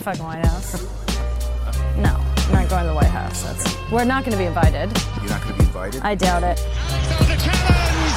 the 0.00 0.04
fucking 0.04 0.24
White 0.24 0.46
House. 0.46 0.82
No, 1.96 2.16
I'm 2.16 2.52
not 2.52 2.68
going 2.70 2.82
to 2.82 2.88
the 2.88 2.94
White 2.94 3.04
House. 3.06 3.42
That's, 3.42 3.90
we're 3.90 4.04
not 4.04 4.24
going 4.24 4.32
to 4.32 4.38
be 4.38 4.46
invited. 4.46 4.90
You're 5.20 5.28
not 5.28 5.42
going 5.42 5.54
to 5.54 5.58
be 5.58 5.66
invited? 5.66 6.00
I 6.02 6.14
doubt 6.14 6.42
it. 6.42 6.58
For 6.58 7.24
the 7.24 7.36
challenge 7.36 8.16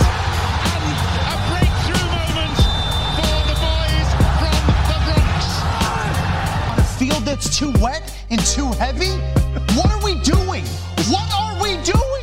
and 0.71 0.85
a 1.27 1.38
breakthrough 1.51 2.05
moment 2.07 2.55
for 3.19 3.35
the 3.51 3.57
boys 3.59 4.09
from 4.39 4.55
the 4.88 4.97
Bronx. 5.11 5.43
a 6.79 6.85
field 6.97 7.23
that's 7.23 7.57
too 7.57 7.73
wet 7.82 8.15
and 8.29 8.39
too 8.39 8.71
heavy? 8.79 9.11
What 9.75 9.91
are 9.91 10.04
we 10.04 10.20
doing? 10.21 10.63
What 11.11 11.27
are 11.34 11.61
we 11.61 11.75
doing? 11.84 12.22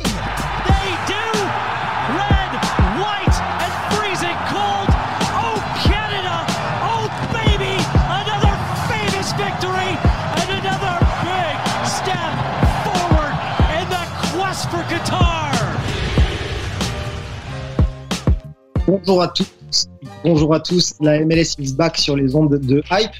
Bonjour 19.03 19.23
à 19.23 19.27
tous. 19.29 19.89
Bonjour 20.23 20.53
à 20.53 20.59
tous. 20.59 20.93
La 21.01 21.25
MLS 21.25 21.55
is 21.57 21.73
back 21.73 21.97
sur 21.97 22.15
les 22.15 22.35
ondes 22.35 22.59
de 22.59 22.83
hype. 22.91 23.11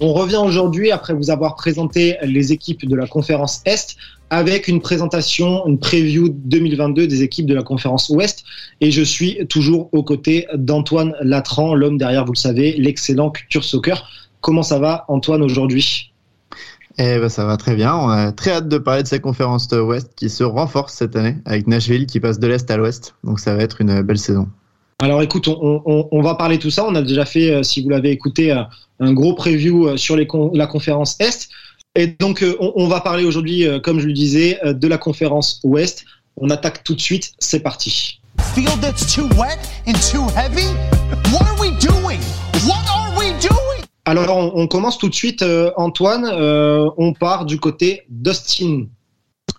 On 0.00 0.12
revient 0.12 0.40
aujourd'hui 0.44 0.90
après 0.90 1.14
vous 1.14 1.30
avoir 1.30 1.54
présenté 1.54 2.16
les 2.22 2.52
équipes 2.52 2.88
de 2.88 2.96
la 2.96 3.06
conférence 3.06 3.62
Est 3.64 3.96
avec 4.30 4.66
une 4.66 4.80
présentation, 4.80 5.64
une 5.68 5.78
preview 5.78 6.28
2022 6.28 7.06
des 7.06 7.22
équipes 7.22 7.46
de 7.46 7.54
la 7.54 7.62
conférence 7.62 8.08
Ouest. 8.08 8.42
Et 8.80 8.90
je 8.90 9.02
suis 9.02 9.46
toujours 9.46 9.88
aux 9.92 10.02
côtés 10.02 10.48
d'Antoine 10.54 11.14
Latran, 11.20 11.72
l'homme 11.72 11.98
derrière, 11.98 12.24
vous 12.24 12.32
le 12.32 12.38
savez, 12.38 12.72
l'excellent 12.76 13.30
Culture 13.30 13.62
Soccer. 13.62 14.10
Comment 14.40 14.64
ça 14.64 14.80
va, 14.80 15.04
Antoine, 15.06 15.42
aujourd'hui? 15.42 16.12
Eh 16.98 17.20
ben 17.20 17.28
ça 17.28 17.44
va 17.44 17.56
très 17.56 17.76
bien. 17.76 17.94
On 17.94 18.08
a 18.08 18.32
très 18.32 18.50
hâte 18.50 18.68
de 18.68 18.78
parler 18.78 19.04
de 19.04 19.08
cette 19.08 19.22
conférence 19.22 19.68
Ouest 19.70 20.10
qui 20.16 20.30
se 20.30 20.42
renforce 20.42 20.94
cette 20.94 21.14
année 21.14 21.36
avec 21.44 21.68
Nashville 21.68 22.06
qui 22.06 22.18
passe 22.18 22.40
de 22.40 22.48
l'Est 22.48 22.68
à 22.72 22.76
l'Ouest. 22.76 23.14
Donc 23.22 23.38
ça 23.38 23.54
va 23.54 23.62
être 23.62 23.80
une 23.80 24.02
belle 24.02 24.18
saison. 24.18 24.48
Alors 25.00 25.22
écoute, 25.22 25.46
on, 25.46 25.80
on, 25.86 26.08
on, 26.10 26.22
va 26.22 26.34
parler 26.34 26.56
de 26.56 26.62
tout 26.62 26.72
ça. 26.72 26.84
On 26.84 26.96
a 26.96 27.02
déjà 27.02 27.24
fait, 27.24 27.52
euh, 27.52 27.62
si 27.62 27.82
vous 27.82 27.88
l'avez 27.88 28.10
écouté, 28.10 28.50
euh, 28.50 28.64
un 28.98 29.12
gros 29.12 29.32
preview 29.32 29.86
euh, 29.86 29.96
sur 29.96 30.16
les 30.16 30.26
con 30.26 30.50
la 30.54 30.66
conférence 30.66 31.16
Est. 31.20 31.48
Et 31.94 32.08
donc 32.08 32.44
on, 32.58 32.72
on 32.74 32.88
va 32.88 33.00
parler 33.00 33.24
aujourd'hui, 33.24 33.64
comme 33.84 34.00
je 34.00 34.06
le 34.06 34.12
disais, 34.12 34.58
de 34.64 34.88
la 34.88 34.98
conférence 34.98 35.60
Ouest. 35.62 36.04
On 36.36 36.50
attaque 36.50 36.82
tout 36.82 36.96
de 36.96 37.00
suite. 37.00 37.32
C'est 37.38 37.60
parti. 37.60 38.20
Field 38.54 38.80
that's 38.80 39.14
too 39.14 39.28
wet 39.36 39.58
and 39.86 39.94
too 39.94 40.26
heavy? 40.36 40.66
What 41.32 41.46
are 41.46 41.60
we 41.60 41.70
doing? 41.78 42.20
What 42.66 42.84
are 42.88 43.16
we 43.16 43.30
doing? 43.40 43.84
Alors 44.04 44.36
on, 44.36 44.66
commence 44.66 44.98
tout 44.98 45.08
de 45.08 45.14
suite, 45.14 45.44
Antoine. 45.76 46.26
On 46.96 47.12
part 47.14 47.46
du 47.46 47.58
côté 47.58 48.02
d'Austin. 48.08 48.86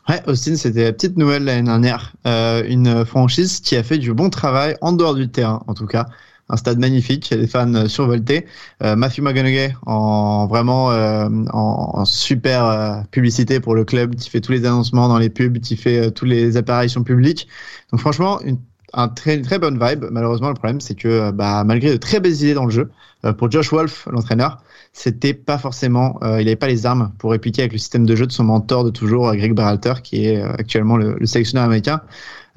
Ouais, 0.10 0.24
Austin, 0.26 0.56
c'était 0.56 0.86
la 0.86 0.92
petite 0.92 1.18
nouvelle 1.18 1.44
l'année 1.44 1.62
dernière. 1.62 2.14
Euh, 2.26 2.64
une 2.68 3.06
franchise 3.06 3.60
qui 3.60 3.76
a 3.76 3.84
fait 3.84 4.00
du 4.00 4.12
bon 4.12 4.32
travail 4.32 4.76
en 4.82 4.92
dehors 4.92 5.14
du 5.14 5.30
terrain, 5.30 5.62
en 5.68 5.76
tout 5.76 5.86
cas. 5.86 6.08
Un 6.50 6.58
stade 6.58 6.80
magnifique, 6.80 7.30
il 7.30 7.36
y 7.36 7.38
a 7.38 7.42
des 7.42 7.48
fans 7.48 7.88
survoltés. 7.88 8.48
Euh, 8.82 8.96
Matthew 8.96 9.20
McConaughey 9.20 9.76
en 9.86 10.48
vraiment 10.48 10.90
euh, 10.90 11.30
en, 11.54 12.06
super 12.06 12.66
euh, 12.66 13.02
publicité 13.12 13.60
pour 13.60 13.76
le 13.76 13.86
club, 13.86 14.16
qui 14.16 14.32
fait 14.32 14.42
tous 14.42 14.52
les 14.52 14.66
annoncements 14.66 15.08
dans 15.08 15.20
les 15.20 15.30
pubs, 15.30 15.60
qui 15.60 15.76
fait 15.78 16.08
euh, 16.08 16.10
toutes 16.10 16.30
les 16.30 16.58
apparitions 16.58 17.04
publiques. 17.04 17.48
Donc 17.92 18.00
franchement, 18.00 18.42
une, 18.42 18.58
un 18.94 19.10
très, 19.10 19.36
une 19.36 19.44
très 19.44 19.60
bonne 19.60 19.80
vibe. 19.80 20.06
Malheureusement, 20.10 20.48
le 20.48 20.56
problème, 20.56 20.82
c'est 20.82 20.96
que 20.96 21.30
bah, 21.30 21.64
malgré 21.64 21.92
de 21.92 21.98
très 21.98 22.20
belles 22.20 22.34
idées 22.34 22.56
dans 22.56 22.66
le 22.66 22.72
jeu, 22.72 22.90
euh, 23.26 23.34
pour 23.34 23.52
Josh 23.52 23.72
Wolf, 23.72 24.08
l'entraîneur, 24.12 24.64
c'était 24.94 25.34
pas 25.34 25.58
forcément, 25.58 26.20
euh, 26.23 26.42
il 26.42 26.45
n'avait 26.45 26.56
pas 26.56 26.68
les 26.68 26.86
armes 26.86 27.12
pour 27.20 27.32
répliquer 27.32 27.62
avec 27.62 27.72
le 27.73 27.78
système 27.78 28.06
de 28.06 28.16
jeu 28.16 28.26
de 28.26 28.32
son 28.32 28.44
mentor 28.44 28.84
de 28.84 28.90
toujours, 28.90 29.34
Greg 29.36 29.54
Berhalter, 29.54 29.94
qui 30.04 30.26
est 30.26 30.42
euh, 30.42 30.52
actuellement 30.58 30.98
le, 30.98 31.16
le 31.20 31.26
sélectionneur 31.26 31.66
américain. 31.66 32.02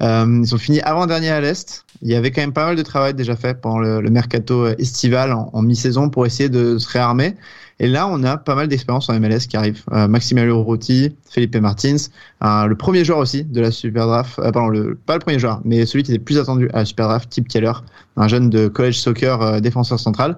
Euh, 0.01 0.41
ils 0.43 0.53
ont 0.53 0.57
fini 0.57 0.81
avant-dernier 0.81 1.29
à 1.29 1.39
l'Est. 1.39 1.85
Il 2.01 2.09
y 2.09 2.15
avait 2.15 2.31
quand 2.31 2.41
même 2.41 2.53
pas 2.53 2.65
mal 2.65 2.75
de 2.75 2.81
travail 2.81 3.13
déjà 3.13 3.35
fait 3.35 3.61
pendant 3.61 3.79
le, 3.79 4.01
le 4.01 4.09
mercato 4.09 4.67
estival 4.77 5.31
en, 5.31 5.49
en 5.53 5.61
mi-saison 5.61 6.09
pour 6.09 6.25
essayer 6.25 6.49
de 6.49 6.77
se 6.77 6.89
réarmer. 6.89 7.35
Et 7.79 7.87
là, 7.87 8.07
on 8.07 8.23
a 8.23 8.37
pas 8.37 8.55
mal 8.55 8.67
d'expérience 8.67 9.09
en 9.09 9.19
MLS 9.19 9.47
qui 9.49 9.57
arrive. 9.57 9.83
Euh, 9.91 10.07
Maximiliano 10.07 10.63
Rotti, 10.63 11.15
Felipe 11.29 11.55
Martins, 11.55 11.95
euh, 12.43 12.65
le 12.65 12.75
premier 12.75 13.03
joueur 13.03 13.19
aussi 13.19 13.43
de 13.43 13.61
la 13.61 13.71
Super 13.71 14.05
Draft, 14.07 14.39
euh, 14.39 14.51
pardon, 14.51 14.69
le, 14.69 14.95
pas 14.95 15.13
le 15.15 15.19
premier 15.19 15.39
joueur, 15.39 15.61
mais 15.65 15.85
celui 15.85 16.03
qui 16.03 16.11
était 16.11 16.23
plus 16.23 16.37
attendu 16.37 16.69
à 16.73 16.79
la 16.79 16.85
Super 16.85 17.07
Draft, 17.07 17.29
Tip 17.29 17.47
Keller, 17.47 17.73
un 18.15 18.27
jeune 18.27 18.49
de 18.49 18.67
college 18.67 18.99
soccer 18.99 19.41
euh, 19.41 19.59
défenseur 19.59 19.99
central. 19.99 20.37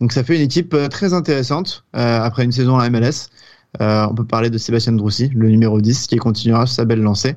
Donc 0.00 0.12
ça 0.12 0.24
fait 0.24 0.36
une 0.36 0.42
équipe 0.42 0.74
euh, 0.74 0.88
très 0.88 1.14
intéressante 1.14 1.84
euh, 1.96 2.20
après 2.20 2.44
une 2.44 2.52
saison 2.52 2.78
à 2.78 2.88
MLS. 2.90 3.28
Euh, 3.80 4.06
on 4.10 4.14
peut 4.14 4.24
parler 4.24 4.50
de 4.50 4.58
Sébastien 4.58 4.92
Droussi, 4.92 5.30
le 5.34 5.48
numéro 5.48 5.80
10, 5.80 6.06
qui 6.06 6.16
continuera 6.16 6.66
sa 6.66 6.84
belle 6.84 7.00
lancée, 7.00 7.36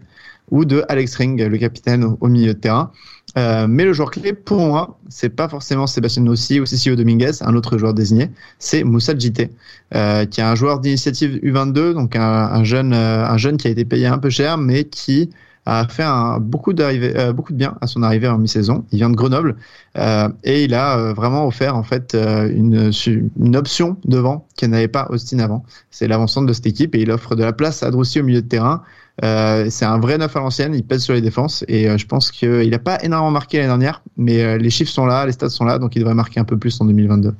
ou 0.51 0.65
de 0.65 0.83
Alex 0.87 1.15
Ring, 1.15 1.41
le 1.41 1.57
capitaine 1.57 2.15
au, 2.19 2.27
milieu 2.27 2.53
de 2.53 2.59
terrain. 2.59 2.91
Mais 3.35 3.85
le 3.85 3.93
joueur 3.93 4.09
clé 4.09 4.33
pour 4.33 4.59
moi, 4.59 4.99
c'est 5.09 5.29
pas 5.29 5.49
forcément 5.49 5.85
Sébastien 5.85 6.23
Droussi 6.23 6.59
ou 6.59 6.65
Cecilio 6.65 6.95
Dominguez, 6.95 7.31
un 7.41 7.55
autre 7.55 7.77
joueur 7.77 7.93
désigné, 7.93 8.31
c'est 8.57 8.83
Moussa 8.83 9.15
Djité, 9.17 9.49
qui 9.91 9.97
est 10.39 10.43
un 10.43 10.55
joueur 10.55 10.79
d'initiative 10.79 11.39
U22, 11.43 11.93
donc 11.93 12.15
un, 12.15 12.21
un 12.21 12.63
jeune, 12.63 12.93
un 12.93 13.37
jeune 13.37 13.57
qui 13.57 13.67
a 13.67 13.71
été 13.71 13.83
payé 13.83 14.07
un 14.07 14.17
peu 14.17 14.29
cher, 14.29 14.57
mais 14.57 14.85
qui 14.85 15.29
a 15.67 15.85
fait 15.87 16.05
euh, 16.05 16.39
beaucoup 16.39 16.71
de 16.71 17.57
bien 17.57 17.75
à 17.81 17.87
son 17.87 18.01
arrivée 18.01 18.27
en 18.29 18.37
mi-saison. 18.37 18.85
Il 18.91 18.99
vient 18.99 19.09
de 19.09 19.15
Grenoble 19.15 19.57
euh, 19.97 20.29
et 20.45 20.63
il 20.63 20.73
a 20.73 20.97
euh, 20.97 21.13
vraiment 21.13 21.45
offert 21.45 21.75
en 21.75 21.83
fait 21.83 22.15
une, 22.15 23.55
option 23.55 23.97
devant 24.05 24.47
qu'elle 24.55 24.69
n'avait 24.69 24.87
pas 24.87 25.07
Austin 25.09 25.39
avant. 25.39 25.65
C'est 25.91 26.07
l'avancante 26.07 26.45
de 26.45 26.53
cette 26.53 26.67
équipe 26.67 26.95
et 26.95 27.01
il 27.01 27.11
offre 27.11 27.35
de 27.35 27.43
la 27.43 27.51
place 27.51 27.83
à 27.83 27.91
Droussi 27.91 28.21
au 28.21 28.23
milieu 28.23 28.41
de 28.41 28.47
terrain. 28.47 28.81
C'est 29.21 29.85
un 29.85 29.99
vrai 29.99 30.17
neuf 30.17 30.35
à 30.35 30.39
l'ancienne, 30.39 30.75
il 30.75 30.83
pèse 30.83 31.01
sur 31.01 31.15
les 31.15 31.21
défenses 31.21 31.65
et 31.67 31.97
je 31.97 32.05
pense 32.05 32.31
qu'il 32.31 32.69
n'a 32.69 32.79
pas 32.79 33.03
énormément 33.03 33.31
marqué 33.31 33.57
l'année 33.57 33.69
dernière, 33.69 34.03
mais 34.15 34.59
les 34.59 34.69
chiffres 34.69 34.91
sont 34.91 35.07
là, 35.07 35.25
les 35.25 35.31
stats 35.31 35.49
sont 35.49 35.65
là, 35.65 35.79
donc 35.79 35.95
il 35.95 35.99
devrait 35.99 36.13
marquer 36.13 36.39
un 36.39 36.43
peu 36.43 36.55
plus 36.55 36.79
en 36.79 36.85
2022 36.85 37.33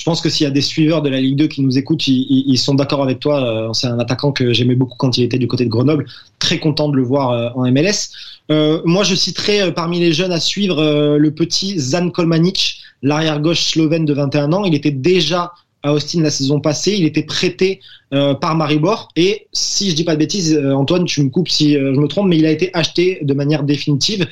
je 0.00 0.04
pense 0.06 0.22
que 0.22 0.30
s'il 0.30 0.44
y 0.44 0.46
a 0.46 0.50
des 0.50 0.62
suiveurs 0.62 1.02
de 1.02 1.10
la 1.10 1.20
Ligue 1.20 1.36
2 1.36 1.46
qui 1.46 1.60
nous 1.60 1.76
écoutent, 1.76 2.08
ils, 2.08 2.56
sont 2.56 2.74
d'accord 2.74 3.02
avec 3.02 3.20
toi. 3.20 3.70
C'est 3.74 3.86
un 3.86 3.98
attaquant 3.98 4.32
que 4.32 4.50
j'aimais 4.50 4.74
beaucoup 4.74 4.96
quand 4.96 5.18
il 5.18 5.24
était 5.24 5.36
du 5.36 5.46
côté 5.46 5.66
de 5.66 5.68
Grenoble. 5.68 6.06
Très 6.38 6.58
content 6.58 6.88
de 6.88 6.96
le 6.96 7.02
voir 7.02 7.54
en 7.54 7.70
MLS. 7.70 8.08
Euh, 8.50 8.80
moi, 8.86 9.04
je 9.04 9.14
citerai 9.14 9.74
parmi 9.74 10.00
les 10.00 10.14
jeunes 10.14 10.32
à 10.32 10.40
suivre 10.40 11.18
le 11.18 11.30
petit 11.34 11.78
Zan 11.78 12.08
Kolmanic, 12.08 12.78
l'arrière 13.02 13.40
gauche 13.40 13.60
slovène 13.60 14.06
de 14.06 14.14
21 14.14 14.54
ans. 14.54 14.64
Il 14.64 14.74
était 14.74 14.90
déjà 14.90 15.52
à 15.82 15.92
Austin 15.92 16.22
la 16.22 16.30
saison 16.30 16.60
passée. 16.60 16.94
Il 16.96 17.04
était 17.04 17.22
prêté 17.22 17.80
euh, 18.12 18.34
par 18.34 18.56
Maribor 18.56 19.08
et 19.16 19.46
si 19.52 19.90
je 19.90 19.96
dis 19.96 20.04
pas 20.04 20.14
de 20.14 20.18
bêtises, 20.18 20.54
euh, 20.54 20.74
Antoine, 20.74 21.04
tu 21.04 21.22
me 21.22 21.30
coupes 21.30 21.48
si 21.48 21.76
euh, 21.76 21.94
je 21.94 22.00
me 22.00 22.08
trompe, 22.08 22.28
mais 22.28 22.38
il 22.38 22.46
a 22.46 22.50
été 22.50 22.70
acheté 22.74 23.18
de 23.22 23.34
manière 23.34 23.62
définitive. 23.62 24.26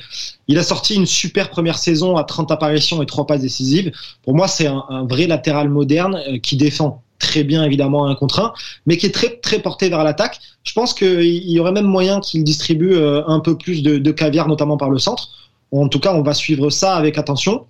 Il 0.47 0.57
a 0.57 0.63
sorti 0.63 0.95
une 0.95 1.05
super 1.05 1.49
première 1.49 1.77
saison 1.77 2.17
à 2.17 2.23
30 2.23 2.51
apparitions 2.51 3.01
et 3.01 3.05
3 3.05 3.25
passes 3.27 3.41
décisives. 3.41 3.91
Pour 4.23 4.35
moi, 4.35 4.47
c'est 4.47 4.67
un, 4.67 4.83
un, 4.89 5.05
vrai 5.05 5.27
latéral 5.27 5.69
moderne 5.69 6.21
euh, 6.27 6.39
qui 6.39 6.57
défend 6.57 7.03
très 7.19 7.43
bien 7.43 7.63
évidemment 7.63 8.07
un 8.07 8.15
contre 8.15 8.39
un, 8.39 8.53
mais 8.85 8.97
qui 8.97 9.05
est 9.05 9.11
très 9.11 9.29
très 9.29 9.59
porté 9.59 9.89
vers 9.89 10.03
l'attaque. 10.03 10.39
Je 10.63 10.73
pense 10.73 10.93
qu'il 10.93 11.49
y 11.51 11.59
aurait 11.59 11.73
même 11.73 11.85
moyen 11.85 12.19
qu'il 12.21 12.43
distribue 12.43 12.93
euh, 12.93 13.21
un 13.27 13.41
peu 13.41 13.57
plus 13.57 13.83
de, 13.83 13.97
de, 13.97 14.11
caviar, 14.11 14.47
notamment 14.47 14.77
par 14.77 14.89
le 14.89 14.97
centre. 14.97 15.29
En 15.71 15.87
tout 15.87 15.99
cas, 15.99 16.13
on 16.15 16.23
va 16.23 16.33
suivre 16.33 16.69
ça 16.69 16.95
avec 16.95 17.17
attention. 17.17 17.65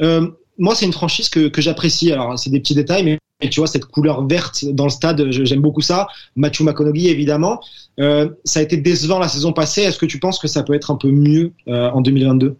Euh, 0.00 0.28
moi, 0.58 0.74
c'est 0.74 0.86
une 0.86 0.92
franchise 0.92 1.28
que, 1.28 1.48
que 1.48 1.60
j'apprécie. 1.60 2.12
Alors, 2.12 2.38
c'est 2.38 2.50
des 2.50 2.60
petits 2.60 2.74
détails, 2.74 3.04
mais 3.04 3.18
tu 3.48 3.60
vois 3.60 3.66
cette 3.66 3.84
couleur 3.86 4.26
verte 4.26 4.64
dans 4.64 4.84
le 4.84 4.90
stade, 4.90 5.30
j'aime 5.30 5.60
beaucoup 5.60 5.80
ça. 5.80 6.08
Matthew 6.36 6.62
McConaughey 6.62 7.08
évidemment. 7.08 7.60
Euh, 8.00 8.30
ça 8.44 8.60
a 8.60 8.62
été 8.62 8.76
décevant 8.76 9.18
la 9.18 9.28
saison 9.28 9.52
passée. 9.52 9.82
Est-ce 9.82 9.98
que 9.98 10.06
tu 10.06 10.18
penses 10.18 10.38
que 10.38 10.48
ça 10.48 10.62
peut 10.62 10.74
être 10.74 10.90
un 10.90 10.96
peu 10.96 11.10
mieux 11.10 11.52
euh, 11.68 11.90
en 11.90 12.00
2022 12.00 12.56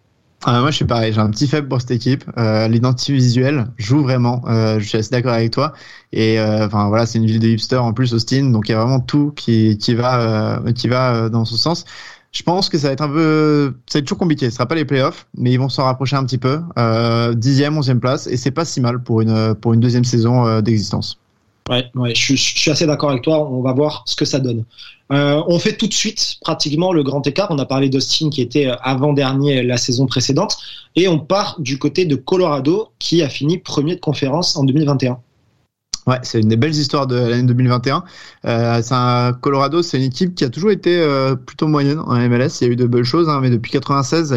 ah, 0.47 0.60
moi, 0.60 0.71
je 0.71 0.77
suis 0.77 0.84
pareil. 0.84 1.10
J'ai 1.10 1.21
un 1.21 1.31
petit 1.31 1.47
faible 1.49 1.69
pour 1.69 1.81
cette 1.81 1.93
équipe. 1.93 2.22
Euh, 2.37 2.69
L'identité 2.69 3.15
visuelle 3.15 3.69
joue 3.78 4.03
vraiment. 4.03 4.43
Euh, 4.47 4.78
je 4.78 4.84
suis 4.87 4.99
assez 4.99 5.09
d'accord 5.09 5.33
avec 5.33 5.50
toi. 5.53 5.72
Et 6.12 6.38
euh, 6.38 6.66
enfin 6.66 6.88
voilà, 6.88 7.06
c'est 7.06 7.19
une 7.19 7.25
ville 7.25 7.41
de 7.41 7.49
hipster 7.49 7.77
en 7.77 7.94
plus, 7.94 8.13
Austin. 8.13 8.51
Donc 8.51 8.68
il 8.68 8.72
y 8.72 8.74
a 8.74 8.78
vraiment 8.78 9.01
tout 9.01 9.33
qui 9.34 9.78
qui 9.78 9.95
va 9.95 10.60
qui 10.74 10.89
va 10.89 11.30
dans 11.30 11.47
ce 11.47 11.57
sens. 11.57 11.86
Je 12.34 12.42
pense 12.42 12.69
que 12.69 12.77
ça 12.77 12.89
va 12.89 12.92
être 12.92 13.01
un 13.01 13.09
peu, 13.09 13.75
ça 13.86 13.98
va 13.98 14.01
être 14.01 14.07
toujours 14.07 14.19
compliqué. 14.19 14.51
Ce 14.51 14.57
sera 14.57 14.66
pas 14.66 14.75
les 14.75 14.84
playoffs, 14.84 15.27
mais 15.39 15.53
ils 15.53 15.59
vont 15.59 15.71
s'en 15.71 15.84
rapprocher 15.84 16.16
un 16.16 16.25
petit 16.25 16.39
peu. 16.39 16.60
Dixième, 17.34 17.78
onzième 17.78 18.01
place, 18.01 18.27
et 18.27 18.36
c'est 18.36 18.51
pas 18.51 18.65
si 18.65 18.81
mal 18.81 19.03
pour 19.03 19.22
une 19.22 19.54
pour 19.54 19.72
une 19.72 19.81
deuxième 19.81 20.04
saison 20.04 20.60
d'existence. 20.60 21.19
Ouais, 21.71 21.91
ouais, 21.95 22.15
je, 22.15 22.21
suis, 22.21 22.36
je 22.36 22.59
suis 22.59 22.71
assez 22.71 22.86
d'accord 22.86 23.10
avec 23.10 23.22
toi. 23.22 23.48
On 23.48 23.63
va 23.63 23.72
voir 23.72 24.03
ce 24.07 24.16
que 24.16 24.27
ça 24.27 24.39
donne. 24.39 24.65
Euh, 25.13 25.42
on 25.47 25.59
fait 25.59 25.77
tout 25.77 25.86
de 25.86 25.95
suite 25.95 26.36
pratiquement 26.42 26.92
le 26.92 27.03
grand 27.03 27.27
écart. 27.27 27.48
On 27.51 27.59
a 27.59 27.65
parlé 27.65 27.89
d'Austin 27.89 28.28
qui 28.31 28.42
était 28.42 28.71
avant-dernier 28.83 29.63
la 29.63 29.78
saison 29.78 30.07
précédente. 30.07 30.59
Et 30.97 31.09
on 31.09 31.19
part 31.19 31.57
du 31.60 31.78
côté 31.78 32.04
de 32.04 32.16
Colorado 32.16 32.89
qui 32.98 33.22
a 33.22 33.28
fini 33.28 33.59
premier 33.59 33.95
de 33.95 34.01
conférence 34.01 34.57
en 34.57 34.65
2021. 34.65 35.19
Ouais, 36.06 36.18
c'est 36.22 36.41
une 36.41 36.48
des 36.48 36.56
belles 36.56 36.74
histoires 36.74 37.06
de 37.06 37.16
l'année 37.16 37.45
2021. 37.45 38.04
Euh, 38.45 38.83
un 38.91 39.33
Colorado, 39.33 39.83
c'est 39.83 39.97
une 39.97 40.04
équipe 40.04 40.34
qui 40.34 40.45
a 40.45 40.51
toujours 40.51 40.71
été 40.71 41.01
euh, 41.01 41.34
plutôt 41.34 41.66
moyenne 41.66 41.98
en 41.98 42.15
MLS. 42.28 42.60
Il 42.60 42.66
y 42.66 42.71
a 42.71 42.72
eu 42.72 42.77
de 42.77 42.86
belles 42.86 43.04
choses, 43.04 43.30
hein, 43.30 43.41
mais 43.41 43.48
depuis 43.48 43.71
96, 43.71 44.33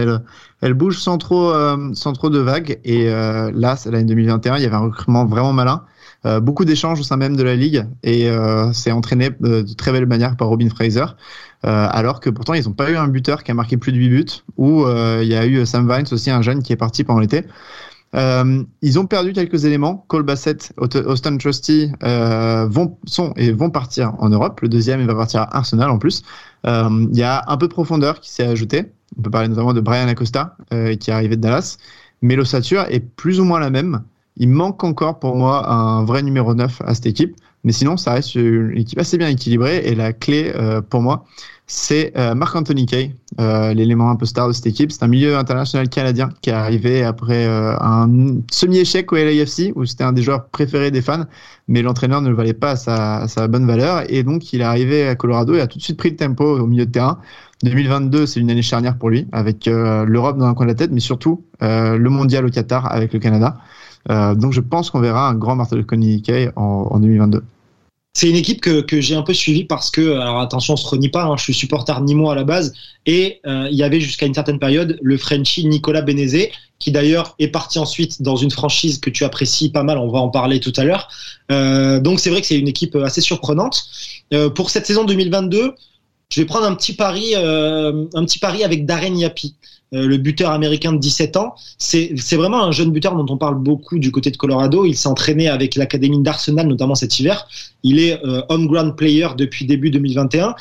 elle, 0.61 0.73
bouge 0.73 0.97
sans 0.99 1.17
trop, 1.17 1.51
euh, 1.51 1.89
sans 1.93 2.13
trop 2.13 2.29
de 2.29 2.39
vagues. 2.39 2.79
Et 2.85 3.09
euh, 3.09 3.51
là, 3.53 3.75
c'est 3.75 3.91
l'année 3.91 4.05
2021. 4.05 4.55
Il 4.57 4.63
y 4.63 4.65
avait 4.65 4.75
un 4.75 4.79
recrutement 4.79 5.25
vraiment 5.25 5.51
malin. 5.51 5.83
Euh, 6.25 6.39
beaucoup 6.39 6.63
d'échanges 6.63 7.01
au 7.01 7.03
sein 7.03 7.17
même 7.17 7.35
de 7.35 7.43
la 7.43 7.55
ligue 7.55 7.85
et 8.01 8.29
c'est 8.73 8.91
entraîné 8.91 9.29
de 9.39 9.65
très 9.77 9.91
belle 9.91 10.07
manière 10.07 10.35
par 10.37 10.47
Robin 10.47 10.69
Fraser. 10.69 11.05
Alors 11.63 12.21
que 12.21 12.29
pourtant 12.29 12.53
ils 12.53 12.63
n'ont 12.63 12.73
pas 12.73 12.89
eu 12.89 12.95
un 12.95 13.07
buteur 13.07 13.43
qui 13.43 13.51
a 13.51 13.53
marqué 13.53 13.77
plus 13.77 13.91
de 13.91 13.97
8 13.97 14.09
buts, 14.09 14.25
ou 14.57 14.85
il 14.87 15.27
y 15.27 15.35
a 15.35 15.45
eu 15.45 15.65
Sam 15.65 15.87
Vines 15.91 16.07
aussi, 16.11 16.31
un 16.31 16.41
jeune 16.41 16.63
qui 16.63 16.73
est 16.73 16.77
parti 16.77 17.03
pendant 17.03 17.19
l'été. 17.19 17.43
Euh, 18.15 18.63
ils 18.81 18.99
ont 18.99 19.05
perdu 19.05 19.33
quelques 19.33 19.65
éléments. 19.65 20.05
Cole 20.07 20.23
Bassett, 20.23 20.73
Austin 20.77 21.37
Trusty 21.37 21.91
euh, 22.03 22.65
vont 22.69 22.97
sont 23.05 23.33
et 23.35 23.51
vont 23.51 23.69
partir 23.69 24.13
en 24.19 24.29
Europe. 24.29 24.61
Le 24.61 24.69
deuxième, 24.69 25.01
il 25.01 25.07
va 25.07 25.15
partir 25.15 25.41
à 25.41 25.57
Arsenal 25.57 25.89
en 25.89 25.97
plus. 25.97 26.23
Il 26.65 27.09
y 27.13 27.23
a 27.23 27.43
un 27.47 27.57
peu 27.57 27.67
de 27.67 27.73
profondeur 27.73 28.19
qui 28.19 28.31
s'est 28.31 28.45
ajouté. 28.45 28.91
On 29.17 29.21
peut 29.21 29.29
parler 29.29 29.47
notamment 29.47 29.73
de 29.73 29.79
Brian 29.79 30.07
Acosta 30.07 30.57
qui 30.69 31.09
est 31.09 31.13
arrivé 31.13 31.37
de 31.37 31.41
Dallas, 31.41 31.77
mais 32.21 32.35
l'ossature 32.35 32.85
est 32.89 32.99
plus 32.99 33.39
ou 33.39 33.45
moins 33.45 33.59
la 33.59 33.69
même. 33.69 34.03
Il 34.35 34.49
manque 34.49 34.83
encore 34.83 35.19
pour 35.19 35.35
moi 35.35 35.71
un 35.71 36.03
vrai 36.03 36.23
numéro 36.23 36.53
9 36.53 36.81
à 36.85 36.93
cette 36.93 37.05
équipe. 37.05 37.35
Mais 37.67 37.73
sinon, 37.73 37.97
ça 37.97 38.13
reste 38.13 38.33
une 38.35 38.77
équipe 38.77 38.97
assez 38.97 39.17
bien 39.17 39.27
équilibrée. 39.27 39.79
Et 39.83 39.93
la 39.93 40.13
clé 40.13 40.53
euh, 40.55 40.79
pour 40.79 41.01
moi, 41.01 41.25
c'est 41.65 42.13
euh, 42.15 42.33
Marc-Anthony 42.33 42.85
Kay, 42.85 43.13
euh, 43.41 43.73
l'élément 43.73 44.09
un 44.09 44.15
peu 44.15 44.25
star 44.25 44.47
de 44.47 44.53
cette 44.53 44.67
équipe. 44.67 44.89
C'est 44.89 45.03
un 45.03 45.09
milieu 45.09 45.37
international 45.37 45.89
canadien 45.89 46.29
qui 46.41 46.49
est 46.49 46.53
arrivé 46.53 47.03
après 47.03 47.45
un 47.45 48.37
semi-échec 48.49 49.11
au 49.11 49.17
LAFC, 49.17 49.73
où 49.75 49.83
c'était 49.83 50.05
un 50.05 50.13
des 50.13 50.21
joueurs 50.21 50.45
préférés 50.45 50.91
des 50.91 51.01
fans, 51.01 51.25
mais 51.67 51.81
l'entraîneur 51.81 52.21
ne 52.21 52.29
le 52.29 52.35
valait 52.35 52.53
pas 52.53 52.71
à 52.87 53.27
sa, 53.27 53.47
bonne 53.49 53.67
valeur. 53.67 54.03
Et 54.07 54.23
donc, 54.23 54.53
il 54.53 54.61
est 54.61 54.63
arrivé 54.63 55.05
à 55.05 55.15
Colorado 55.15 55.55
et 55.55 55.59
a 55.59 55.67
tout 55.67 55.77
de 55.77 55.83
suite 55.83 55.97
pris 55.97 56.11
le 56.11 56.15
tempo 56.15 56.45
au 56.45 56.67
milieu 56.67 56.85
de 56.85 56.91
terrain. 56.91 57.19
2022, 57.63 58.27
c'est 58.27 58.39
une 58.39 58.49
année 58.49 58.61
charnière 58.61 58.97
pour 58.97 59.09
lui, 59.09 59.27
avec 59.33 59.65
l'Europe 59.65 60.37
dans 60.37 60.45
un 60.45 60.53
coin 60.53 60.67
de 60.67 60.71
la 60.71 60.75
tête, 60.75 60.91
mais 60.93 61.01
surtout 61.01 61.43
le 61.59 62.07
mondial 62.07 62.45
au 62.45 62.49
Qatar 62.49 62.89
avec 62.89 63.11
le 63.11 63.19
Canada. 63.19 63.57
Donc 64.07 64.53
je 64.53 64.61
pense 64.61 64.89
qu'on 64.89 65.01
verra 65.01 65.27
un 65.27 65.35
grand 65.35 65.57
Martin 65.57 65.83
Kay 65.83 66.49
en, 66.55 66.87
en 66.91 66.99
2022 67.01 67.43
c'est 68.17 68.27
une 68.27 68.35
équipe 68.35 68.61
que, 68.61 68.99
j'ai 68.99 69.13
un 69.13 69.21
peu 69.21 69.35
suivie 69.35 69.63
parce 69.63 69.91
que, 69.91 70.17
alors 70.17 70.39
attention, 70.39 70.73
on 70.73 70.77
se 70.77 70.87
renie 70.87 71.09
pas, 71.09 71.25
hein, 71.25 71.37
je 71.37 71.43
suis 71.43 71.53
supporter 71.53 72.01
Nîmois 72.01 72.31
à 72.31 72.35
la 72.35 72.45
base, 72.45 72.73
et 73.05 73.41
euh, 73.45 73.67
il 73.69 73.77
y 73.77 73.83
avait 73.83 73.99
jusqu'à 73.99 74.25
une 74.25 74.33
certaine 74.33 74.57
période 74.57 74.97
le 75.03 75.17
Frenchie 75.19 75.67
Nicolas 75.67 76.01
Benezé, 76.01 76.51
qui 76.79 76.91
d'ailleurs 76.91 77.35
est 77.37 77.49
parti 77.49 77.77
ensuite 77.77 78.23
dans 78.23 78.35
une 78.35 78.49
franchise 78.49 78.97
que 78.97 79.11
tu 79.11 79.23
apprécies 79.23 79.69
pas 79.69 79.83
mal, 79.83 79.99
on 79.99 80.09
va 80.09 80.17
en 80.17 80.29
parler 80.29 80.59
tout 80.59 80.73
à 80.77 80.83
l'heure. 80.83 81.09
Euh, 81.51 81.99
donc 81.99 82.19
c'est 82.19 82.31
vrai 82.31 82.41
que 82.41 82.47
c'est 82.47 82.57
une 82.57 82.67
équipe 82.67 82.95
assez 82.95 83.21
surprenante. 83.21 83.83
Euh, 84.33 84.49
pour 84.49 84.71
cette 84.71 84.87
saison 84.87 85.03
2022, 85.03 85.75
je 86.33 86.41
vais 86.41 86.47
prendre 86.47 86.65
un 86.65 86.73
petit 86.73 86.93
pari, 86.93 87.35
avec 87.35 88.87
Darren 88.87 89.15
Yapi, 89.15 89.53
le 89.91 90.17
buteur 90.17 90.51
américain 90.51 90.91
de 90.91 90.97
17 90.97 91.37
ans. 91.37 91.55
C'est 91.77 92.13
vraiment 92.33 92.63
un 92.63 92.71
jeune 92.71 92.91
buteur 92.91 93.15
dont 93.15 93.25
on 93.33 93.37
parle 93.37 93.57
beaucoup 93.61 93.99
du 93.99 94.11
côté 94.11 94.31
de 94.31 94.37
Colorado. 94.37 94.85
Il 94.85 94.95
s'est 94.95 95.07
entraîné 95.07 95.47
avec 95.47 95.75
l'académie 95.75 96.21
d'Arsenal, 96.21 96.67
notamment 96.67 96.95
cet 96.95 97.19
hiver. 97.19 97.47
Il 97.83 97.99
est 97.99 98.21
euh, 98.25 98.41
home 98.49 98.67
ground 98.67 98.95
player 98.95 99.27
depuis 99.37 99.65
début 99.65 99.89
2021. 99.89 100.55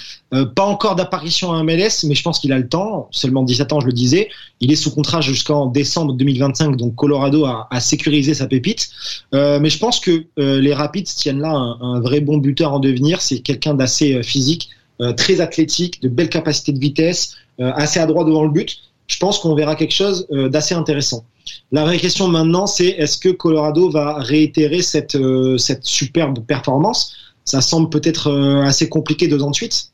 pas 0.55 0.65
encore 0.65 0.95
d'apparition 0.95 1.53
à 1.53 1.63
MLS, 1.63 2.05
mais 2.07 2.15
je 2.15 2.23
pense 2.23 2.39
qu'il 2.39 2.53
a 2.53 2.59
le 2.59 2.69
temps. 2.69 3.09
Seulement 3.11 3.43
17 3.43 3.73
ans, 3.73 3.81
je 3.81 3.87
le 3.87 3.93
disais. 3.93 4.29
Il 4.61 4.71
est 4.71 4.77
sous 4.77 4.91
contrat 4.91 5.21
jusqu'en 5.21 5.67
décembre 5.67 6.13
2025, 6.13 6.77
donc 6.77 6.95
Colorado 6.95 7.47
a, 7.47 7.69
sécurisé 7.81 8.35
sa 8.35 8.47
pépite. 8.47 8.91
mais 9.33 9.71
je 9.71 9.79
pense 9.79 9.99
que 10.01 10.25
les 10.37 10.73
Rapids 10.73 11.05
tiennent 11.05 11.41
là 11.41 11.51
un, 11.51 11.79
un 11.81 12.01
vrai 12.01 12.21
bon 12.21 12.39
buteur 12.39 12.73
en 12.73 12.79
devenir. 12.79 13.21
C'est 13.21 13.41
quelqu'un 13.41 13.75
d'assez 13.75 14.23
physique 14.23 14.71
euh, 15.03 15.13
très 15.13 15.43
athlétique, 15.43 16.01
de 16.01 16.09
belles 16.09 16.31
capacités 16.31 16.73
de 16.73 16.79
vitesse, 16.79 17.37
euh, 17.61 17.71
assez 17.75 18.01
adroit 18.01 18.25
devant 18.25 18.45
le 18.45 18.51
but. 18.51 18.79
Je 19.07 19.19
pense 19.19 19.39
qu'on 19.39 19.55
verra 19.55 19.77
quelque 19.77 19.95
chose 19.95 20.27
euh, 20.33 20.49
d'assez 20.49 20.75
intéressant. 20.75 21.25
La 21.73 21.85
vraie 21.85 21.99
question 21.99 22.29
maintenant, 22.29 22.67
c'est 22.67 22.89
est-ce 22.89 23.19
que 23.19 23.29
Colorado 23.29 23.89
va 23.91 24.19
réitérer 24.19 24.83
cette, 24.83 25.17
cette 25.59 25.85
superbe 25.85 26.45
performance? 26.45 27.15
Ça 27.45 27.61
semble 27.61 27.89
peut-être 27.89 28.33
assez 28.65 28.89
compliqué 28.89 29.29
deux 29.29 29.43
ans 29.45 29.51
de 29.51 29.55
suite. 29.55 29.93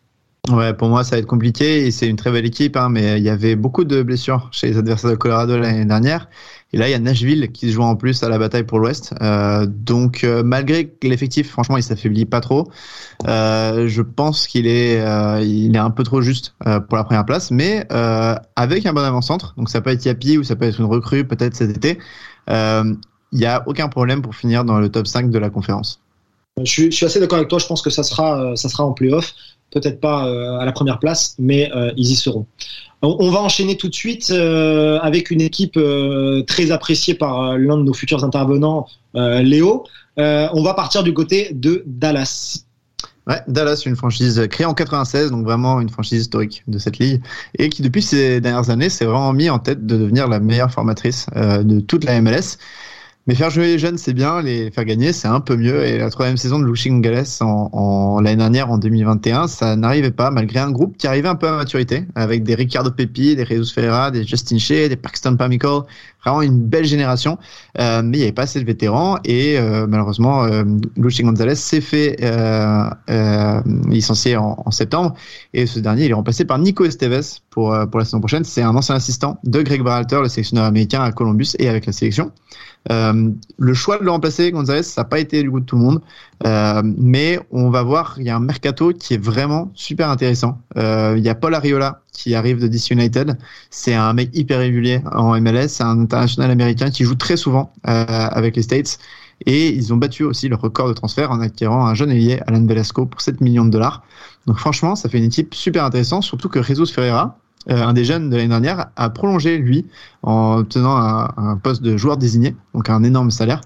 Ouais, 0.50 0.75
pour 0.75 0.89
moi, 0.89 1.05
ça 1.05 1.15
va 1.15 1.19
être 1.21 1.27
compliqué 1.27 1.87
et 1.87 1.93
c'est 1.93 2.09
une 2.09 2.17
très 2.17 2.33
belle 2.33 2.44
équipe, 2.44 2.77
hein, 2.77 2.89
mais 2.89 3.17
il 3.17 3.23
y 3.23 3.29
avait 3.29 3.55
beaucoup 3.55 3.85
de 3.85 4.03
blessures 4.03 4.49
chez 4.50 4.67
les 4.67 4.77
adversaires 4.77 5.11
de 5.11 5.15
Colorado 5.15 5.56
l'année 5.56 5.85
dernière. 5.85 6.29
Et 6.73 6.79
là, 6.79 6.89
il 6.89 6.91
y 6.91 6.94
a 6.94 6.99
Nashville 6.99 7.53
qui 7.53 7.69
se 7.69 7.75
joue 7.75 7.83
en 7.83 7.94
plus 7.94 8.25
à 8.25 8.29
la 8.29 8.39
bataille 8.39 8.65
pour 8.65 8.81
l'Ouest. 8.81 9.15
Euh, 9.23 9.67
donc, 9.69 10.25
euh, 10.25 10.43
malgré 10.43 10.93
l'effectif, 11.05 11.49
franchement, 11.49 11.77
il 11.77 11.85
s'affaiblit 11.85 12.25
pas 12.25 12.41
trop. 12.41 12.69
Euh, 13.29 13.87
je 13.87 14.03
pense 14.03 14.49
qu'il 14.49 14.67
est, 14.67 15.00
euh, 15.00 15.41
il 15.43 15.77
est 15.77 15.79
un 15.79 15.91
peu 15.91 16.03
trop 16.03 16.23
juste 16.23 16.55
euh, 16.67 16.81
pour 16.81 16.97
la 16.97 17.05
première 17.05 17.25
place, 17.25 17.53
mais 17.53 17.87
avec 18.56 18.85
un 18.85 18.93
bon 18.93 19.03
avant-centre. 19.03 19.55
Donc, 19.56 19.69
ça 19.71 19.81
peut 19.81 19.91
être 19.91 20.05
Yapi 20.05 20.38
ou 20.38 20.43
ça 20.43 20.56
peut 20.56 20.65
être 20.65 20.81
une 20.81 20.87
recrue 20.87 21.25
peut-être 21.25 21.55
cet 21.55 21.77
été. 21.77 21.99
Il 22.49 23.38
n'y 23.38 23.47
a 23.47 23.62
aucun 23.69 23.87
problème 23.87 24.23
pour 24.23 24.35
finir 24.35 24.65
dans 24.65 24.81
le 24.81 24.88
top 24.88 25.06
5 25.06 25.31
de 25.31 25.38
la 25.38 25.50
conférence. 25.50 26.00
Je 26.59 26.71
suis, 26.71 26.91
je 26.91 26.97
suis 26.97 27.06
assez 27.06 27.21
d'accord 27.21 27.38
avec 27.38 27.49
toi. 27.49 27.61
Je 27.61 27.67
pense 27.67 27.81
que 27.81 27.91
ça 27.91 28.03
sera, 28.03 28.56
ça 28.56 28.69
sera 28.69 28.85
en 28.85 28.93
playoff. 28.93 29.33
Peut-être 29.73 30.01
pas 30.01 30.23
à 30.61 30.65
la 30.65 30.73
première 30.73 30.99
place, 30.99 31.35
mais 31.39 31.71
ils 31.97 32.11
y 32.11 32.17
seront. 32.17 32.47
On 33.05 33.31
va 33.33 33.41
enchaîner 33.41 33.77
tout 33.77 33.89
de 33.89 33.95
suite 33.95 34.31
euh, 34.31 35.01
avec 35.01 35.33
une 35.33 35.41
équipe 35.41 35.77
euh, 35.77 36.45
très 36.45 36.71
appréciée 36.71 37.15
par 37.15 37.43
euh, 37.43 37.59
l'un 37.59 37.77
de 37.77 37.83
nos 37.83 37.95
futurs 37.95 38.23
intervenants, 38.23 38.87
Léo. 39.15 39.85
on 40.17 40.63
va 40.63 40.75
partir 40.75 41.03
du 41.03 41.13
côté 41.13 41.51
de 41.53 41.83
Dallas. 41.85 42.65
Dallas, 43.49 43.83
une 43.87 43.97
franchise 43.97 44.47
créée 44.51 44.67
en 44.67 44.75
96, 44.75 45.33
donc 45.33 45.45
vraiment 45.45 45.81
une 45.81 45.91
franchise 45.91 46.23
historique 46.23 46.63
de 46.67 46.79
cette 46.79 46.99
ligue, 46.99 47.21
et 47.59 47.69
qui 47.69 47.83
depuis 47.83 48.03
ces 48.03 48.41
dernières 48.41 48.71
années 48.71 48.89
s'est 48.89 49.05
vraiment 49.05 49.33
mis 49.33 49.51
en 49.51 49.59
tête 49.59 49.85
de 49.85 49.97
devenir 49.97 50.29
la 50.29 50.41
meilleure 50.41 50.71
formatrice 50.71 51.27
de 51.35 51.81
toute 51.81 52.05
la 52.05 52.21
MLS. 52.21 52.57
Mais 53.29 53.37
faire 53.37 53.51
jouer 53.51 53.67
les 53.67 53.79
jeunes, 53.79 53.99
c'est 53.99 54.15
bien, 54.15 54.43
les 54.43 54.73
faire 54.73 54.85
gagner, 54.85 55.13
c'est 55.13 55.29
un 55.29 55.39
peu 55.39 55.57
mieux. 55.57 55.85
Et 55.85 55.97
la 55.97 56.11
troisième 56.11 56.37
saison 56.37 56.59
de 56.59 56.65
Luching 56.65 57.01
Gales 57.01 57.25
en, 57.41 57.71
en 57.73 58.21
l'année 58.21 58.37
dernière, 58.37 58.69
en 58.69 58.79
2021, 58.79 59.47
ça 59.47 59.77
n'arrivait 59.77 60.11
pas, 60.11 60.33
malgré 60.33 60.59
un 60.59 60.73
groupe 60.73 60.97
qui 60.97 61.07
arrivait 61.07 61.29
un 61.29 61.37
peu 61.37 61.47
à 61.47 61.53
maturité, 61.55 62.05
avec 62.17 62.43
des 62.43 62.57
Ricardo 62.57 62.91
Pepi, 62.91 63.37
des 63.37 63.47
Jesus 63.47 63.73
Ferreira, 63.75 64.11
des 64.11 64.25
Justin 64.25 64.59
Shea, 64.59 64.89
des 64.89 64.97
Paxton 64.97 65.37
Pamichael, 65.37 65.83
vraiment 66.25 66.43
une 66.43 66.59
belle 66.59 66.85
génération. 66.85 67.39
Euh, 67.79 68.03
mais 68.03 68.19
il 68.19 68.21
n'y 68.21 68.25
avait 68.25 68.33
pas 68.33 68.43
assez 68.43 68.61
de 68.61 68.65
vétérans 68.65 69.19
et 69.25 69.59
euh, 69.59 69.87
malheureusement, 69.89 70.45
euh, 70.45 70.65
Gonzalez 70.99 71.55
s'est 71.55 71.81
fait 71.81 72.17
euh, 72.23 72.89
euh, 73.11 73.61
licencier 73.89 74.37
en, 74.37 74.63
en, 74.65 74.71
septembre 74.71 75.15
et 75.55 75.67
ce 75.67 75.79
dernier 75.79 76.07
il 76.07 76.11
est 76.11 76.15
remplacé 76.15 76.45
par 76.45 76.59
Nico 76.59 76.85
Esteves 76.85 77.41
pour 77.51 77.77
pour 77.91 77.99
la 77.99 78.05
saison 78.05 78.21
prochaine. 78.21 78.45
C'est 78.45 78.63
un 78.63 78.75
ancien 78.75 78.95
assistant 78.95 79.39
de 79.45 79.63
Greg 79.63 79.83
Berhalter, 79.83 80.21
le 80.23 80.29
sélectionneur 80.29 80.65
américain 80.65 81.03
à 81.03 81.13
Columbus 81.13 81.55
et 81.59 81.69
avec 81.69 81.87
la 81.87 81.93
sélection. 81.93 82.33
Euh, 82.91 83.31
le 83.59 83.75
choix 83.75 83.99
de 83.99 84.05
le 84.05 84.11
remplacer, 84.11 84.51
Gonzalez, 84.51 84.83
ça 84.83 85.03
n'a 85.03 85.05
pas 85.05 85.21
été 85.21 85.43
du 85.43 85.51
goût 85.51 85.61
de 85.61 85.65
tout 85.65 85.77
le 85.77 85.83
monde. 85.83 86.01
Euh, 86.45 86.83
mais 86.85 87.39
on 87.51 87.71
va 87.71 87.83
voir, 87.83 88.17
il 88.19 88.27
y 88.27 88.31
a 88.31 88.37
un 88.37 88.41
mercato 88.41 88.93
qui 88.93 89.14
est 89.14 89.23
vraiment 89.23 89.71
super 89.75 90.11
intéressant. 90.11 90.59
Euh, 90.76 91.14
il 91.17 91.25
y 91.25 91.29
a 91.29 91.35
Paul 91.35 91.55
Ariola 91.55 92.01
qui 92.12 92.35
arrive 92.35 92.61
de 92.61 92.69
DC 92.69 92.90
United. 92.90 93.38
C'est 93.71 93.95
un 93.95 94.12
mec 94.12 94.31
hyper 94.35 94.59
régulier 94.59 95.00
en 95.12 95.40
MLS. 95.40 95.69
C'est 95.69 95.85
un 95.85 96.00
international 96.00 96.50
américain 96.50 96.90
qui 96.90 97.04
joue 97.04 97.14
très 97.14 97.37
souvent 97.37 97.73
euh, 97.88 98.04
avec 98.07 98.57
les 98.57 98.62
States. 98.62 98.99
Et 99.47 99.69
ils 99.69 99.92
ont 99.92 99.97
battu 99.97 100.23
aussi 100.25 100.49
le 100.49 100.54
record 100.54 100.88
de 100.88 100.92
transfert 100.92 101.31
en 101.31 101.40
acquérant 101.40 101.87
un 101.87 101.95
jeune 101.95 102.11
ailier, 102.11 102.40
Alan 102.47 102.64
Velasco, 102.64 103.07
pour 103.07 103.21
7 103.21 103.40
millions 103.40 103.64
de 103.64 103.71
dollars. 103.71 104.04
Donc 104.47 104.59
franchement, 104.59 104.95
ça 104.95 105.09
fait 105.09 105.19
une 105.19 105.25
équipe 105.25 105.54
super 105.54 105.85
intéressante, 105.85 106.23
surtout 106.23 106.49
que 106.49 106.62
Jesus 106.62 106.87
Ferreira, 106.87 107.38
euh, 107.71 107.81
un 107.81 107.92
des 107.92 108.04
jeunes 108.04 108.28
de 108.28 108.37
l'année 108.37 108.49
dernière, 108.49 108.87
a 108.97 109.11
prolongé, 109.11 109.59
lui, 109.59 109.87
en 110.23 110.59
obtenant 110.59 110.97
un, 110.97 111.57
poste 111.57 111.83
de 111.83 111.97
joueur 111.97 112.16
désigné, 112.16 112.57
donc 112.75 112.90
un 112.90 113.02
énorme 113.04 113.31
salaire. 113.31 113.61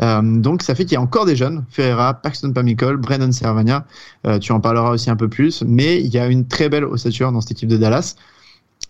Euh, 0.00 0.22
donc 0.22 0.62
ça 0.62 0.74
fait 0.74 0.84
qu'il 0.84 0.94
y 0.94 0.96
a 0.96 1.02
encore 1.02 1.26
des 1.26 1.36
jeunes, 1.36 1.64
Ferreira, 1.68 2.14
Paxton 2.14 2.52
Pamicol, 2.52 2.96
Brendan 2.96 3.32
Servania, 3.32 3.84
euh, 4.26 4.38
tu 4.38 4.52
en 4.52 4.60
parleras 4.60 4.90
aussi 4.90 5.10
un 5.10 5.16
peu 5.16 5.28
plus, 5.28 5.62
mais 5.66 6.00
il 6.00 6.08
y 6.08 6.18
a 6.18 6.28
une 6.28 6.46
très 6.46 6.68
belle 6.68 6.84
ossature 6.84 7.30
dans 7.30 7.40
cette 7.40 7.52
équipe 7.52 7.68
de 7.68 7.76
Dallas. 7.76 8.16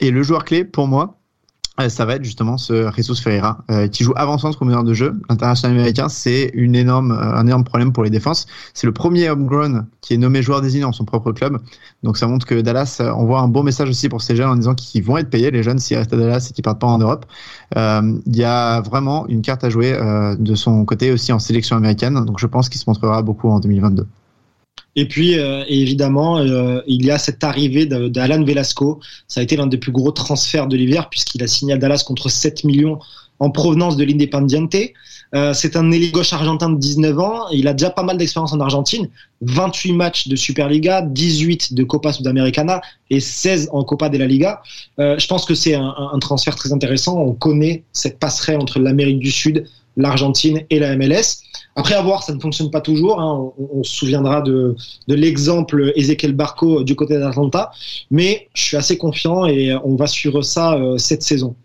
Et 0.00 0.10
le 0.10 0.22
joueur 0.22 0.44
clé, 0.44 0.64
pour 0.64 0.86
moi, 0.86 1.18
ça 1.88 2.04
va 2.04 2.16
être 2.16 2.24
justement 2.24 2.58
ce 2.58 2.90
Jesus 2.94 3.16
Ferreira 3.22 3.64
euh, 3.70 3.88
qui 3.88 4.04
joue 4.04 4.12
avant-centre 4.14 4.60
au 4.60 4.64
meneur 4.66 4.84
de 4.84 4.92
jeu. 4.92 5.18
L'international 5.30 5.76
américain, 5.76 6.08
c'est 6.10 6.50
une 6.52 6.74
énorme, 6.74 7.12
euh, 7.12 7.34
un 7.34 7.46
énorme 7.46 7.64
problème 7.64 7.92
pour 7.92 8.04
les 8.04 8.10
défenses. 8.10 8.46
C'est 8.74 8.86
le 8.86 8.92
premier 8.92 9.30
homegrown 9.30 9.86
qui 10.02 10.12
est 10.12 10.18
nommé 10.18 10.42
joueur 10.42 10.60
désigné 10.60 10.82
dans 10.82 10.92
son 10.92 11.06
propre 11.06 11.32
club. 11.32 11.58
Donc 12.02 12.18
ça 12.18 12.26
montre 12.26 12.46
que 12.46 12.60
Dallas 12.60 13.00
envoie 13.00 13.40
un 13.40 13.48
bon 13.48 13.62
message 13.62 13.88
aussi 13.88 14.08
pour 14.10 14.20
ces 14.20 14.36
jeunes 14.36 14.50
en 14.50 14.56
disant 14.56 14.74
qu'ils 14.74 15.02
vont 15.02 15.16
être 15.16 15.30
payés, 15.30 15.50
les 15.50 15.62
jeunes, 15.62 15.78
s'ils 15.78 15.96
restent 15.96 16.12
à 16.12 16.16
Dallas 16.16 16.46
et 16.50 16.52
qu'ils 16.52 16.62
partent 16.62 16.80
pas 16.80 16.88
en 16.88 16.98
Europe. 16.98 17.24
Il 17.74 18.36
y 18.36 18.44
a 18.44 18.80
vraiment 18.82 19.26
une 19.28 19.40
carte 19.40 19.64
à 19.64 19.70
jouer 19.70 19.98
de 20.38 20.54
son 20.54 20.84
côté 20.84 21.10
aussi 21.10 21.32
en 21.32 21.38
sélection 21.38 21.76
américaine. 21.76 22.24
Donc 22.24 22.38
je 22.38 22.46
pense 22.46 22.68
qu'il 22.68 22.80
se 22.80 22.84
montrera 22.88 23.22
beaucoup 23.22 23.48
en 23.48 23.60
2022. 23.60 24.06
Et 24.94 25.08
puis, 25.08 25.38
euh, 25.38 25.64
évidemment, 25.68 26.38
euh, 26.38 26.82
il 26.86 27.04
y 27.04 27.10
a 27.10 27.18
cette 27.18 27.42
arrivée 27.44 27.86
d'Alan 27.86 28.44
Velasco. 28.44 29.00
Ça 29.26 29.40
a 29.40 29.42
été 29.42 29.56
l'un 29.56 29.66
des 29.66 29.78
plus 29.78 29.92
gros 29.92 30.12
transferts 30.12 30.66
de 30.66 30.76
l'hiver, 30.76 31.08
puisqu'il 31.08 31.42
a 31.42 31.46
signé 31.46 31.76
Dallas 31.78 32.04
contre 32.06 32.28
7 32.28 32.64
millions 32.64 32.98
en 33.38 33.50
provenance 33.50 33.96
de 33.96 34.04
l'Independiente. 34.04 34.76
Euh, 35.34 35.54
c'est 35.54 35.76
un 35.76 35.90
ailier 35.90 36.10
gauche 36.10 36.34
argentin 36.34 36.68
de 36.68 36.78
19 36.78 37.18
ans. 37.18 37.48
Il 37.52 37.66
a 37.68 37.72
déjà 37.72 37.88
pas 37.88 38.02
mal 38.02 38.18
d'expérience 38.18 38.52
en 38.52 38.60
Argentine. 38.60 39.08
28 39.40 39.92
matchs 39.94 40.28
de 40.28 40.36
Superliga, 40.36 41.00
18 41.00 41.72
de 41.72 41.84
Copa 41.84 42.12
Sudamericana 42.12 42.82
et 43.08 43.18
16 43.18 43.70
en 43.72 43.84
Copa 43.84 44.10
de 44.10 44.18
la 44.18 44.26
Liga. 44.26 44.60
Je 44.98 45.26
pense 45.26 45.46
que 45.46 45.54
c'est 45.54 45.74
un, 45.74 45.94
un, 46.12 46.18
transfert 46.18 46.54
très 46.54 46.72
intéressant. 46.72 47.18
On 47.18 47.32
connaît 47.32 47.82
cette 47.92 48.18
passerelle 48.18 48.60
entre 48.60 48.78
l'Amérique 48.78 49.20
du 49.20 49.32
Sud, 49.32 49.66
l'Argentine 49.96 50.62
et 50.70 50.78
la 50.78 50.96
MLS. 50.96 51.42
Après 51.76 51.94
avoir, 51.94 52.22
ça 52.22 52.34
ne 52.34 52.40
fonctionne 52.40 52.70
pas 52.70 52.80
toujours. 52.80 53.20
Hein. 53.20 53.52
On, 53.58 53.82
se 53.82 53.92
souviendra 53.92 54.42
de, 54.42 54.76
l'exemple 55.08 55.92
Ezequiel 55.96 56.34
Barco 56.34 56.82
du 56.84 56.94
côté 56.94 57.18
d'Atlanta, 57.18 57.70
mais 58.10 58.48
je 58.54 58.62
suis 58.62 58.76
assez 58.76 58.98
confiant 58.98 59.46
et 59.46 59.74
on 59.84 59.96
va 59.96 60.06
suivre 60.06 60.42
ça 60.42 60.74
euh, 60.74 60.98
cette 60.98 61.22
saison. 61.22 61.56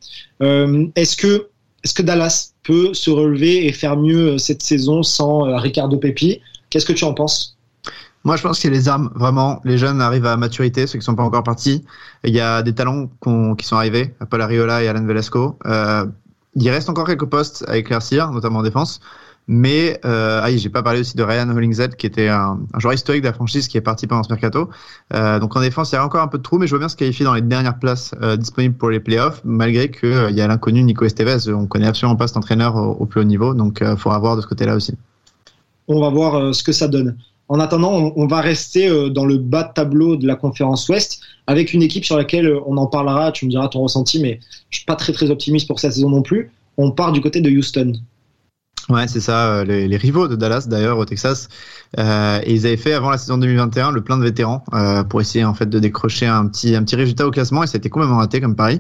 Euh, 0.42 0.88
est-ce 0.96 1.16
que 1.16 1.48
que 1.94 2.02
Dallas 2.02 2.54
peut 2.64 2.94
se 2.94 3.10
relever 3.10 3.66
et 3.66 3.72
faire 3.72 3.96
mieux 3.96 4.34
euh, 4.34 4.38
cette 4.38 4.62
saison 4.62 5.04
sans 5.04 5.44
Ricardo 5.58 5.98
Pepi? 5.98 6.42
Qu'est-ce 6.70 6.86
que 6.86 6.94
tu 6.94 7.06
en 7.06 7.14
penses? 7.14 7.58
Moi, 8.28 8.36
je 8.36 8.42
pense 8.42 8.60
a 8.66 8.68
les 8.68 8.90
armes, 8.90 9.10
vraiment. 9.16 9.62
Les 9.64 9.78
jeunes 9.78 10.02
arrivent 10.02 10.26
à 10.26 10.36
maturité, 10.36 10.86
ceux 10.86 11.00
qui 11.00 11.06
sont 11.06 11.16
pas 11.16 11.24
encore 11.24 11.44
partis. 11.44 11.86
Il 12.26 12.34
y 12.34 12.42
a 12.42 12.62
des 12.62 12.74
talents 12.74 13.10
qui 13.58 13.66
sont 13.66 13.78
arrivés, 13.78 14.14
Paul 14.30 14.42
Ariola 14.42 14.84
et 14.84 14.90
Alan 14.90 15.06
Velasco. 15.06 15.58
Euh, 15.66 16.06
il 16.60 16.70
reste 16.70 16.90
encore 16.90 17.06
quelques 17.06 17.26
postes 17.26 17.64
à 17.68 17.78
éclaircir, 17.78 18.32
notamment 18.32 18.60
en 18.60 18.64
défense. 18.64 19.00
Mais 19.50 20.00
euh, 20.04 20.42
ah, 20.44 20.52
j'ai 20.54 20.70
pas 20.70 20.84
parlé 20.84 21.00
aussi 21.00 21.16
de 21.16 21.24
Ryan 21.24 21.50
Hollingshead, 21.50 21.96
qui 21.96 22.06
était 22.06 22.28
un, 22.28 22.60
joueur 22.80 22.94
historique 22.94 23.22
de 23.22 23.28
la 23.28 23.34
franchise 23.34 23.70
qui 23.70 23.78
est 23.78 23.82
parti 23.82 24.06
pendant 24.06 24.24
ce 24.24 24.30
mercato. 24.30 24.70
Euh, 25.14 25.40
donc 25.40 25.56
en 25.56 25.62
défense, 25.62 25.92
il 25.92 25.96
y 25.96 25.98
a 25.98 26.04
encore 26.04 26.22
un 26.22 26.28
peu 26.28 26.38
de 26.38 26.44
trou, 26.44 26.58
mais 26.58 26.68
je 26.68 26.72
vois 26.72 26.80
bien 26.80 26.90
se 26.90 26.98
qualifier 26.98 27.24
dans 27.24 27.34
les 27.34 27.42
dernières 27.42 27.80
places 27.80 28.14
euh, 28.22 28.36
disponibles 28.36 28.76
pour 28.76 28.90
les 28.90 29.00
playoffs, 29.00 29.42
malgré 29.46 29.90
qu'il 29.90 30.10
euh, 30.10 30.32
y 30.32 30.42
a 30.42 30.48
l'inconnu 30.48 30.84
Nico 30.84 31.06
Estevez. 31.06 31.50
On 31.54 31.66
connaît 31.66 31.88
absolument 31.88 32.18
pas 32.18 32.28
cet 32.28 32.36
entraîneur 32.36 32.76
au, 32.76 32.98
au 33.00 33.06
plus 33.06 33.22
haut 33.22 33.26
niveau, 33.26 33.54
donc 33.54 33.78
il 33.82 33.96
faudra 33.96 34.20
voir 34.20 34.36
de 34.36 34.42
ce 34.42 34.48
côté-là 34.48 34.76
aussi. 34.76 34.96
On 35.88 36.02
va 36.02 36.10
voir 36.10 36.54
ce 36.54 36.64
que 36.64 36.74
ça 36.74 36.90
donne. 36.90 37.16
En 37.50 37.60
attendant, 37.60 38.12
on, 38.16 38.28
va 38.28 38.42
rester 38.42 38.90
euh, 38.90 39.10
dans 39.10 39.26
le 39.26 39.38
bas 39.38 39.64
de 39.64 39.74
tableau 39.74 40.18
de 40.18 40.28
la 40.28 40.36
conférence 40.36 40.88
Ouest 40.90 41.22
avec 41.48 41.74
une 41.74 41.82
équipe 41.82 42.04
sur 42.04 42.18
laquelle 42.18 42.54
on 42.66 42.78
en 42.78 42.88
parlera. 42.88 43.32
Tu 43.32 43.46
me 43.46 43.50
diras 43.50 43.70
ton 43.70 43.82
ressenti, 43.82 44.20
mais 44.20 44.40
je 44.70 44.78
suis 44.78 44.86
pas 44.86 44.96
très 44.96 45.14
très 45.14 45.30
optimiste 45.32 45.68
pour 45.68 45.80
cette 45.80 45.94
saison 45.94 46.10
non 46.10 46.22
plus. 46.22 46.52
On 46.78 46.92
part 46.92 47.12
du 47.12 47.22
côté 47.22 47.42
de 47.42 47.50
Houston. 47.50 47.94
Ouais, 48.90 49.06
c'est 49.08 49.20
ça, 49.20 49.50
euh, 49.50 49.64
les, 49.66 49.98
rivaux 49.98 50.30
de 50.30 50.38
Dallas 50.38 50.66
d'ailleurs 50.70 50.98
au 50.98 51.04
Texas. 51.04 51.50
Euh, 52.00 52.40
ils 52.48 52.66
avaient 52.66 52.78
fait 52.78 52.94
avant 52.94 53.10
la 53.10 53.18
saison 53.18 53.38
2021 53.38 53.92
le 53.92 54.02
plein 54.02 54.18
de 54.18 54.24
vétérans 54.24 54.64
euh, 54.74 55.04
pour 55.04 55.20
essayer 55.20 55.44
en 55.44 55.54
fait 55.54 55.66
de 55.66 55.78
décrocher 55.78 56.26
un 56.26 56.48
petit 56.48 56.74
un 56.74 56.84
petit 56.84 56.96
résultat 56.96 57.28
au 57.28 57.32
classement 57.32 57.64
et 57.64 57.68
ça 57.68 57.76
a 57.76 57.80
été 57.80 57.90
complètement 57.90 58.18
raté 58.18 58.40
comme 58.40 58.56
pari. 58.56 58.80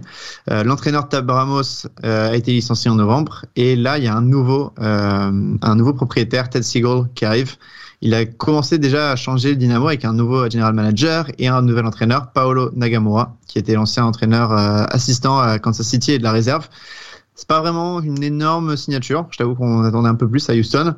Euh, 0.49 0.63
L'entraîneur 0.63 1.09
Tab 1.09 1.29
Ramos 1.29 1.87
euh, 2.05 2.31
a 2.31 2.35
été 2.35 2.53
licencié 2.53 2.89
en 2.89 2.95
novembre 2.95 3.45
et 3.57 3.75
là 3.75 3.97
il 3.97 4.05
y 4.05 4.07
a 4.07 4.15
un 4.15 4.21
nouveau 4.21 4.73
un 4.77 5.75
nouveau 5.75 5.93
propriétaire 5.93 6.49
Ted 6.49 6.63
Siegel 6.63 7.03
qui 7.13 7.25
arrive. 7.25 7.57
Il 8.01 8.13
a 8.13 8.25
commencé 8.25 8.77
déjà 8.77 9.11
à 9.11 9.15
changer 9.15 9.49
le 9.49 9.55
dynamo 9.55 9.87
avec 9.87 10.05
un 10.05 10.13
nouveau 10.13 10.47
general 10.49 10.73
manager 10.73 11.27
et 11.39 11.47
un 11.47 11.61
nouvel 11.63 11.85
entraîneur 11.85 12.31
Paolo 12.31 12.69
Nagamura 12.75 13.35
qui 13.47 13.57
était 13.57 13.73
l'ancien 13.73 14.05
entraîneur 14.05 14.51
assistant 14.51 15.39
à 15.39 15.57
Kansas 15.57 15.87
City 15.87 16.11
et 16.11 16.19
de 16.19 16.23
la 16.23 16.31
réserve. 16.31 16.69
C'est 17.33 17.47
pas 17.47 17.59
vraiment 17.59 18.01
une 18.01 18.23
énorme 18.23 18.75
signature. 18.77 19.27
Je 19.31 19.37
t'avoue 19.37 19.55
qu'on 19.55 19.83
attendait 19.83 20.09
un 20.09 20.15
peu 20.15 20.27
plus 20.27 20.47
à 20.49 20.53
Houston. 20.53 20.95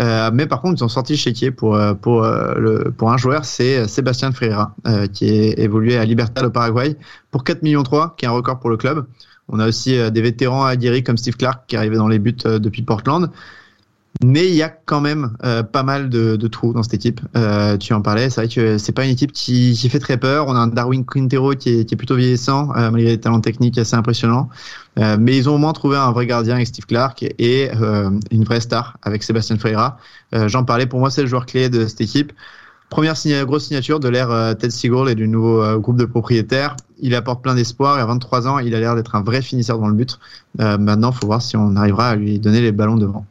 Euh, 0.00 0.30
mais 0.32 0.46
par 0.46 0.60
contre, 0.60 0.80
ils 0.80 0.84
ont 0.84 0.88
sorti 0.88 1.16
chéquier 1.16 1.50
pour, 1.50 1.78
pour, 2.00 2.22
le, 2.22 2.92
pour 2.96 3.12
un 3.12 3.16
joueur, 3.16 3.44
c'est 3.44 3.88
Sébastien 3.88 4.30
Ferreira, 4.30 4.74
euh, 4.86 5.08
qui 5.08 5.26
est 5.26 5.58
évolué 5.58 5.96
à 5.96 6.04
Libertad 6.04 6.44
au 6.44 6.50
Paraguay 6.50 6.96
pour 7.32 7.42
4 7.42 7.62
millions 7.62 7.82
3, 7.82 8.14
qui 8.16 8.24
est 8.24 8.28
un 8.28 8.32
record 8.32 8.60
pour 8.60 8.70
le 8.70 8.76
club. 8.76 9.04
On 9.48 9.58
a 9.58 9.66
aussi 9.66 9.98
des 10.12 10.22
vétérans 10.22 10.64
aguerris 10.64 11.02
comme 11.02 11.16
Steve 11.16 11.36
Clark 11.36 11.66
qui 11.66 11.74
est 11.74 11.78
arrivé 11.78 11.96
dans 11.96 12.06
les 12.06 12.20
buts 12.20 12.36
depuis 12.44 12.82
Portland. 12.82 13.30
Mais 14.22 14.46
il 14.48 14.54
y 14.54 14.62
a 14.62 14.68
quand 14.68 15.00
même 15.00 15.36
euh, 15.44 15.62
pas 15.62 15.82
mal 15.82 16.10
de, 16.10 16.36
de, 16.36 16.48
trous 16.48 16.74
dans 16.74 16.82
cette 16.82 16.92
équipe. 16.92 17.20
Euh, 17.36 17.78
tu 17.78 17.94
en 17.94 18.02
parlais, 18.02 18.28
c'est 18.28 18.42
vrai 18.42 18.48
que 18.54 18.76
c'est 18.76 18.92
pas 18.92 19.04
une 19.04 19.12
équipe 19.12 19.32
qui, 19.32 19.72
qui, 19.72 19.88
fait 19.88 19.98
très 19.98 20.18
peur. 20.18 20.46
On 20.48 20.54
a 20.54 20.58
un 20.58 20.66
Darwin 20.66 21.06
Quintero 21.06 21.52
qui 21.54 21.70
est, 21.70 21.84
qui 21.86 21.94
est 21.94 21.96
plutôt 21.96 22.16
vieillissant, 22.16 22.70
euh, 22.76 22.90
malgré 22.90 23.12
des 23.12 23.20
talents 23.20 23.40
techniques 23.40 23.78
assez 23.78 23.96
impressionnants. 23.96 24.50
Euh, 24.98 25.16
mais 25.18 25.36
ils 25.36 25.48
ont 25.48 25.54
au 25.54 25.58
moins 25.58 25.72
trouvé 25.72 25.96
un 25.96 26.12
vrai 26.12 26.26
gardien 26.26 26.56
avec 26.56 26.66
Steve 26.66 26.84
Clark 26.84 27.22
et 27.38 27.70
euh, 27.80 28.10
une 28.30 28.44
vraie 28.44 28.60
star 28.60 28.98
avec 29.02 29.22
Sébastien 29.22 29.56
Ferreira. 29.56 29.96
J'en 30.32 30.64
parlais, 30.64 30.86
pour 30.86 31.00
moi 31.00 31.10
c'est 31.10 31.22
le 31.22 31.28
joueur 31.28 31.46
clé 31.46 31.70
de 31.70 31.86
cette 31.86 32.00
équipe. 32.00 32.32
Première 32.90 33.14
grosse 33.46 33.64
signature 33.64 34.00
de 34.00 34.08
l'ère 34.08 34.54
Ted 34.58 34.70
Siegel 34.70 35.08
et 35.08 35.14
du 35.14 35.28
nouveau 35.28 35.78
groupe 35.78 35.96
de 35.96 36.04
propriétaires. 36.04 36.76
Il 36.98 37.14
apporte 37.14 37.42
plein 37.42 37.54
d'espoir 37.54 37.98
et 37.98 38.02
à 38.02 38.06
23 38.06 38.48
ans, 38.48 38.58
il 38.58 38.74
a 38.74 38.80
l'air 38.80 38.96
d'être 38.96 39.14
un 39.14 39.22
vrai 39.22 39.42
finisseur 39.42 39.78
dans 39.78 39.88
le 39.88 39.94
but. 39.94 40.18
maintenant, 40.58 41.10
il 41.10 41.16
faut 41.16 41.26
voir 41.26 41.42
si 41.42 41.56
on 41.56 41.74
arrivera 41.76 42.10
à 42.10 42.16
lui 42.16 42.38
donner 42.38 42.60
les 42.60 42.72
ballons 42.72 42.96
devant. 42.96 43.24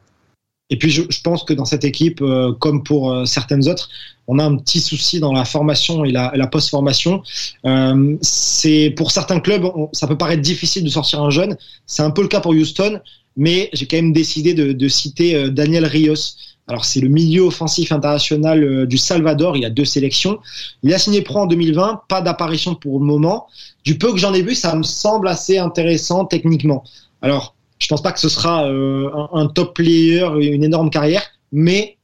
Et 0.70 0.78
puis 0.78 0.90
je, 0.90 1.02
je, 1.08 1.20
pense 1.20 1.44
que 1.44 1.52
dans 1.52 1.64
cette 1.64 1.84
équipe, 1.84 2.22
euh, 2.22 2.52
comme 2.52 2.82
pour 2.84 3.12
euh, 3.12 3.24
certaines 3.24 3.68
autres, 3.68 3.90
on 4.32 4.38
a 4.38 4.44
un 4.44 4.56
petit 4.56 4.80
souci 4.80 5.18
dans 5.18 5.32
la 5.32 5.44
formation 5.44 6.04
et 6.04 6.12
la, 6.12 6.30
la 6.36 6.46
post-formation. 6.46 7.22
Euh, 7.66 8.16
c'est 8.22 8.94
pour 8.96 9.10
certains 9.10 9.40
clubs, 9.40 9.64
on, 9.64 9.88
ça 9.92 10.06
peut 10.06 10.16
paraître 10.16 10.42
difficile 10.42 10.84
de 10.84 10.88
sortir 10.88 11.20
un 11.20 11.30
jeune. 11.30 11.56
C'est 11.86 12.02
un 12.02 12.12
peu 12.12 12.22
le 12.22 12.28
cas 12.28 12.38
pour 12.38 12.52
Houston, 12.52 13.00
mais 13.36 13.70
j'ai 13.72 13.86
quand 13.86 13.96
même 13.96 14.12
décidé 14.12 14.54
de, 14.54 14.72
de 14.72 14.88
citer 14.88 15.34
euh, 15.34 15.50
Daniel 15.50 15.84
Rios. 15.84 16.36
Alors 16.68 16.84
c'est 16.84 17.00
le 17.00 17.08
milieu 17.08 17.42
offensif 17.42 17.90
international 17.90 18.62
euh, 18.62 18.86
du 18.86 18.98
Salvador. 18.98 19.56
Il 19.56 19.64
a 19.64 19.70
deux 19.70 19.84
sélections. 19.84 20.38
Il 20.84 20.94
a 20.94 20.98
signé 20.98 21.22
pro 21.22 21.40
en 21.40 21.46
2020. 21.46 22.02
Pas 22.08 22.20
d'apparition 22.20 22.76
pour 22.76 23.00
le 23.00 23.04
moment. 23.04 23.48
Du 23.82 23.98
peu 23.98 24.12
que 24.12 24.18
j'en 24.18 24.32
ai 24.32 24.42
vu, 24.42 24.54
ça 24.54 24.76
me 24.76 24.84
semble 24.84 25.26
assez 25.26 25.58
intéressant 25.58 26.24
techniquement. 26.24 26.84
Alors 27.20 27.56
je 27.80 27.88
pense 27.88 28.02
pas 28.02 28.12
que 28.12 28.20
ce 28.20 28.28
sera 28.28 28.66
euh, 28.66 29.10
un, 29.32 29.46
top 29.46 29.74
player, 29.74 30.28
une 30.40 30.62
énorme 30.62 30.90
carrière, 30.90 31.22
mais 31.50 31.96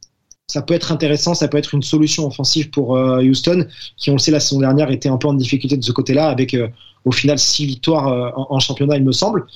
ça 0.48 0.62
peut 0.62 0.74
être 0.74 0.90
intéressant, 0.90 1.34
ça 1.34 1.48
peut 1.48 1.58
être 1.58 1.74
une 1.74 1.82
solution 1.82 2.26
offensive 2.26 2.70
pour 2.70 2.96
euh, 2.96 3.22
Houston, 3.22 3.66
qui 3.96 4.10
on 4.10 4.14
le 4.14 4.18
sait 4.18 4.30
la 4.30 4.40
saison 4.40 4.60
dernière 4.60 4.90
était 4.90 5.08
un 5.08 5.18
peu 5.18 5.28
en 5.28 5.34
difficulté 5.34 5.76
de 5.76 5.84
ce 5.84 5.92
côté-là, 5.92 6.28
avec 6.28 6.54
euh, 6.54 6.68
au 7.04 7.12
final 7.12 7.38
six 7.38 7.66
victoires 7.66 8.34
en, 8.36 8.58
championnat, 8.58 8.96
il 8.96 9.04
me 9.04 9.12
semble. 9.12 9.46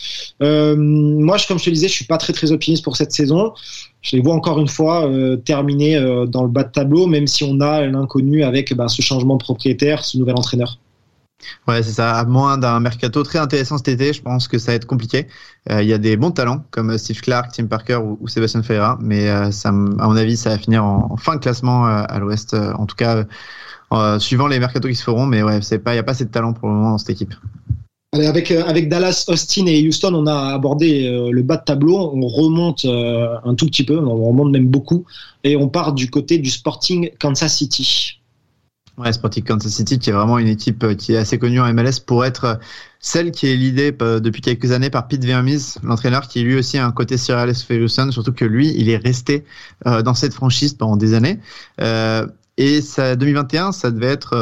Moi, 0.40 1.36
comme 1.48 1.58
je 1.58 1.64
te 1.64 1.70
disais, 1.70 1.88
je 1.88 1.92
suis 1.92 2.04
pas 2.04 2.16
très 2.16 2.32
très 2.32 2.52
optimiste 2.52 2.84
pour 2.84 2.96
cette 2.96 3.10
saison. 3.10 3.54
Je 4.02 4.14
les 4.14 4.22
vois 4.22 4.34
encore 4.34 4.60
une 4.60 4.68
fois 4.68 5.10
terminer 5.44 5.98
dans 6.28 6.44
le 6.44 6.48
bas 6.48 6.62
de 6.62 6.70
tableau, 6.70 7.08
même 7.08 7.26
si 7.26 7.42
on 7.42 7.60
a 7.60 7.84
l'inconnu 7.86 8.44
avec 8.44 8.72
bah, 8.74 8.86
ce 8.86 9.02
changement 9.02 9.34
de 9.34 9.42
propriétaire, 9.42 10.04
ce 10.04 10.16
nouvel 10.16 10.36
entraîneur. 10.36 10.78
Ouais, 11.68 11.82
c'est 11.82 11.92
ça. 11.92 12.14
À 12.14 12.25
moins 12.25 12.59
d'un 12.59 12.80
mercato 12.80 13.23
très 13.23 13.38
intéressant 13.38 13.78
cet 13.78 13.88
été, 13.88 14.12
je 14.12 14.23
pense 14.23 14.49
que 14.49 14.59
ça 14.59 14.73
va 14.73 14.76
être 14.76 14.87
compliqué. 14.87 15.26
Euh, 15.70 15.82
il 15.82 15.88
y 15.88 15.92
a 15.92 15.99
des 15.99 16.16
bons 16.16 16.30
talents 16.30 16.64
comme 16.70 16.97
Steve 16.99 17.20
Clark, 17.20 17.52
Tim 17.52 17.66
Parker 17.66 17.97
ou, 17.97 18.18
ou 18.20 18.28
Sébastien 18.28 18.62
Ferreira, 18.62 18.99
mais 19.00 19.28
euh, 19.28 19.50
à 19.64 19.73
mon 19.73 20.16
avis, 20.16 20.37
ça 20.37 20.50
va 20.50 20.59
finir 20.59 20.85
en, 20.85 21.16
fin 21.16 21.37
de 21.37 21.40
classement 21.40 21.87
euh, 21.87 22.02
à 22.09 22.18
l'Ouest. 22.18 22.54
en 22.54 22.87
tout 22.87 22.97
cas, 22.97 23.25
suivant 24.18 24.47
les 24.47 24.59
mercatos 24.59 24.90
qui 24.90 24.97
se 24.97 25.02
feront, 25.02 25.26
mais 25.26 25.42
ouais, 25.42 25.61
pas, 25.78 25.94
il 25.94 25.97
y 25.97 26.00
a 26.00 26.02
pas 26.02 26.12
assez 26.12 26.25
de 26.25 26.30
talent 26.30 26.52
pour 26.52 26.68
le 26.68 26.75
moment 26.75 26.90
dans 26.90 26.99
cette 26.99 27.11
équipe. 27.11 27.35
Allez, 28.12 28.26
avec, 28.26 28.50
avec 28.50 28.88
Dallas, 28.88 29.26
Austin 29.28 29.66
et 29.66 29.87
Houston, 29.87 30.14
on 30.14 30.26
a 30.26 30.52
abordé 30.52 31.09
le 31.30 31.42
bas 31.42 31.59
de 31.59 31.62
tableau. 31.64 31.97
On 31.97 32.26
remonte 32.26 32.85
un 32.85 33.54
tout 33.54 33.66
petit 33.66 33.85
peu, 33.85 33.99
on 33.99 34.25
remonte 34.25 34.50
même 34.50 34.66
beaucoup, 34.66 35.04
et 35.44 35.56
on 35.56 35.68
part 35.68 35.92
du 35.92 36.11
côté 36.11 36.38
du 36.38 36.50
Sporting 36.50 37.11
Kansas 37.20 37.56
City. 37.56 38.19
Ouais, 38.99 39.12
Sporting 39.12 39.44
Kansas 39.44 39.73
City, 39.73 39.99
qui 39.99 40.11
est 40.11 40.12
vraiment 40.12 40.38
une 40.38 40.49
équipe 40.49 40.85
euh, 40.85 40.94
qui 40.94 41.14
est 41.14 41.16
assez 41.16 41.38
connue 41.38 41.61
en 41.61 41.73
MLS 41.73 42.00
pour 42.04 42.25
être 42.25 42.44
euh, 42.44 42.54
celle 42.99 43.30
qui 43.30 43.47
est 43.47 43.56
l'idée 43.56 43.97
euh, 44.02 44.20
depuis 44.20 44.42
quelques 44.42 44.73
années 44.73 44.90
par 44.90 45.09
Pete 45.09 45.25
Vermees, 45.25 45.78
l'entraîneur 45.82 46.28
qui 46.28 46.42
lui 46.42 46.56
aussi 46.56 46.76
a 46.76 46.87
un 46.87 46.92
côté 46.92 47.16
Sir 47.16 47.38
Alex 47.38 47.62
Ferguson, 47.62 48.11
surtout 48.11 48.32
que 48.32 48.44
lui, 48.44 48.75
il 48.76 48.90
est 48.90 48.99
resté 48.99 49.44
dans 49.87 50.14
cette 50.14 50.35
franchise 50.35 50.75
pendant 50.75 50.97
des 50.97 51.14
années. 51.14 51.40
Et 52.59 52.82
ça, 52.82 53.16
2021, 53.16 53.73
ça 53.73 53.90
devait 53.90 54.09
être, 54.09 54.37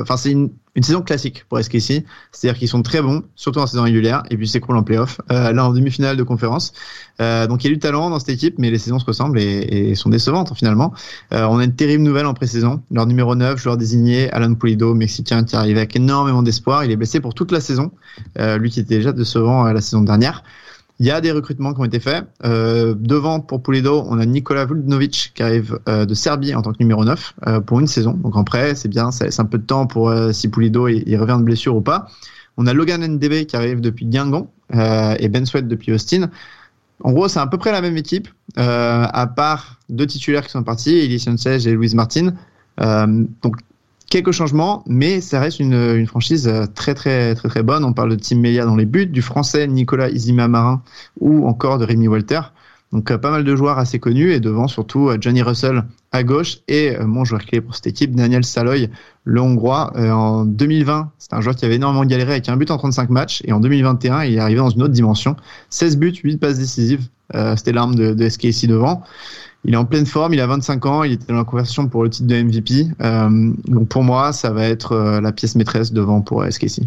enfin, 0.00 0.16
c'est 0.16 0.30
une, 0.30 0.50
une, 0.76 0.82
saison 0.82 1.02
classique 1.02 1.44
pour 1.48 1.58
SKC. 1.58 2.04
C'est-à-dire 2.32 2.58
qu'ils 2.58 2.68
sont 2.68 2.82
très 2.82 3.02
bons, 3.02 3.24
surtout 3.34 3.58
en 3.60 3.66
saison 3.66 3.82
régulière, 3.82 4.22
et 4.30 4.36
puis 4.36 4.50
cool 4.60 4.76
en 4.76 4.82
playoff. 4.82 5.20
Euh, 5.30 5.52
là, 5.52 5.66
en 5.66 5.72
demi-finale 5.72 6.16
de 6.16 6.22
conférence. 6.22 6.72
Euh, 7.20 7.46
donc, 7.46 7.64
il 7.64 7.68
y 7.68 7.70
a 7.70 7.74
du 7.74 7.78
talent 7.78 8.10
dans 8.10 8.18
cette 8.18 8.28
équipe, 8.30 8.56
mais 8.58 8.70
les 8.70 8.78
saisons 8.78 8.98
se 8.98 9.04
ressemblent 9.04 9.38
et, 9.38 9.90
et 9.90 9.94
sont 9.94 10.10
décevantes 10.10 10.52
finalement. 10.54 10.92
Euh, 11.32 11.44
on 11.44 11.58
a 11.58 11.64
une 11.64 11.74
terrible 11.74 12.02
nouvelle 12.02 12.26
en 12.26 12.34
pré-saison. 12.34 12.82
Leur 12.90 13.06
numéro 13.06 13.34
9, 13.34 13.58
joueur 13.58 13.76
désigné, 13.76 14.30
Alan 14.32 14.54
Pulido, 14.54 14.94
mexicain, 14.94 15.44
qui 15.44 15.56
arrive 15.56 15.76
avec 15.76 15.96
énormément 15.96 16.42
d'espoir. 16.42 16.84
Il 16.84 16.90
est 16.90 16.96
blessé 16.96 17.20
pour 17.20 17.34
toute 17.34 17.52
la 17.52 17.60
saison. 17.60 17.90
Euh, 18.38 18.58
lui 18.58 18.70
qui 18.70 18.80
était 18.80 18.96
déjà 18.96 19.12
décevant 19.12 19.64
la 19.64 19.80
saison 19.80 20.02
dernière. 20.02 20.42
Il 20.98 21.06
y 21.06 21.10
a 21.10 21.20
des 21.20 21.30
recrutements 21.30 21.74
qui 21.74 21.80
ont 21.80 21.84
été 21.84 22.00
faits. 22.00 22.26
Euh, 22.44 22.94
devant, 22.98 23.40
pour 23.40 23.62
Pulido, 23.62 24.04
on 24.08 24.18
a 24.18 24.24
Nikola 24.24 24.64
Vuldnovic 24.64 25.32
qui 25.34 25.42
arrive 25.42 25.78
euh, 25.88 26.06
de 26.06 26.14
Serbie 26.14 26.54
en 26.54 26.62
tant 26.62 26.72
que 26.72 26.78
numéro 26.80 27.04
9 27.04 27.34
euh, 27.46 27.60
pour 27.60 27.80
une 27.80 27.86
saison. 27.86 28.14
Donc 28.14 28.34
en 28.36 28.44
prêt, 28.44 28.74
c'est 28.74 28.88
bien, 28.88 29.10
ça 29.10 29.26
laisse 29.26 29.38
un 29.38 29.44
peu 29.44 29.58
de 29.58 29.64
temps 29.64 29.86
pour 29.86 30.08
euh, 30.08 30.32
si 30.32 30.48
Pulido 30.48 30.88
il, 30.88 31.16
revient 31.18 31.36
de 31.38 31.44
blessure 31.44 31.76
ou 31.76 31.82
pas. 31.82 32.06
On 32.56 32.66
a 32.66 32.72
Logan 32.72 33.06
NDB 33.06 33.44
qui 33.44 33.56
arrive 33.56 33.82
depuis 33.82 34.06
Guingamp 34.06 34.50
euh, 34.74 35.14
et 35.18 35.28
Ben 35.28 35.44
Sweat 35.44 35.68
depuis 35.68 35.92
Austin. 35.92 36.30
En 37.04 37.12
gros, 37.12 37.28
c'est 37.28 37.40
à 37.40 37.46
peu 37.46 37.58
près 37.58 37.72
la 37.72 37.82
même 37.82 37.98
équipe, 37.98 38.28
à 38.56 39.26
part 39.36 39.78
deux 39.90 40.06
titulaires 40.06 40.46
qui 40.46 40.52
sont 40.52 40.62
partis, 40.62 40.96
Elie 40.96 41.20
Sanchez 41.20 41.68
et 41.68 41.72
Louise 41.72 41.94
Martin. 41.94 42.32
donc 42.78 43.56
quelques 44.10 44.32
changements, 44.32 44.84
mais 44.86 45.20
ça 45.20 45.40
reste 45.40 45.60
une, 45.60 45.74
une, 45.74 46.06
franchise 46.06 46.50
très 46.74 46.94
très 46.94 47.34
très 47.34 47.48
très 47.48 47.62
bonne. 47.62 47.84
On 47.84 47.92
parle 47.92 48.10
de 48.10 48.16
Tim 48.16 48.38
Melia 48.38 48.64
dans 48.64 48.76
les 48.76 48.86
buts, 48.86 49.06
du 49.06 49.22
français 49.22 49.66
Nicolas 49.66 50.10
Izima 50.10 50.48
Marin 50.48 50.82
ou 51.20 51.46
encore 51.46 51.78
de 51.78 51.84
Rémi 51.84 52.08
Walter. 52.08 52.40
Donc 52.92 53.14
pas 53.16 53.30
mal 53.30 53.42
de 53.42 53.56
joueurs 53.56 53.78
assez 53.78 53.98
connus 53.98 54.32
et 54.32 54.40
devant 54.40 54.68
surtout 54.68 55.10
Johnny 55.20 55.42
Russell 55.42 55.84
à 56.12 56.22
gauche 56.22 56.58
et 56.68 56.96
mon 57.00 57.24
joueur 57.24 57.44
clé 57.44 57.60
pour 57.60 57.74
cette 57.74 57.88
équipe, 57.88 58.14
Daniel 58.14 58.44
Saloy, 58.44 58.88
le 59.24 59.40
Hongrois. 59.40 59.92
en 59.96 60.44
2020, 60.44 61.10
c'est 61.18 61.32
un 61.32 61.40
joueur 61.40 61.56
qui 61.56 61.64
avait 61.64 61.74
énormément 61.74 62.04
galéré 62.04 62.32
avec 62.32 62.48
un 62.48 62.56
but 62.56 62.70
en 62.70 62.78
35 62.78 63.10
matchs 63.10 63.42
et 63.44 63.52
en 63.52 63.58
2021, 63.58 64.22
il 64.24 64.34
est 64.36 64.38
arrivé 64.38 64.58
dans 64.58 64.70
une 64.70 64.82
autre 64.82 64.94
dimension. 64.94 65.34
16 65.70 65.98
buts, 65.98 66.14
8 66.22 66.38
passes 66.38 66.58
décisives. 66.58 67.08
C'était 67.56 67.72
l'arme 67.72 67.96
de, 67.96 68.14
de 68.14 68.28
SKC 68.28 68.68
devant. 68.68 69.02
Il 69.64 69.74
est 69.74 69.76
en 69.76 69.84
pleine 69.84 70.06
forme, 70.06 70.34
il 70.34 70.40
a 70.40 70.46
25 70.46 70.86
ans, 70.86 71.02
il 71.02 71.12
était 71.12 71.26
dans 71.26 71.38
la 71.38 71.44
conversion 71.44 71.88
pour 71.88 72.04
le 72.04 72.10
titre 72.10 72.28
de 72.28 72.40
MVP. 72.40 72.86
donc 73.68 73.88
pour 73.88 74.04
moi, 74.04 74.32
ça 74.32 74.50
va 74.50 74.64
être 74.64 75.20
la 75.20 75.32
pièce 75.32 75.56
maîtresse 75.56 75.92
devant 75.92 76.20
pour 76.20 76.44
SKC 76.44 76.82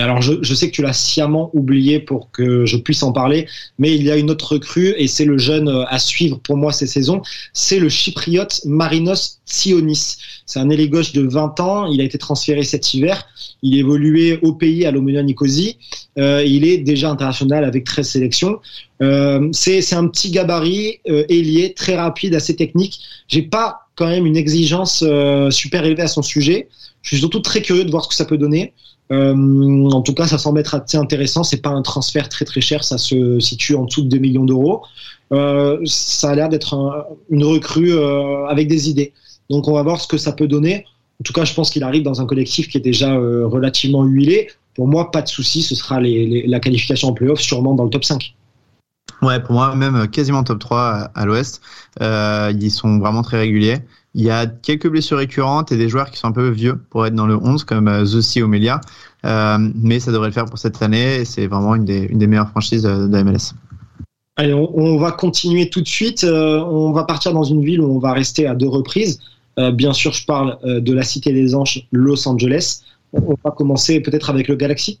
alors, 0.00 0.22
je, 0.22 0.54
sais 0.54 0.70
que 0.70 0.74
tu 0.74 0.82
l'as 0.82 0.92
sciemment 0.92 1.50
oublié 1.54 2.00
pour 2.00 2.30
que 2.30 2.66
je 2.66 2.76
puisse 2.76 3.02
en 3.02 3.12
parler, 3.12 3.46
mais 3.78 3.94
il 3.94 4.02
y 4.02 4.10
a 4.10 4.16
une 4.16 4.30
autre 4.30 4.54
recrue 4.54 4.94
et 4.96 5.06
c'est 5.06 5.24
le 5.24 5.38
jeune 5.38 5.68
euh, 5.68 5.84
à 5.88 5.98
suivre 5.98 6.38
pour 6.38 6.56
moi 6.56 6.72
ces 6.72 6.86
saisons. 6.86 7.22
C'est 7.52 7.78
le 7.78 7.88
chypriote 7.88 8.60
Marinos 8.64 9.40
Sionis. 9.44 10.16
C'est 10.46 10.58
un 10.58 10.68
ailier 10.70 10.88
de 10.88 11.22
20 11.22 11.60
ans. 11.60 11.86
Il 11.86 12.00
a 12.00 12.04
été 12.04 12.18
transféré 12.18 12.64
cet 12.64 12.94
hiver. 12.94 13.26
Il 13.62 13.76
évoluait 13.76 14.40
au 14.42 14.52
pays 14.52 14.84
à 14.86 14.90
l'Omonia 14.90 15.22
Nicosie. 15.22 15.76
Euh, 16.18 16.42
il 16.44 16.64
est 16.64 16.78
déjà 16.78 17.10
international 17.10 17.64
avec 17.64 17.84
13 17.84 18.08
sélections. 18.08 18.58
Euh, 19.02 19.48
c'est 19.52 19.94
un 19.94 20.06
petit 20.08 20.30
gabarit 20.30 21.00
euh, 21.08 21.24
ailier, 21.28 21.72
très 21.74 21.96
rapide, 21.96 22.34
assez 22.34 22.56
technique. 22.56 23.00
J'ai 23.28 23.42
pas 23.42 23.89
quand 24.00 24.08
même 24.08 24.24
une 24.24 24.38
exigence 24.38 25.04
euh, 25.06 25.50
super 25.50 25.84
élevée 25.84 26.02
à 26.02 26.06
son 26.06 26.22
sujet. 26.22 26.68
Je 27.02 27.08
suis 27.08 27.18
surtout 27.18 27.40
très 27.40 27.60
curieux 27.60 27.84
de 27.84 27.90
voir 27.90 28.02
ce 28.02 28.08
que 28.08 28.14
ça 28.14 28.24
peut 28.24 28.38
donner. 28.38 28.72
Euh, 29.12 29.34
en 29.90 30.00
tout 30.00 30.14
cas, 30.14 30.26
ça 30.26 30.38
semble 30.38 30.58
être 30.58 30.74
assez 30.74 30.96
intéressant. 30.96 31.44
C'est 31.44 31.60
pas 31.60 31.68
un 31.68 31.82
transfert 31.82 32.30
très 32.30 32.46
très 32.46 32.62
cher, 32.62 32.82
ça 32.82 32.96
se 32.96 33.38
situe 33.40 33.74
en 33.74 33.84
dessous 33.84 34.02
de 34.02 34.08
2 34.08 34.16
millions 34.16 34.44
d'euros. 34.44 34.80
Euh, 35.34 35.78
ça 35.84 36.30
a 36.30 36.34
l'air 36.34 36.48
d'être 36.48 36.74
une 37.28 37.44
recrue 37.44 37.92
avec 38.48 38.68
des 38.68 38.88
idées. 38.88 39.12
Donc 39.50 39.68
on 39.68 39.74
va 39.74 39.82
voir 39.82 40.00
ce 40.00 40.08
que 40.08 40.16
ça 40.16 40.32
peut 40.32 40.48
donner. 40.48 40.86
En 41.20 41.24
tout 41.24 41.34
cas, 41.34 41.44
je 41.44 41.52
pense 41.52 41.68
qu'il 41.68 41.82
arrive 41.82 42.02
dans 42.02 42.22
un 42.22 42.26
collectif 42.26 42.68
qui 42.68 42.78
est 42.78 42.86
déjà 42.92 43.12
relativement 43.14 44.04
huilé. 44.04 44.48
Pour 44.74 44.88
moi, 44.88 45.10
pas 45.10 45.20
de 45.20 45.28
souci, 45.28 45.60
ce 45.60 45.74
sera 45.74 46.00
les, 46.00 46.46
la 46.46 46.58
qualification 46.58 47.08
en 47.08 47.12
playoff, 47.12 47.40
sûrement 47.40 47.74
dans 47.74 47.84
le 47.84 47.90
top 47.90 48.04
5. 48.04 48.34
Ouais, 49.22 49.40
pour 49.40 49.52
moi, 49.52 49.74
même 49.74 50.08
quasiment 50.08 50.42
top 50.42 50.58
3 50.58 51.10
à, 51.14 51.26
l'ouest. 51.26 51.60
Euh, 52.00 52.52
ils 52.58 52.70
sont 52.70 52.98
vraiment 52.98 53.22
très 53.22 53.38
réguliers. 53.38 53.78
Il 54.14 54.24
y 54.24 54.30
a 54.30 54.46
quelques 54.46 54.88
blessures 54.88 55.18
récurrentes 55.18 55.70
et 55.72 55.76
des 55.76 55.88
joueurs 55.88 56.10
qui 56.10 56.18
sont 56.18 56.28
un 56.28 56.32
peu 56.32 56.48
vieux 56.48 56.80
pour 56.90 57.06
être 57.06 57.14
dans 57.14 57.26
le 57.26 57.36
11, 57.36 57.64
comme 57.64 57.88
euh, 57.88 58.04
Zossi 58.04 58.42
Omelia. 58.42 58.80
Euh, 59.24 59.58
mais 59.74 60.00
ça 60.00 60.10
devrait 60.10 60.28
le 60.28 60.34
faire 60.34 60.46
pour 60.46 60.58
cette 60.58 60.82
année. 60.82 61.24
C'est 61.24 61.46
vraiment 61.46 61.74
une 61.74 61.84
des, 61.84 62.08
meilleures 62.26 62.48
franchises 62.48 62.82
de 62.82 63.08
la 63.10 63.24
MLS. 63.24 63.54
Allez, 64.36 64.54
on, 64.54 64.70
on, 64.74 64.96
va 64.96 65.12
continuer 65.12 65.68
tout 65.68 65.82
de 65.82 65.88
suite. 65.88 66.24
Euh, 66.24 66.60
on 66.60 66.92
va 66.92 67.04
partir 67.04 67.32
dans 67.32 67.44
une 67.44 67.62
ville 67.62 67.80
où 67.80 67.94
on 67.94 67.98
va 67.98 68.12
rester 68.12 68.46
à 68.46 68.54
deux 68.54 68.68
reprises. 68.68 69.20
Euh, 69.58 69.70
bien 69.70 69.92
sûr, 69.92 70.12
je 70.12 70.24
parle 70.24 70.58
euh, 70.64 70.80
de 70.80 70.92
la 70.92 71.02
Cité 71.02 71.32
des 71.32 71.54
Anges, 71.54 71.86
Los 71.92 72.26
Angeles. 72.26 72.80
On 73.12 73.34
va 73.44 73.50
commencer 73.50 74.00
peut-être 74.00 74.30
avec 74.30 74.48
le 74.48 74.54
Galaxy. 74.54 75.00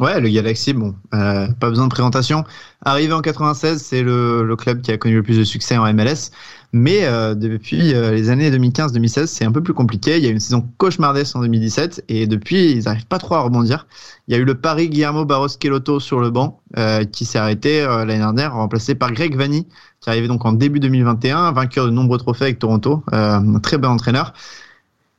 Ouais, 0.00 0.20
le 0.20 0.28
Galaxy, 0.28 0.72
bon, 0.74 0.94
euh, 1.12 1.48
pas 1.58 1.68
besoin 1.68 1.86
de 1.86 1.90
présentation. 1.90 2.44
Arrivé 2.84 3.12
en 3.12 3.20
96, 3.20 3.82
c'est 3.82 4.02
le, 4.02 4.44
le, 4.44 4.54
club 4.54 4.80
qui 4.80 4.92
a 4.92 4.96
connu 4.96 5.16
le 5.16 5.24
plus 5.24 5.36
de 5.36 5.42
succès 5.42 5.76
en 5.76 5.92
MLS. 5.92 6.30
Mais 6.72 7.04
euh, 7.04 7.34
depuis 7.34 7.94
euh, 7.94 8.12
les 8.12 8.30
années 8.30 8.48
2015-2016, 8.50 9.26
c'est 9.26 9.44
un 9.44 9.50
peu 9.50 9.60
plus 9.60 9.74
compliqué. 9.74 10.18
Il 10.18 10.22
y 10.22 10.26
a 10.26 10.30
eu 10.30 10.32
une 10.32 10.40
saison 10.40 10.68
cauchemardesque 10.76 11.34
en 11.34 11.40
2017 11.40 12.04
et 12.08 12.28
depuis, 12.28 12.72
ils 12.72 12.84
n'arrivent 12.84 13.06
pas 13.06 13.18
trop 13.18 13.34
à 13.34 13.40
rebondir. 13.40 13.88
Il 14.28 14.34
y 14.34 14.36
a 14.36 14.40
eu 14.40 14.44
le 14.44 14.54
Paris 14.54 14.88
Guillermo 14.88 15.24
Barros 15.24 15.48
Kelotto 15.58 15.98
sur 15.98 16.20
le 16.20 16.30
banc 16.30 16.60
euh, 16.76 17.04
qui 17.04 17.24
s'est 17.24 17.38
arrêté 17.38 17.80
l'année 17.82 18.18
dernière, 18.18 18.54
remplacé 18.54 18.94
par 18.94 19.10
Greg 19.12 19.34
Vanny, 19.34 19.66
qui 20.00 20.10
arrivé 20.10 20.28
donc 20.28 20.44
en 20.44 20.52
début 20.52 20.78
2021, 20.78 21.50
vainqueur 21.52 21.86
de 21.86 21.90
nombreux 21.90 22.18
trophées 22.18 22.44
avec 22.44 22.60
Toronto, 22.60 23.02
un 23.10 23.58
très 23.60 23.78
bon 23.78 23.88
entraîneur. 23.88 24.32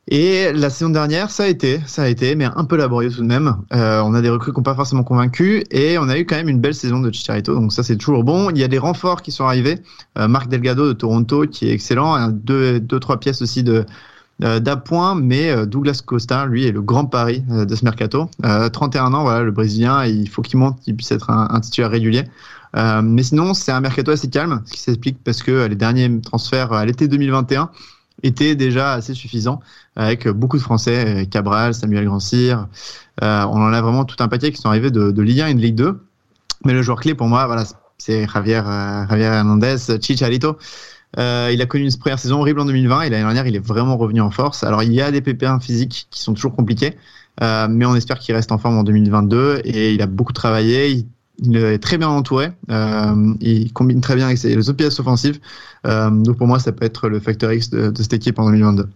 Et 0.08 0.52
la 0.52 0.70
saison 0.70 0.90
dernière, 0.90 1.30
ça 1.30 1.44
a 1.44 1.46
été, 1.46 1.80
ça 1.86 2.02
a 2.02 2.08
été, 2.08 2.34
mais 2.34 2.44
un 2.44 2.64
peu 2.64 2.76
laborieux 2.76 3.10
tout 3.10 3.22
de 3.22 3.26
même. 3.26 3.56
Euh, 3.72 4.00
on 4.00 4.14
a 4.14 4.20
des 4.20 4.30
recrues 4.30 4.52
qui 4.52 4.58
n'ont 4.58 4.64
pas 4.64 4.74
forcément 4.74 5.04
convaincu 5.04 5.62
et 5.70 5.98
on 5.98 6.08
a 6.08 6.18
eu 6.18 6.26
quand 6.26 6.36
même 6.36 6.48
une 6.48 6.60
belle 6.60 6.74
saison 6.74 7.00
de 7.00 7.12
Chicharito, 7.12 7.54
donc 7.54 7.72
ça 7.72 7.82
c'est 7.82 7.96
toujours 7.96 8.24
bon. 8.24 8.50
Il 8.50 8.58
y 8.58 8.64
a 8.64 8.68
des 8.68 8.78
renforts 8.78 9.22
qui 9.22 9.30
sont 9.30 9.44
arrivés. 9.44 9.78
Euh, 10.18 10.26
Marc 10.26 10.48
Delgado 10.48 10.88
de 10.88 10.94
Toronto 10.94 11.46
qui 11.46 11.68
est 11.68 11.72
excellent, 11.72 12.14
hein, 12.14 12.30
deux, 12.30 12.80
deux 12.80 12.98
trois 12.98 13.20
pièces 13.20 13.40
aussi 13.42 13.62
de 13.62 13.84
euh, 14.42 14.58
d'appoint, 14.58 15.14
mais 15.14 15.66
Douglas 15.66 16.02
Costa, 16.04 16.46
lui, 16.46 16.64
est 16.66 16.72
le 16.72 16.80
grand 16.80 17.04
pari 17.04 17.44
de 17.46 17.74
ce 17.76 17.84
mercato. 17.84 18.28
31 18.42 19.12
ans, 19.12 19.22
voilà, 19.22 19.42
le 19.42 19.52
Brésilien, 19.52 20.06
il 20.06 20.28
faut 20.30 20.40
qu'il 20.40 20.58
monte, 20.58 20.80
qu'il 20.80 20.96
puisse 20.96 21.12
être 21.12 21.30
un, 21.30 21.48
un 21.50 21.60
titulaire 21.60 21.90
régulier. 21.90 22.24
mais 22.74 23.22
sinon, 23.22 23.52
c'est 23.52 23.70
un 23.70 23.80
mercato 23.80 24.10
assez 24.10 24.30
calme, 24.30 24.62
ce 24.64 24.72
qui 24.72 24.80
s'explique 24.80 25.18
parce 25.22 25.42
que 25.42 25.66
les 25.66 25.76
derniers 25.76 26.20
transferts 26.22 26.72
à 26.72 26.86
l'été 26.86 27.06
2021 27.06 27.70
était 28.22 28.54
déjà 28.54 28.92
assez 28.92 29.14
suffisant 29.14 29.60
avec 29.96 30.28
beaucoup 30.28 30.56
de 30.56 30.62
Français, 30.62 31.26
Cabral, 31.30 31.74
Samuel 31.74 32.06
Grandcir. 32.06 32.68
Euh, 33.22 33.44
on 33.44 33.62
en 33.62 33.72
a 33.72 33.80
vraiment 33.80 34.04
tout 34.04 34.16
un 34.20 34.28
paquet 34.28 34.50
qui 34.52 34.60
sont 34.60 34.68
arrivés 34.68 34.90
de, 34.90 35.10
de 35.10 35.22
Ligue 35.22 35.40
1 35.40 35.46
et 35.48 35.54
de 35.54 35.60
Ligue 35.60 35.74
2. 35.74 36.00
Mais 36.64 36.72
le 36.72 36.82
joueur 36.82 37.00
clé 37.00 37.14
pour 37.14 37.26
moi, 37.26 37.46
voilà, 37.46 37.64
c'est 37.98 38.26
Javier, 38.28 38.62
euh, 38.64 39.06
Hernandez, 39.08 39.76
Chicharito. 40.00 40.58
Euh, 41.18 41.50
il 41.52 41.60
a 41.60 41.66
connu 41.66 41.84
une 41.84 41.96
première 41.96 42.18
saison 42.18 42.40
horrible 42.40 42.60
en 42.60 42.64
2020 42.64 43.02
et 43.02 43.10
l'année 43.10 43.22
dernière, 43.24 43.46
il 43.46 43.56
est 43.56 43.64
vraiment 43.64 43.96
revenu 43.96 44.20
en 44.20 44.30
force. 44.30 44.62
Alors, 44.62 44.82
il 44.82 44.92
y 44.92 45.00
a 45.00 45.10
des 45.10 45.20
pépins 45.20 45.58
physiques 45.58 46.06
qui 46.10 46.22
sont 46.22 46.34
toujours 46.34 46.54
compliqués, 46.54 46.96
euh, 47.42 47.66
mais 47.68 47.84
on 47.84 47.96
espère 47.96 48.18
qu'il 48.18 48.34
reste 48.34 48.52
en 48.52 48.58
forme 48.58 48.78
en 48.78 48.84
2022 48.84 49.62
et 49.64 49.92
il 49.94 50.02
a 50.02 50.06
beaucoup 50.06 50.32
travaillé. 50.32 50.90
Il 50.90 51.06
il 51.42 51.56
est 51.56 51.78
très 51.78 51.98
bien 51.98 52.08
entouré. 52.08 52.48
Euh, 52.70 53.34
il 53.40 53.72
combine 53.72 54.00
très 54.00 54.16
bien 54.16 54.26
avec 54.26 54.42
les 54.42 54.68
autres 54.68 54.76
pièces 54.76 54.98
offensives. 55.00 55.38
Euh, 55.86 56.10
donc 56.10 56.36
pour 56.36 56.46
moi, 56.46 56.58
ça 56.58 56.72
peut 56.72 56.84
être 56.84 57.08
le 57.08 57.20
facteur 57.20 57.52
X 57.52 57.70
de, 57.70 57.92
cette 57.96 58.12
équipe 58.12 58.38
en 58.38 58.46
2022. 58.46 58.88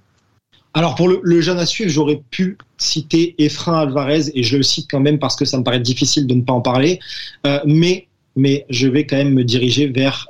Alors 0.74 0.96
pour 0.96 1.08
le, 1.08 1.40
jeune 1.40 1.58
à 1.58 1.66
suivre, 1.66 1.90
j'aurais 1.90 2.20
pu 2.30 2.58
citer 2.78 3.34
Efrain 3.38 3.78
Alvarez 3.78 4.24
et 4.34 4.42
je 4.42 4.56
le 4.56 4.64
cite 4.64 4.88
quand 4.90 5.00
même 5.00 5.18
parce 5.18 5.36
que 5.36 5.44
ça 5.44 5.56
me 5.56 5.62
paraît 5.62 5.80
difficile 5.80 6.26
de 6.26 6.34
ne 6.34 6.42
pas 6.42 6.52
en 6.52 6.60
parler. 6.60 6.98
Euh, 7.46 7.60
mais 7.64 8.08
mais 8.36 8.66
je 8.68 8.88
vais 8.88 9.06
quand 9.06 9.16
même 9.16 9.32
me 9.32 9.44
diriger 9.44 9.86
vers 9.86 10.26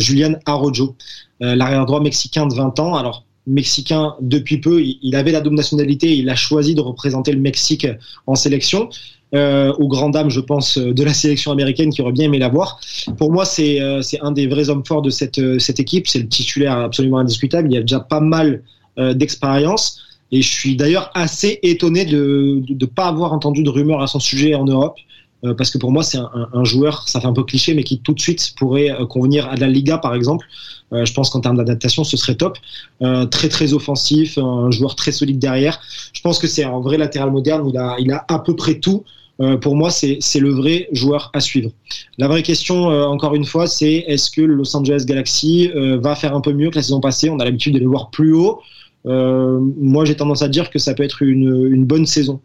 Julian 0.00 0.34
Arrojo, 0.46 0.96
l'arrière 1.38 1.86
droit 1.86 2.00
mexicain 2.00 2.44
de 2.44 2.52
20 2.52 2.80
ans. 2.80 2.96
Alors 2.96 3.24
mexicain 3.46 4.16
depuis 4.20 4.58
peu, 4.58 4.82
il 4.82 5.14
avait 5.14 5.30
la 5.30 5.40
double 5.40 5.54
nationalité, 5.54 6.16
il 6.16 6.28
a 6.28 6.34
choisi 6.34 6.74
de 6.74 6.80
représenter 6.80 7.30
le 7.30 7.38
Mexique 7.38 7.86
en 8.26 8.34
sélection 8.34 8.88
euh, 9.36 9.72
aux 9.74 9.88
grandes 9.88 10.12
dames, 10.12 10.30
je 10.30 10.40
pense, 10.40 10.78
de 10.78 11.04
la 11.04 11.14
sélection 11.14 11.52
américaine 11.52 11.90
qui 11.90 12.02
aurait 12.02 12.12
bien 12.12 12.24
aimé 12.24 12.38
l'avoir. 12.38 12.80
Pour 13.18 13.32
moi, 13.32 13.44
c'est 13.44 13.80
euh, 13.80 14.00
un 14.22 14.32
des 14.32 14.46
vrais 14.46 14.70
hommes 14.70 14.84
forts 14.84 15.02
de 15.02 15.10
cette, 15.10 15.38
euh, 15.38 15.58
cette 15.58 15.78
équipe. 15.78 16.08
C'est 16.08 16.18
le 16.18 16.28
titulaire 16.28 16.78
absolument 16.78 17.18
indiscutable. 17.18 17.70
Il 17.70 17.74
y 17.74 17.78
a 17.78 17.82
déjà 17.82 18.00
pas 18.00 18.20
mal 18.20 18.62
euh, 18.98 19.14
d'expérience. 19.14 20.00
Et 20.32 20.42
je 20.42 20.48
suis 20.48 20.74
d'ailleurs 20.74 21.10
assez 21.14 21.60
étonné 21.62 22.04
de 22.04 22.62
ne 22.68 22.86
pas 22.86 23.06
avoir 23.06 23.32
entendu 23.32 23.62
de 23.62 23.70
rumeurs 23.70 24.02
à 24.02 24.08
son 24.08 24.18
sujet 24.18 24.54
en 24.54 24.64
Europe. 24.64 24.96
Euh, 25.44 25.54
parce 25.54 25.70
que 25.70 25.78
pour 25.78 25.92
moi, 25.92 26.02
c'est 26.02 26.18
un, 26.18 26.64
joueur, 26.64 27.08
ça 27.08 27.20
fait 27.20 27.26
un 27.26 27.32
peu 27.32 27.44
cliché, 27.44 27.74
mais 27.74 27.84
qui 27.84 28.00
tout 28.00 28.12
de 28.12 28.20
suite 28.20 28.54
pourrait 28.56 28.90
euh, 28.90 29.06
convenir 29.06 29.46
à 29.48 29.56
la 29.56 29.68
Liga, 29.68 29.98
par 29.98 30.14
exemple. 30.14 30.46
Euh, 30.92 31.04
je 31.04 31.12
pense 31.12 31.30
qu'en 31.30 31.40
termes 31.40 31.56
d'adaptation, 31.56 32.04
ce 32.04 32.16
serait 32.16 32.36
top. 32.36 32.58
très 33.30 33.48
très 33.48 33.72
offensif, 33.72 34.38
un 34.38 34.70
joueur 34.70 34.94
très 34.94 35.12
solide 35.12 35.38
derrière. 35.38 35.80
Je 36.12 36.20
pense 36.20 36.38
que 36.38 36.46
c'est 36.46 36.64
un 36.64 36.80
vrai 36.80 36.96
latéral 36.96 37.30
moderne. 37.30 37.68
Il 37.68 37.76
a, 37.76 37.96
il 37.98 38.10
a 38.12 38.24
à 38.28 38.38
peu 38.38 38.56
près 38.56 38.78
tout. 38.78 39.04
Pour 39.60 39.76
moi, 39.76 39.90
c'est 39.90 40.18
le 40.40 40.50
vrai 40.50 40.88
joueur 40.92 41.30
à 41.34 41.40
suivre. 41.40 41.70
La 42.18 42.26
vraie 42.26 42.42
question, 42.42 42.86
encore 42.86 43.34
une 43.34 43.44
fois, 43.44 43.66
c'est 43.66 44.04
est-ce 44.06 44.30
que 44.30 44.40
le 44.40 44.54
Los 44.54 44.74
Angeles 44.76 45.04
Galaxy 45.06 45.70
va 46.00 46.14
faire 46.14 46.34
un 46.34 46.40
peu 46.40 46.52
mieux 46.52 46.70
que 46.70 46.76
la 46.76 46.82
saison 46.82 47.00
passée? 47.00 47.28
On 47.28 47.38
a 47.38 47.44
l'habitude 47.44 47.74
de 47.74 47.78
les 47.78 47.86
voir 47.86 48.10
plus 48.10 48.32
haut. 48.32 48.60
moi, 49.04 50.04
j'ai 50.06 50.16
tendance 50.16 50.42
à 50.42 50.48
dire 50.48 50.70
que 50.70 50.78
ça 50.78 50.94
peut 50.94 51.02
être 51.02 51.22
une, 51.22 51.68
une 51.70 51.84
bonne 51.84 52.06
saison 52.06 52.40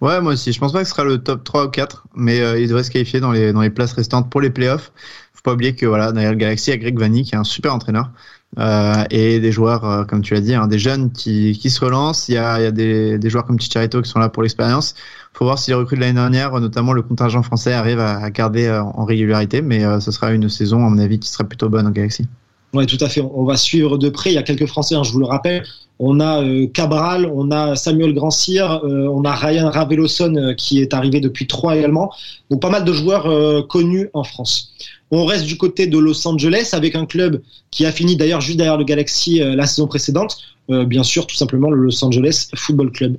Ouais, 0.00 0.20
moi 0.20 0.34
aussi. 0.34 0.52
Je 0.52 0.60
pense 0.60 0.72
pas 0.72 0.80
que 0.80 0.84
ce 0.84 0.90
sera 0.92 1.04
le 1.04 1.18
top 1.18 1.42
3 1.42 1.66
ou 1.66 1.68
4, 1.70 2.06
mais 2.14 2.40
euh, 2.40 2.60
il 2.60 2.68
devrait 2.68 2.84
se 2.84 2.90
qualifier 2.90 3.18
dans 3.20 3.32
les, 3.32 3.52
dans 3.52 3.62
les 3.62 3.70
places 3.70 3.92
restantes 3.94 4.30
pour 4.30 4.40
les 4.40 4.50
playoffs. 4.50 4.92
Faut 5.34 5.42
pas 5.42 5.52
oublier 5.54 5.74
que 5.74 5.86
voilà, 5.86 6.12
derrière 6.12 6.32
le 6.32 6.36
Galaxy, 6.38 6.70
il 6.70 6.74
y 6.74 6.76
a 6.76 6.78
Greg 6.78 6.98
Vanny 6.98 7.24
qui 7.24 7.34
est 7.34 7.38
un 7.38 7.44
super 7.44 7.74
entraîneur. 7.74 8.10
Euh, 8.58 9.04
et 9.10 9.40
des 9.40 9.52
joueurs, 9.52 9.84
euh, 9.84 10.04
comme 10.04 10.22
tu 10.22 10.34
l'as 10.34 10.40
dit, 10.40 10.54
hein, 10.54 10.68
des 10.68 10.78
jeunes 10.78 11.12
qui, 11.12 11.58
qui 11.60 11.68
se 11.68 11.84
relancent. 11.84 12.28
Il 12.28 12.34
y 12.34 12.38
a, 12.38 12.60
il 12.60 12.62
y 12.62 12.66
a 12.66 12.70
des, 12.70 13.18
des 13.18 13.30
joueurs 13.30 13.44
comme 13.44 13.60
Chicharito 13.60 14.00
qui 14.00 14.08
sont 14.08 14.20
là 14.20 14.28
pour 14.28 14.42
l'expérience. 14.42 14.94
Faut 15.38 15.44
voir 15.44 15.58
si 15.58 15.70
les 15.70 15.76
recrues 15.76 15.94
de 15.94 16.00
l'année 16.00 16.14
dernière, 16.14 16.58
notamment 16.58 16.92
le 16.92 17.02
contingent 17.02 17.42
français, 17.44 17.72
arrivent 17.72 18.00
à, 18.00 18.28
garder 18.30 18.66
euh, 18.66 18.82
en 18.82 19.04
régularité. 19.04 19.62
Mais 19.62 19.84
euh, 19.84 20.00
ce 20.00 20.10
sera 20.10 20.32
une 20.32 20.48
saison, 20.48 20.84
à 20.84 20.90
mon 20.90 20.98
avis, 20.98 21.20
qui 21.20 21.28
sera 21.28 21.44
plutôt 21.44 21.68
bonne 21.68 21.86
au 21.86 21.90
Galaxy. 21.90 22.26
Oui, 22.74 22.86
tout 22.86 23.02
à 23.02 23.08
fait. 23.08 23.20
On 23.20 23.44
va 23.44 23.56
suivre 23.56 23.98
de 23.98 24.08
près. 24.08 24.30
Il 24.30 24.34
y 24.34 24.38
a 24.38 24.42
quelques 24.42 24.66
Français, 24.66 24.96
hein, 24.96 25.04
je 25.04 25.12
vous 25.12 25.20
le 25.20 25.26
rappelle. 25.26 25.62
On 26.00 26.18
a 26.18 26.42
euh, 26.42 26.66
Cabral, 26.66 27.30
on 27.32 27.52
a 27.52 27.76
Samuel 27.76 28.14
Grandcir, 28.14 28.84
euh, 28.84 29.08
on 29.08 29.24
a 29.24 29.32
Ryan 29.32 29.70
Raveloson 29.70 30.54
qui 30.56 30.80
est 30.80 30.92
arrivé 30.92 31.20
depuis 31.20 31.46
trois 31.46 31.76
également. 31.76 32.12
Donc 32.50 32.60
pas 32.60 32.70
mal 32.70 32.84
de 32.84 32.92
joueurs 32.92 33.66
connus 33.68 34.08
en 34.14 34.24
France. 34.24 34.72
On 35.10 35.24
reste 35.24 35.46
du 35.46 35.56
côté 35.56 35.86
de 35.86 35.98
Los 35.98 36.26
Angeles 36.26 36.70
avec 36.72 36.94
un 36.94 37.06
club 37.06 37.42
qui 37.70 37.86
a 37.86 37.92
fini 37.92 38.16
d'ailleurs 38.16 38.40
juste 38.40 38.58
derrière 38.58 38.76
le 38.76 38.84
Galaxy 38.84 39.40
la 39.40 39.66
saison 39.66 39.86
précédente. 39.88 40.38
bien 40.68 41.02
sûr, 41.02 41.26
tout 41.26 41.36
simplement 41.36 41.70
le 41.70 41.82
Los 41.82 42.04
Angeles 42.04 42.48
Football 42.54 42.92
Club. 42.92 43.16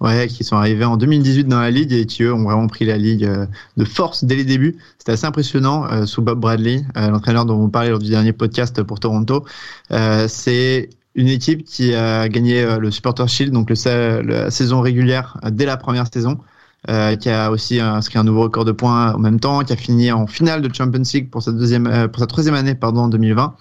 Ouais, 0.00 0.28
qui 0.28 0.44
sont 0.44 0.56
arrivés 0.56 0.86
en 0.86 0.96
2018 0.96 1.44
dans 1.44 1.60
la 1.60 1.70
ligue 1.70 1.92
et 1.92 2.06
qui 2.06 2.22
eux 2.22 2.32
ont 2.32 2.44
vraiment 2.44 2.68
pris 2.68 2.86
la 2.86 2.96
ligue 2.96 3.24
euh, 3.24 3.44
de 3.76 3.84
force 3.84 4.24
dès 4.24 4.34
les 4.34 4.44
débuts. 4.44 4.78
C'était 4.96 5.12
assez 5.12 5.26
impressionnant 5.26 5.84
euh, 5.92 6.06
sous 6.06 6.22
Bob 6.22 6.40
Bradley, 6.40 6.82
euh, 6.96 7.10
l'entraîneur 7.10 7.44
dont 7.44 7.62
on 7.62 7.68
parlait 7.68 7.90
lors 7.90 7.98
du 7.98 8.08
dernier 8.08 8.32
podcast 8.32 8.82
pour 8.82 8.98
Toronto. 8.98 9.44
c'est 10.28 10.88
une 11.16 11.28
équipe 11.28 11.64
qui 11.64 11.94
a 11.94 12.28
gagné 12.28 12.78
le 12.78 12.90
Supporter 12.90 13.28
Shield, 13.28 13.52
donc 13.52 13.68
le, 13.68 14.22
la 14.22 14.50
saison 14.50 14.80
régulière 14.80 15.36
dès 15.50 15.66
la 15.66 15.76
première 15.76 16.06
saison. 16.10 16.38
qui 17.20 17.28
a 17.28 17.50
aussi 17.50 17.80
inscrit 17.80 18.18
un 18.18 18.24
nouveau 18.24 18.42
record 18.42 18.64
de 18.64 18.72
points 18.72 19.12
en 19.12 19.18
même 19.18 19.38
temps, 19.40 19.64
qui 19.64 19.72
a 19.72 19.76
fini 19.76 20.12
en 20.12 20.26
finale 20.26 20.62
de 20.62 20.74
Champions 20.74 21.02
League 21.12 21.28
pour 21.30 21.42
sa 21.42 21.52
deuxième, 21.52 22.08
pour 22.08 22.20
sa 22.20 22.26
troisième 22.26 22.54
année, 22.54 22.74
pardon, 22.74 23.02
en 23.02 23.08
2020. 23.08 23.54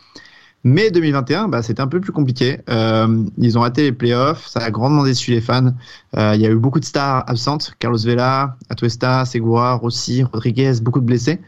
Mais 0.64 0.92
2021, 0.92 1.48
bah, 1.48 1.62
c'était 1.64 1.82
un 1.82 1.88
peu 1.88 2.02
plus 2.02 2.12
compliqué. 2.12 2.60
Euh, 2.70 3.24
ils 3.38 3.58
ont 3.58 3.62
raté 3.62 3.84
les 3.84 3.92
playoffs, 3.94 4.46
ça 4.48 4.60
a 4.60 4.72
grandement 4.72 5.04
déçu 5.04 5.32
les 5.32 5.42
fans. 5.42 5.74
Euh, 6.18 6.34
il 6.36 6.42
y 6.42 6.46
a 6.46 6.50
eu 6.50 6.56
beaucoup 6.56 6.80
de 6.82 6.86
stars 6.86 7.24
absentes, 7.28 7.74
Carlos 7.80 8.00
Vela, 8.00 8.58
Atuesta, 8.70 9.24
Segura, 9.26 9.76
Rossi, 9.76 10.24
Rodriguez, 10.24 10.74
beaucoup 10.82 11.00
de 11.00 11.06
blessés. 11.06 11.40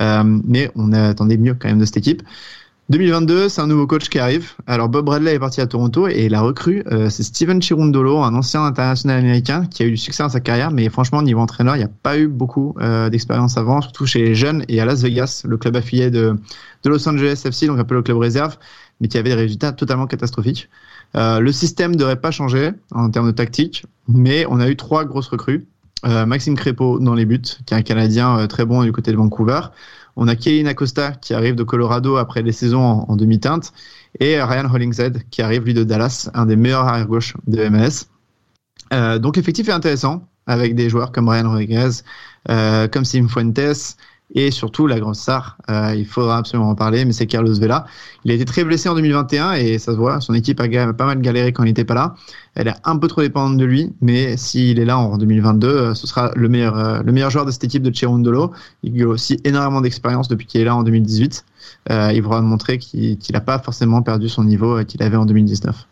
Euh, 0.00 0.22
mais 0.44 0.70
on 0.76 0.92
attendait 0.92 1.36
mieux 1.36 1.54
quand 1.54 1.68
même 1.68 1.80
de 1.80 1.84
cette 1.84 1.96
équipe. 1.96 2.22
2022, 2.90 3.48
c'est 3.48 3.60
un 3.60 3.68
nouveau 3.68 3.86
coach 3.86 4.08
qui 4.08 4.18
arrive. 4.18 4.50
Alors 4.66 4.88
Bob 4.88 5.04
Bradley 5.04 5.32
est 5.32 5.38
parti 5.38 5.60
à 5.60 5.66
Toronto 5.68 6.08
et 6.08 6.28
la 6.28 6.40
recrue, 6.40 6.82
euh, 6.90 7.08
c'est 7.08 7.22
Steven 7.22 7.62
Chirundolo, 7.62 8.18
un 8.18 8.34
ancien 8.34 8.64
international 8.64 9.20
américain 9.20 9.64
qui 9.66 9.84
a 9.84 9.86
eu 9.86 9.92
du 9.92 9.96
succès 9.96 10.24
dans 10.24 10.28
sa 10.28 10.40
carrière, 10.40 10.72
mais 10.72 10.88
franchement 10.88 11.22
niveau 11.22 11.38
entraîneur, 11.38 11.76
il 11.76 11.78
n'y 11.78 11.84
a 11.84 11.90
pas 12.02 12.18
eu 12.18 12.26
beaucoup 12.26 12.74
euh, 12.80 13.08
d'expérience 13.08 13.56
avant, 13.56 13.80
surtout 13.80 14.06
chez 14.06 14.24
les 14.24 14.34
jeunes 14.34 14.64
et 14.66 14.80
à 14.80 14.84
Las 14.84 15.02
Vegas, 15.02 15.42
le 15.44 15.56
club 15.56 15.76
affilié 15.76 16.10
de, 16.10 16.34
Los 16.84 17.08
Angeles 17.08 17.40
FC, 17.44 17.68
donc 17.68 17.78
un 17.78 17.84
peu 17.84 17.94
le 17.94 18.02
club 18.02 18.16
réserve, 18.16 18.56
mais 19.00 19.06
qui 19.06 19.18
avait 19.18 19.30
des 19.30 19.36
résultats 19.36 19.70
totalement 19.70 20.08
catastrophiques. 20.08 20.68
Euh, 21.14 21.38
le 21.38 21.52
système 21.52 21.92
ne 21.92 21.96
devrait 21.96 22.20
pas 22.20 22.32
changer 22.32 22.72
en 22.90 23.08
termes 23.08 23.28
de 23.28 23.32
tactique, 23.32 23.86
mais 24.08 24.46
on 24.48 24.58
a 24.58 24.68
eu 24.68 24.74
trois 24.74 25.04
grosses 25.04 25.28
recrues. 25.28 25.64
Maxime 26.02 26.56
Crépeau 26.56 26.98
dans 26.98 27.14
les 27.14 27.26
buts, 27.26 27.42
qui 27.66 27.74
est 27.74 27.76
un 27.76 27.82
Canadien 27.82 28.46
très 28.46 28.64
bon 28.64 28.82
du 28.84 28.90
côté 28.90 29.12
de 29.12 29.18
Vancouver. 29.18 29.60
On 30.22 30.28
a 30.28 30.36
Kelly 30.36 30.68
Acosta 30.68 31.12
qui 31.12 31.32
arrive 31.32 31.54
de 31.54 31.62
Colorado 31.62 32.18
après 32.18 32.42
les 32.42 32.52
saisons 32.52 33.06
en, 33.08 33.16
demi-teinte 33.16 33.72
et 34.20 34.40
Ryan 34.42 34.70
Hollingshead 34.70 35.22
qui 35.30 35.40
arrive 35.40 35.64
lui 35.64 35.72
de 35.72 35.82
Dallas, 35.82 36.28
un 36.34 36.44
des 36.44 36.56
meilleurs 36.56 36.86
arrière-gauche 36.86 37.34
de 37.46 37.66
MLS. 37.70 38.04
Euh, 38.92 39.18
donc 39.18 39.36
l'effectif 39.36 39.70
est 39.70 39.72
intéressant 39.72 40.28
avec 40.46 40.74
des 40.74 40.90
joueurs 40.90 41.10
comme 41.10 41.26
Ryan 41.26 41.48
Rodriguez, 41.48 42.02
euh, 42.50 42.86
comme 42.86 43.06
Sim 43.06 43.28
Fuentes, 43.28 43.96
et 44.34 44.50
surtout, 44.50 44.86
la 44.86 45.00
grosse 45.00 45.20
star, 45.20 45.56
euh, 45.70 45.94
il 45.96 46.06
faudra 46.06 46.38
absolument 46.38 46.70
en 46.70 46.74
parler, 46.74 47.04
mais 47.04 47.12
c'est 47.12 47.26
Carlos 47.26 47.54
Vela. 47.54 47.84
Il 48.24 48.30
a 48.30 48.34
été 48.34 48.44
très 48.44 48.64
blessé 48.64 48.88
en 48.88 48.94
2021 48.94 49.52
et 49.52 49.78
ça 49.78 49.92
se 49.92 49.96
voit, 49.96 50.20
son 50.20 50.34
équipe 50.34 50.60
a 50.60 50.92
pas 50.92 51.06
mal 51.06 51.20
galéré 51.20 51.52
quand 51.52 51.64
il 51.64 51.66
n'était 51.66 51.84
pas 51.84 51.94
là. 51.94 52.14
Elle 52.54 52.68
est 52.68 52.74
un 52.84 52.96
peu 52.96 53.08
trop 53.08 53.22
dépendante 53.22 53.58
de 53.58 53.64
lui, 53.64 53.92
mais 54.00 54.36
s'il 54.36 54.78
est 54.78 54.84
là 54.84 54.98
en 54.98 55.16
2022, 55.18 55.68
euh, 55.68 55.94
ce 55.94 56.06
sera 56.06 56.30
le 56.34 56.48
meilleur, 56.48 56.76
euh, 56.76 57.02
le 57.02 57.12
meilleur 57.12 57.30
joueur 57.30 57.44
de 57.44 57.50
cette 57.50 57.64
équipe 57.64 57.82
de 57.82 57.94
Cherundolo. 57.94 58.52
Il 58.82 59.02
a 59.02 59.06
aussi 59.06 59.40
énormément 59.44 59.80
d'expérience 59.80 60.28
depuis 60.28 60.46
qu'il 60.46 60.60
est 60.60 60.64
là 60.64 60.76
en 60.76 60.82
2018. 60.82 61.44
Euh, 61.90 62.12
il 62.12 62.22
pourra 62.22 62.40
montrer 62.40 62.78
qu'il 62.78 63.18
n'a 63.32 63.40
pas 63.40 63.58
forcément 63.58 64.02
perdu 64.02 64.28
son 64.28 64.44
niveau 64.44 64.84
qu'il 64.84 65.02
avait 65.02 65.16
en 65.16 65.26
2019. 65.26 65.86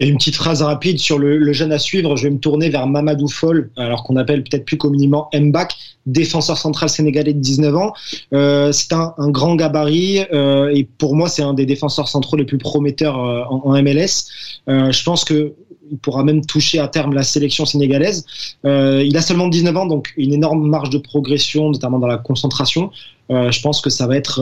Et 0.00 0.08
une 0.08 0.16
petite 0.16 0.34
phrase 0.34 0.62
rapide 0.62 0.98
sur 0.98 1.18
le, 1.18 1.52
jeune 1.52 1.72
à 1.72 1.78
suivre, 1.78 2.16
je 2.16 2.24
vais 2.24 2.30
me 2.30 2.38
tourner 2.38 2.68
vers 2.68 2.86
Mamadou 2.86 3.28
Fall, 3.28 3.70
alors 3.76 4.02
qu'on 4.02 4.16
appelle 4.16 4.42
peut-être 4.42 4.64
plus 4.64 4.76
communément 4.76 5.28
Mbak, 5.32 5.76
défenseur 6.06 6.58
central 6.58 6.88
sénégalais 6.88 7.32
de 7.32 7.40
19 7.40 7.76
ans. 7.76 7.92
Euh, 8.32 8.72
c'est 8.72 8.92
un, 8.92 9.14
grand 9.18 9.54
gabarit 9.54 10.20
euh, 10.32 10.74
et 10.74 10.84
pour 10.84 11.14
moi 11.14 11.28
c'est 11.28 11.42
un 11.42 11.54
des 11.54 11.66
défenseurs 11.66 12.08
centraux 12.08 12.36
les 12.36 12.44
plus 12.44 12.58
prometteurs 12.58 13.18
euh, 13.18 13.44
en, 13.48 13.80
MLS. 13.82 14.26
je 14.66 15.02
pense 15.04 15.24
que 15.24 15.54
il 15.90 15.98
pourra 15.98 16.24
même 16.24 16.44
toucher 16.44 16.78
à 16.78 16.88
terme 16.88 17.12
la 17.12 17.22
sélection 17.22 17.66
sénégalaise. 17.66 18.24
il 18.64 19.16
a 19.16 19.20
seulement 19.20 19.48
19 19.48 19.76
ans, 19.76 19.86
donc 19.86 20.14
une 20.16 20.32
énorme 20.32 20.66
marge 20.66 20.88
de 20.88 20.96
progression, 20.96 21.70
notamment 21.70 21.98
dans 21.98 22.06
la 22.06 22.16
concentration. 22.16 22.90
je 23.28 23.60
pense 23.60 23.82
que 23.82 23.90
ça 23.90 24.06
va 24.06 24.16
être 24.16 24.40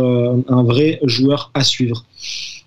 un 0.49 0.63
vrai 0.63 1.01
joueur 1.03 1.51
à 1.55 1.65
suivre. 1.65 2.05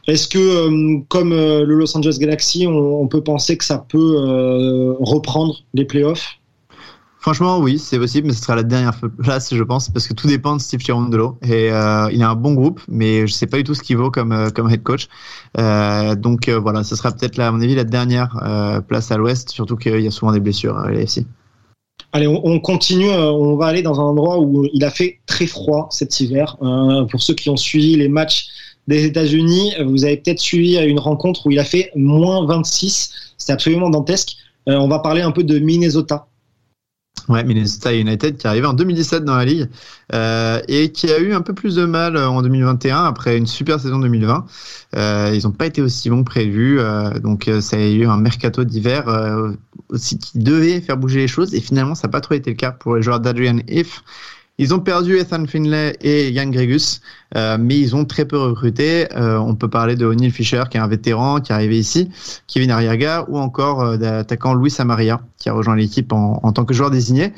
Est-ce 0.07 0.27
que, 0.27 0.37
euh, 0.37 0.99
comme 1.07 1.31
euh, 1.31 1.65
le 1.65 1.75
Los 1.75 1.97
Angeles 1.97 2.17
Galaxy, 2.19 2.67
on, 2.67 3.07
peut 3.07 3.23
penser 3.23 3.57
que 3.57 3.65
ça 3.65 3.79
peut 3.79 4.17
euh, 4.17 4.93
reprendre 4.99 5.63
les 5.73 5.85
playoffs? 5.85 6.39
Franchement, 7.19 7.57
oui, 7.57 7.79
c'est 7.79 7.97
possible, 7.97 8.27
mais 8.27 8.33
ce 8.33 8.43
sera 8.43 8.55
la 8.55 8.61
dernière 8.61 8.99
place, 9.23 9.51
je 9.51 9.63
pense, 9.63 9.89
parce 9.89 10.07
que 10.07 10.13
tout 10.13 10.27
dépend 10.27 10.57
de 10.57 10.61
Steve 10.61 10.81
Cherundolo. 10.81 11.39
Et 11.41 11.69
il 11.69 11.71
a 11.71 12.29
un 12.29 12.35
bon 12.35 12.53
groupe, 12.53 12.81
mais 12.87 13.25
je 13.25 13.33
sais 13.33 13.47
pas 13.47 13.57
du 13.57 13.63
tout 13.63 13.73
ce 13.73 13.81
qu'il 13.81 13.97
vaut 13.97 14.11
comme, 14.11 14.51
comme 14.53 14.69
head 14.69 14.83
coach. 14.83 15.07
donc 15.55 16.49
voilà, 16.49 16.83
ce 16.83 16.95
sera 16.95 17.11
peut-être, 17.11 17.39
à 17.39 17.51
mon 17.51 17.61
avis, 17.61 17.73
la 17.73 17.83
dernière 17.83 18.83
place 18.87 19.11
à 19.11 19.17
l'ouest, 19.17 19.49
surtout 19.49 19.75
qu'il 19.75 20.01
y 20.01 20.07
a 20.07 20.11
souvent 20.11 20.33
des 20.33 20.39
blessures 20.39 20.77
à 20.77 20.91
l'AFC. 20.91 21.25
Allez, 22.13 22.27
on, 22.27 22.59
continue. 22.59 23.09
On 23.09 23.55
va 23.55 23.65
aller 23.65 23.81
dans 23.81 23.99
un 23.99 24.03
endroit 24.03 24.37
où 24.39 24.67
il 24.71 24.83
a 24.83 24.91
fait 24.91 25.17
très 25.25 25.47
froid 25.47 25.87
cet 25.89 26.19
hiver. 26.19 26.57
pour 27.09 27.23
ceux 27.23 27.33
qui 27.33 27.49
ont 27.49 27.57
suivi 27.57 27.95
les 27.95 28.07
matchs 28.07 28.49
des 28.87 29.05
États-Unis. 29.05 29.73
Vous 29.85 30.05
avez 30.05 30.17
peut-être 30.17 30.39
suivi 30.39 30.77
une 30.77 30.99
rencontre 30.99 31.47
où 31.47 31.51
il 31.51 31.59
a 31.59 31.65
fait 31.65 31.91
moins 31.95 32.45
26. 32.45 33.33
C'était 33.37 33.53
absolument 33.53 33.89
dantesque. 33.89 34.37
Euh, 34.67 34.75
on 34.77 34.87
va 34.87 34.99
parler 34.99 35.21
un 35.21 35.31
peu 35.31 35.43
de 35.43 35.59
Minnesota. 35.59 36.27
Ouais, 37.29 37.43
Minnesota 37.43 37.95
United 37.95 38.37
qui 38.37 38.45
est 38.45 38.49
arrivé 38.49 38.67
en 38.67 38.73
2017 38.73 39.23
dans 39.23 39.35
la 39.35 39.45
ligue 39.45 39.67
euh, 40.13 40.61
et 40.67 40.91
qui 40.91 41.11
a 41.11 41.17
eu 41.17 41.33
un 41.33 41.41
peu 41.41 41.53
plus 41.53 41.75
de 41.75 41.85
mal 41.85 42.17
en 42.17 42.43
2021 42.43 43.03
après 43.05 43.37
une 43.37 43.47
super 43.47 43.79
saison 43.79 43.97
2020. 43.97 44.45
Euh, 44.95 45.31
ils 45.33 45.43
n'ont 45.43 45.51
pas 45.51 45.65
été 45.65 45.81
aussi 45.81 46.09
bons 46.11 46.23
que 46.23 46.29
prévu, 46.29 46.79
donc 47.23 47.49
ça 47.61 47.77
a 47.77 47.79
eu 47.79 48.05
un 48.05 48.17
mercato 48.17 48.63
d'hiver 48.63 49.05
aussi 49.89 50.19
qui 50.19 50.37
devait 50.37 50.81
faire 50.81 50.97
bouger 50.97 51.21
les 51.21 51.27
choses 51.27 51.55
et 51.55 51.61
finalement 51.61 51.95
ça 51.95 52.07
n'a 52.07 52.11
pas 52.11 52.21
trop 52.21 52.35
été 52.35 52.51
le 52.51 52.57
cas 52.57 52.71
pour 52.71 52.95
les 52.95 53.01
joueurs 53.01 53.19
d'Adrian 53.19 53.57
If 53.67 54.03
ils 54.57 54.73
ont 54.73 54.79
perdu 54.79 55.17
Ethan 55.17 55.45
Finlay 55.47 55.97
et 56.01 56.31
Yann 56.31 56.49
Gregus, 56.49 57.01
euh, 57.35 57.57
mais 57.59 57.77
ils 57.77 57.95
ont 57.95 58.05
très 58.05 58.25
peu 58.25 58.37
recruté. 58.37 59.07
Euh, 59.15 59.37
on 59.37 59.53
peut 59.53 59.69
parler 59.69 59.95
de 59.95 60.05
O'Neill 60.05 60.31
Fisher, 60.31 60.63
qui 60.69 60.77
est 60.77 60.79
un 60.79 60.87
vétéran, 60.87 61.41
qui 61.41 61.51
est 61.51 61.55
arrivé 61.55 61.77
ici, 61.77 62.09
Kevin 62.47 62.71
Arriaga, 62.71 63.25
ou 63.27 63.37
encore 63.37 63.81
euh, 63.81 63.97
d'attaquant 63.97 64.53
Luis 64.53 64.73
Amaria, 64.79 65.19
qui 65.37 65.49
a 65.49 65.53
rejoint 65.53 65.75
l'équipe 65.75 66.13
en, 66.13 66.39
en, 66.41 66.53
tant 66.53 66.63
que 66.63 66.73
joueur 66.73 66.89
désigné. 66.89 67.33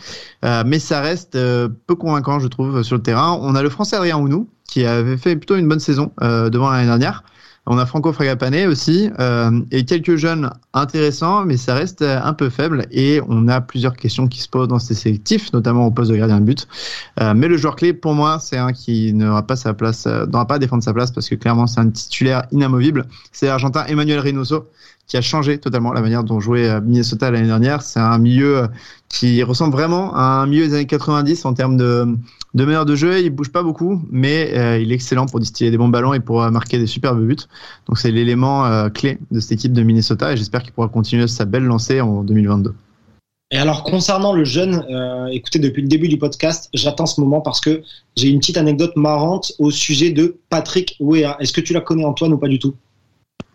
Euh, 0.45 0.63
mais 0.65 0.77
ça 0.77 1.01
reste 1.01 1.35
euh, 1.35 1.67
peu 1.87 1.95
convaincant, 1.95 2.39
je 2.39 2.47
trouve, 2.47 2.83
sur 2.83 2.95
le 2.95 3.01
terrain. 3.01 3.37
On 3.41 3.55
a 3.55 3.63
le 3.63 3.69
Français 3.69 3.95
Adrien 3.95 4.17
Ounou, 4.17 4.47
qui 4.67 4.85
avait 4.85 5.17
fait 5.17 5.35
plutôt 5.35 5.55
une 5.55 5.67
bonne 5.67 5.79
saison 5.79 6.11
devant 6.21 6.69
l'année 6.69 6.87
dernière. 6.87 7.23
On 7.69 7.77
a 7.77 7.85
Franco 7.85 8.13
Fragapane 8.13 8.65
aussi 8.67 9.09
euh, 9.19 9.51
et 9.71 9.83
quelques 9.83 10.15
jeunes 10.15 10.49
intéressants, 10.73 11.43
mais 11.45 11.57
ça 11.57 11.75
reste 11.75 12.01
un 12.01 12.33
peu 12.33 12.49
faible 12.49 12.87
et 12.91 13.19
on 13.27 13.49
a 13.49 13.59
plusieurs 13.59 13.93
questions 13.93 14.27
qui 14.27 14.41
se 14.41 14.47
posent 14.47 14.69
dans 14.69 14.79
ces 14.79 14.93
sélectifs, 14.93 15.51
notamment 15.51 15.85
au 15.85 15.91
poste 15.91 16.09
de 16.09 16.15
gardien 16.15 16.39
de 16.39 16.45
but. 16.45 16.65
Euh, 17.19 17.33
mais 17.35 17.49
le 17.49 17.57
joueur 17.57 17.75
clé 17.75 17.91
pour 17.91 18.13
moi, 18.13 18.39
c'est 18.39 18.57
un 18.57 18.71
qui 18.71 19.13
n'aura 19.13 19.45
pas 19.45 19.57
sa 19.57 19.73
place, 19.73 20.07
euh, 20.07 20.25
n'aura 20.25 20.47
pas 20.47 20.55
à 20.55 20.59
défendre 20.59 20.81
sa 20.81 20.93
place 20.93 21.11
parce 21.11 21.27
que 21.27 21.35
clairement 21.35 21.67
c'est 21.67 21.81
un 21.81 21.89
titulaire 21.89 22.43
inamovible. 22.51 23.05
C'est 23.33 23.47
l'Argentin 23.47 23.85
Emmanuel 23.85 24.19
Reynoso 24.19 24.69
qui 25.07 25.15
a 25.15 25.21
changé 25.21 25.57
totalement 25.57 25.93
la 25.93 26.01
manière 26.01 26.23
dont 26.23 26.39
jouait 26.39 26.67
euh, 26.67 26.81
Minnesota 26.81 27.31
l'année 27.31 27.47
dernière. 27.47 27.81
C'est 27.81 27.99
un 27.99 28.17
milieu 28.17 28.57
euh, 28.57 28.67
qui 29.07 29.41
ressemble 29.41 29.71
vraiment 29.71 30.13
à 30.13 30.21
un 30.21 30.47
milieu 30.47 30.67
des 30.67 30.73
années 30.73 30.85
90 30.85 31.45
en 31.45 31.53
termes 31.53 31.77
de, 31.77 32.05
de 32.53 32.83
de 32.83 32.95
jeu. 32.95 33.21
Il 33.21 33.29
bouge 33.29 33.51
pas 33.51 33.63
beaucoup, 33.63 34.01
mais 34.11 34.51
euh, 34.53 34.77
il 34.77 34.91
est 34.91 34.95
excellent 34.95 35.25
pour 35.25 35.39
distiller 35.39 35.71
des 35.71 35.77
bons 35.77 35.87
ballons 35.87 36.13
et 36.13 36.19
pour 36.19 36.41
marquer 36.51 36.77
des 36.77 36.87
superbes 36.87 37.25
buts. 37.25 37.37
Donc 37.87 37.97
c'est 37.97 38.11
l'élément 38.11 38.89
clé 38.89 39.17
de 39.31 39.39
cette 39.39 39.53
équipe 39.53 39.73
de 39.73 39.81
Minnesota 39.81 40.33
et 40.33 40.37
j'espère 40.37 40.61
qu'il 40.61 40.73
pourra 40.73 40.89
continuer 40.89 41.27
sa 41.27 41.45
belle 41.45 41.63
lancée 41.63 42.01
en 42.01 42.23
2022. 42.23 42.73
Et 43.51 43.57
alors 43.57 43.83
concernant 43.83 44.33
le 44.33 44.43
jeune, 44.43 44.83
écoutez 45.31 45.59
depuis 45.59 45.81
le 45.81 45.87
début 45.87 46.09
du 46.09 46.17
podcast, 46.17 46.69
j'attends 46.73 47.05
ce 47.05 47.21
moment 47.21 47.39
parce 47.39 47.61
que 47.61 47.81
j'ai 48.17 48.27
une 48.27 48.39
petite 48.39 48.57
anecdote 48.57 48.91
marrante 48.97 49.53
au 49.57 49.71
sujet 49.71 50.11
de 50.11 50.37
Patrick 50.49 50.97
Wea. 50.99 51.37
Est-ce 51.39 51.53
que 51.53 51.61
tu 51.61 51.71
la 51.71 51.79
connais 51.79 52.03
Antoine 52.03 52.33
ou 52.33 52.37
pas 52.37 52.49
du 52.49 52.59
tout? 52.59 52.75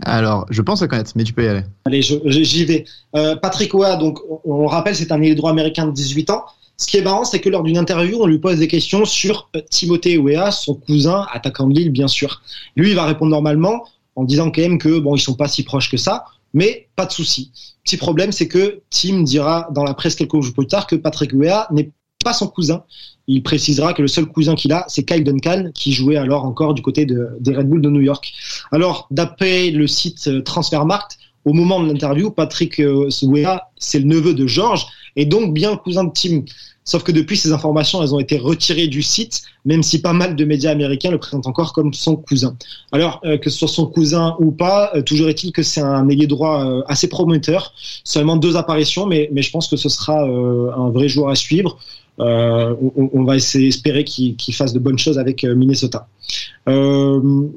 Alors, 0.04 0.46
je 0.50 0.62
pense 0.62 0.82
à 0.82 0.88
connaître, 0.88 1.12
mais 1.14 1.24
tu 1.24 1.32
peux 1.32 1.44
y 1.44 1.48
aller. 1.48 1.62
Allez, 1.84 2.02
j'y 2.02 2.64
vais. 2.64 2.84
Euh, 3.14 3.36
Patrick 3.36 3.72
Oa, 3.74 3.96
donc, 3.96 4.18
on, 4.44 4.66
rappelle, 4.66 4.96
c'est 4.96 5.12
un 5.12 5.20
ailier 5.20 5.34
droit 5.34 5.50
américain 5.50 5.86
de 5.86 5.92
18 5.92 6.30
ans. 6.30 6.44
Ce 6.76 6.86
qui 6.86 6.96
est 6.96 7.02
marrant, 7.02 7.24
c'est 7.24 7.40
que 7.40 7.48
lors 7.48 7.62
d'une 7.62 7.78
interview, 7.78 8.18
on 8.20 8.26
lui 8.26 8.38
pose 8.38 8.58
des 8.58 8.66
questions 8.66 9.04
sur 9.04 9.48
euh, 9.54 9.60
Timothée 9.70 10.18
Wea, 10.18 10.50
son 10.50 10.74
cousin, 10.74 11.26
attaquant 11.32 11.68
de 11.68 11.74
Lille, 11.74 11.90
bien 11.90 12.08
sûr. 12.08 12.42
Lui, 12.76 12.90
il 12.90 12.96
va 12.96 13.04
répondre 13.04 13.30
normalement 13.30 13.84
en 14.16 14.24
disant 14.24 14.50
quand 14.50 14.62
même 14.62 14.78
que 14.78 14.98
bon, 14.98 15.14
ils 15.14 15.20
sont 15.20 15.34
pas 15.34 15.48
si 15.48 15.62
proches 15.62 15.90
que 15.90 15.96
ça, 15.96 16.24
mais 16.52 16.88
pas 16.96 17.06
de 17.06 17.12
souci. 17.12 17.52
Petit 17.84 17.96
problème, 17.96 18.32
c'est 18.32 18.48
que 18.48 18.80
Tim 18.90 19.22
dira 19.22 19.68
dans 19.72 19.84
la 19.84 19.94
presse 19.94 20.16
quelques 20.16 20.40
jours 20.40 20.54
plus 20.54 20.66
tard 20.66 20.86
que 20.86 20.96
Patrick 20.96 21.32
Wea 21.32 21.66
n'est 21.70 21.90
pas 22.22 22.32
son 22.32 22.48
cousin. 22.48 22.84
Il 23.28 23.42
précisera 23.42 23.94
que 23.94 24.02
le 24.02 24.08
seul 24.08 24.26
cousin 24.26 24.54
qu'il 24.54 24.72
a, 24.72 24.84
c'est 24.88 25.04
Kyle 25.04 25.24
Duncan, 25.24 25.70
qui 25.74 25.92
jouait 25.92 26.16
alors 26.16 26.44
encore 26.44 26.74
du 26.74 26.82
côté 26.82 27.06
de, 27.06 27.28
des 27.40 27.54
Red 27.54 27.68
Bull 27.68 27.80
de 27.80 27.88
New 27.88 28.00
York. 28.00 28.32
Alors, 28.72 29.06
d'après 29.10 29.70
le 29.70 29.86
site 29.86 30.26
euh, 30.28 30.42
Transfermarkt, 30.42 31.18
au 31.44 31.52
moment 31.52 31.80
de 31.80 31.88
l'interview, 31.88 32.30
Patrick 32.30 32.80
euh, 32.80 33.10
Seguela, 33.10 33.70
c'est 33.76 34.00
le 34.00 34.06
neveu 34.06 34.34
de 34.34 34.46
Georges 34.46 34.86
et 35.16 35.24
donc 35.24 35.54
bien 35.54 35.76
cousin 35.76 36.04
de 36.04 36.12
Tim. 36.14 36.42
Sauf 36.84 37.04
que 37.04 37.12
depuis, 37.12 37.36
ces 37.36 37.52
informations, 37.52 38.02
elles 38.02 38.12
ont 38.12 38.18
été 38.18 38.38
retirées 38.38 38.88
du 38.88 39.02
site, 39.02 39.42
même 39.64 39.84
si 39.84 40.00
pas 40.00 40.12
mal 40.12 40.34
de 40.34 40.44
médias 40.44 40.72
américains 40.72 41.12
le 41.12 41.18
présentent 41.18 41.46
encore 41.46 41.72
comme 41.72 41.94
son 41.94 42.16
cousin. 42.16 42.56
Alors, 42.90 43.20
euh, 43.24 43.38
que 43.38 43.50
ce 43.50 43.58
soit 43.58 43.68
son 43.68 43.86
cousin 43.86 44.34
ou 44.40 44.50
pas, 44.50 44.90
toujours 45.06 45.28
est-il 45.28 45.52
que 45.52 45.62
c'est 45.62 45.80
un 45.80 46.08
ailier 46.08 46.26
droit 46.26 46.82
assez 46.88 47.08
prometteur. 47.08 47.72
Seulement 48.02 48.34
deux 48.34 48.56
apparitions, 48.56 49.06
mais 49.06 49.30
je 49.32 49.50
pense 49.52 49.68
que 49.68 49.76
ce 49.76 49.88
sera 49.88 50.22
un 50.22 50.90
vrai 50.90 51.08
joueur 51.08 51.28
à 51.28 51.36
suivre. 51.36 51.78
On, 52.18 53.10
on, 53.12 53.24
va 53.24 53.36
essayer, 53.36 53.68
espérer 53.68 54.04
qu'il 54.04 54.54
fasse 54.54 54.72
de 54.72 54.78
bonnes 54.78 54.98
choses 54.98 55.18
avec 55.18 55.44
Minnesota. 55.44 56.08
une 56.66 57.50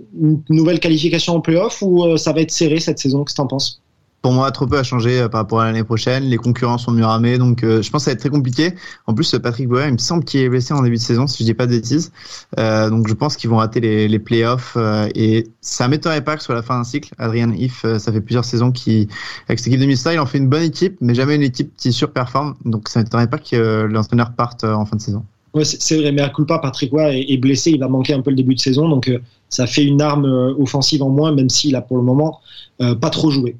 nouvelle 0.50 0.80
qualification 0.80 1.36
en 1.36 1.41
playoff 1.41 1.82
ou 1.82 2.18
ça 2.18 2.34
va 2.34 2.41
être 2.41 2.52
serré 2.52 2.80
cette 2.80 3.00
saison? 3.00 3.24
Qu'est-ce 3.24 3.36
que 3.36 3.41
tu 3.41 3.41
en 3.41 3.48
penses? 3.48 3.82
Pour 4.26 4.34
moi, 4.34 4.50
trop 4.50 4.66
peu 4.66 4.80
a 4.80 4.82
changé 4.82 5.22
euh, 5.22 5.30
par 5.30 5.42
rapport 5.42 5.62
à 5.62 5.66
l'année 5.66 5.84
prochaine. 5.84 6.24
Les 6.24 6.38
concurrents 6.38 6.80
sont 6.80 6.90
mieux 6.90 7.06
ramés, 7.06 7.38
donc 7.38 7.64
euh, 7.64 7.84
je 7.84 7.92
pense 7.92 8.02
que 8.02 8.06
ça 8.06 8.10
va 8.10 8.14
être 8.14 8.22
très 8.22 8.32
compliqué. 8.32 8.74
En 9.06 9.14
plus, 9.14 9.36
Patrick 9.38 9.68
Bauer, 9.68 9.86
il 9.86 9.94
me 9.94 9.98
semble 10.00 10.24
qu'il 10.24 10.40
est 10.40 10.50
blessé 10.50 10.74
en 10.74 10.82
début 10.82 10.96
de 10.96 11.02
saison, 11.02 11.28
si 11.28 11.44
je 11.44 11.44
dis 11.44 11.54
pas 11.54 11.68
de 11.68 11.74
bêtises. 11.74 12.12
Euh, 12.58 12.90
donc 12.90 13.08
je 13.08 13.14
pense 13.14 13.38
qu'ils 13.38 13.52
vont 13.52 13.58
rater 13.58 13.82
les, 13.82 14.08
les 14.08 14.18
playoffs 14.18 14.80
et 15.14 15.46
ça 15.62 15.88
m'étonnerait 15.88 16.24
pas 16.24 16.38
que 16.38 16.42
soit 16.42 16.56
la 16.56 16.64
fin 16.64 16.76
d'un 16.76 16.84
cycle. 16.84 17.14
Adrian 17.20 17.52
If, 17.52 17.86
ça 18.00 18.12
fait 18.12 18.20
plusieurs 18.20 18.46
saisons 18.46 18.72
qui, 18.72 19.08
avec 19.48 19.60
cette 19.60 19.68
équipe 19.68 19.80
de 19.80 19.86
Mista, 19.86 20.12
il 20.12 20.20
en 20.20 20.26
fait 20.26 20.40
une 20.40 20.50
bonne 20.50 20.64
équipe, 20.64 20.98
mais 21.02 21.14
jamais 21.14 21.36
une 21.36 21.44
équipe 21.44 21.72
qui 21.78 21.94
surperforme. 21.94 22.56
Donc 22.66 22.90
ça 22.90 23.02
m'étonnerait 23.04 23.30
pas 23.30 23.38
que 23.38 23.84
l'entraîneur 23.84 24.32
parte 24.32 24.64
en 24.64 24.86
fin 24.86 24.96
de 24.96 25.02
saison. 25.02 25.24
Ouais, 25.54 25.66
c'est 25.66 26.00
vrai, 26.00 26.12
mais 26.12 26.24
à 26.24 26.30
culpa, 26.30 26.58
Patrick 26.58 26.90
Roy 26.90 27.14
est, 27.14 27.38
blessé, 27.38 27.70
il 27.70 27.80
va 27.80 27.90
manquer 27.90 28.16
un 28.16 28.22
peu 28.22 28.32
le 28.32 28.38
début 28.38 28.56
de 28.56 28.60
saison, 28.60 28.90
donc 28.90 29.08
ça 29.49 29.67
fait 29.67 29.84
une 29.84 30.01
arme 30.01 30.25
offensive 30.58 31.03
en 31.03 31.10
moins, 31.10 31.31
même 31.34 31.49
s'il 31.49 31.75
a 31.75 31.81
pour 31.81 31.97
le 31.97 32.03
moment 32.03 32.41
pas 32.79 33.10
trop 33.10 33.31
joué. 33.31 33.55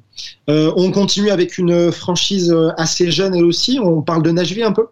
Euh, 0.48 0.72
on 0.76 0.90
continue 0.92 1.30
avec 1.30 1.58
une 1.58 1.90
franchise 1.92 2.50
euh, 2.52 2.70
assez 2.76 3.10
jeune 3.10 3.34
elle 3.34 3.44
aussi. 3.44 3.78
On 3.82 4.02
parle 4.02 4.22
de 4.22 4.30
Nashville 4.30 4.62
un 4.62 4.72
peu. 4.72 4.86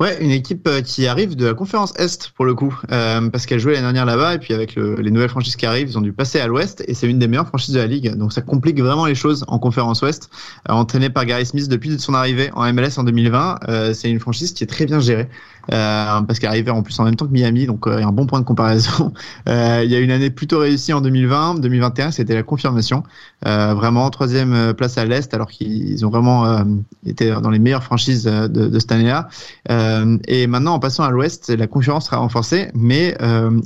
Ouais, 0.00 0.16
une 0.22 0.30
équipe 0.30 0.66
euh, 0.68 0.80
qui 0.80 1.08
arrive 1.08 1.34
de 1.34 1.46
la 1.46 1.54
conférence 1.54 1.92
Est 1.98 2.30
pour 2.36 2.44
le 2.44 2.54
coup, 2.54 2.72
parce 2.88 3.46
qu'elle 3.46 3.58
jouait 3.58 3.72
l'année 3.72 3.82
dernière 3.82 4.06
là-bas 4.06 4.34
et 4.34 4.38
puis 4.38 4.54
avec 4.54 4.76
les 4.76 5.10
nouvelles 5.10 5.28
franchises 5.28 5.56
qui 5.56 5.66
arrivent, 5.66 5.88
ils 5.88 5.98
ont 5.98 6.02
dû 6.02 6.12
passer 6.12 6.38
à 6.38 6.46
l'Ouest 6.46 6.84
et 6.86 6.94
c'est 6.94 7.08
une 7.08 7.18
des 7.18 7.26
meilleures 7.26 7.48
franchises 7.48 7.74
de 7.74 7.80
la 7.80 7.86
ligue. 7.86 8.14
Donc 8.14 8.32
ça 8.32 8.40
complique 8.40 8.80
vraiment 8.80 9.06
les 9.06 9.16
choses 9.16 9.44
en 9.48 9.58
conférence 9.58 10.02
Ouest. 10.02 10.30
entraînée 10.68 11.10
par 11.10 11.26
Gary 11.26 11.46
Smith 11.46 11.68
depuis 11.68 11.98
son 11.98 12.14
arrivée 12.14 12.50
en 12.54 12.72
MLS 12.72 12.96
en 12.96 13.02
2020, 13.02 13.92
c'est 13.92 14.08
une 14.08 14.20
franchise 14.20 14.52
qui 14.52 14.62
est 14.62 14.68
très 14.68 14.86
bien 14.86 15.00
gérée. 15.00 15.28
Euh, 15.72 16.20
parce 16.22 16.38
qu'elle 16.38 16.48
arrivait 16.48 16.70
en 16.70 16.82
plus 16.82 16.98
en 16.98 17.04
même 17.04 17.16
temps 17.16 17.26
que 17.26 17.32
Miami, 17.32 17.66
donc 17.66 17.86
euh, 17.86 17.96
il 17.98 18.00
y 18.00 18.04
a 18.04 18.08
un 18.08 18.12
bon 18.12 18.26
point 18.26 18.40
de 18.40 18.44
comparaison. 18.44 19.12
Euh, 19.48 19.82
il 19.84 19.90
y 19.90 19.94
a 19.94 19.98
une 19.98 20.10
année 20.10 20.30
plutôt 20.30 20.58
réussie 20.58 20.92
en 20.92 21.00
2020, 21.00 21.60
2021, 21.60 22.10
c'était 22.10 22.34
la 22.34 22.42
confirmation. 22.42 23.02
vraiment 23.42 24.08
troisième 24.10 24.74
place 24.74 24.98
à 24.98 25.04
l'est, 25.04 25.32
alors 25.32 25.48
qu'ils 25.48 26.04
ont 26.04 26.10
vraiment 26.10 26.64
été 27.06 27.30
dans 27.42 27.50
les 27.50 27.58
meilleures 27.58 27.82
franchises 27.82 28.24
de, 28.24 28.46
de 28.46 28.78
cette 28.78 28.92
année-là. 28.92 29.28
et 30.26 30.46
maintenant, 30.46 30.74
en 30.74 30.78
passant 30.78 31.04
à 31.04 31.10
l'ouest, 31.10 31.50
la 31.50 31.66
concurrence 31.66 32.06
sera 32.06 32.18
renforcée, 32.18 32.70
mais 32.74 33.16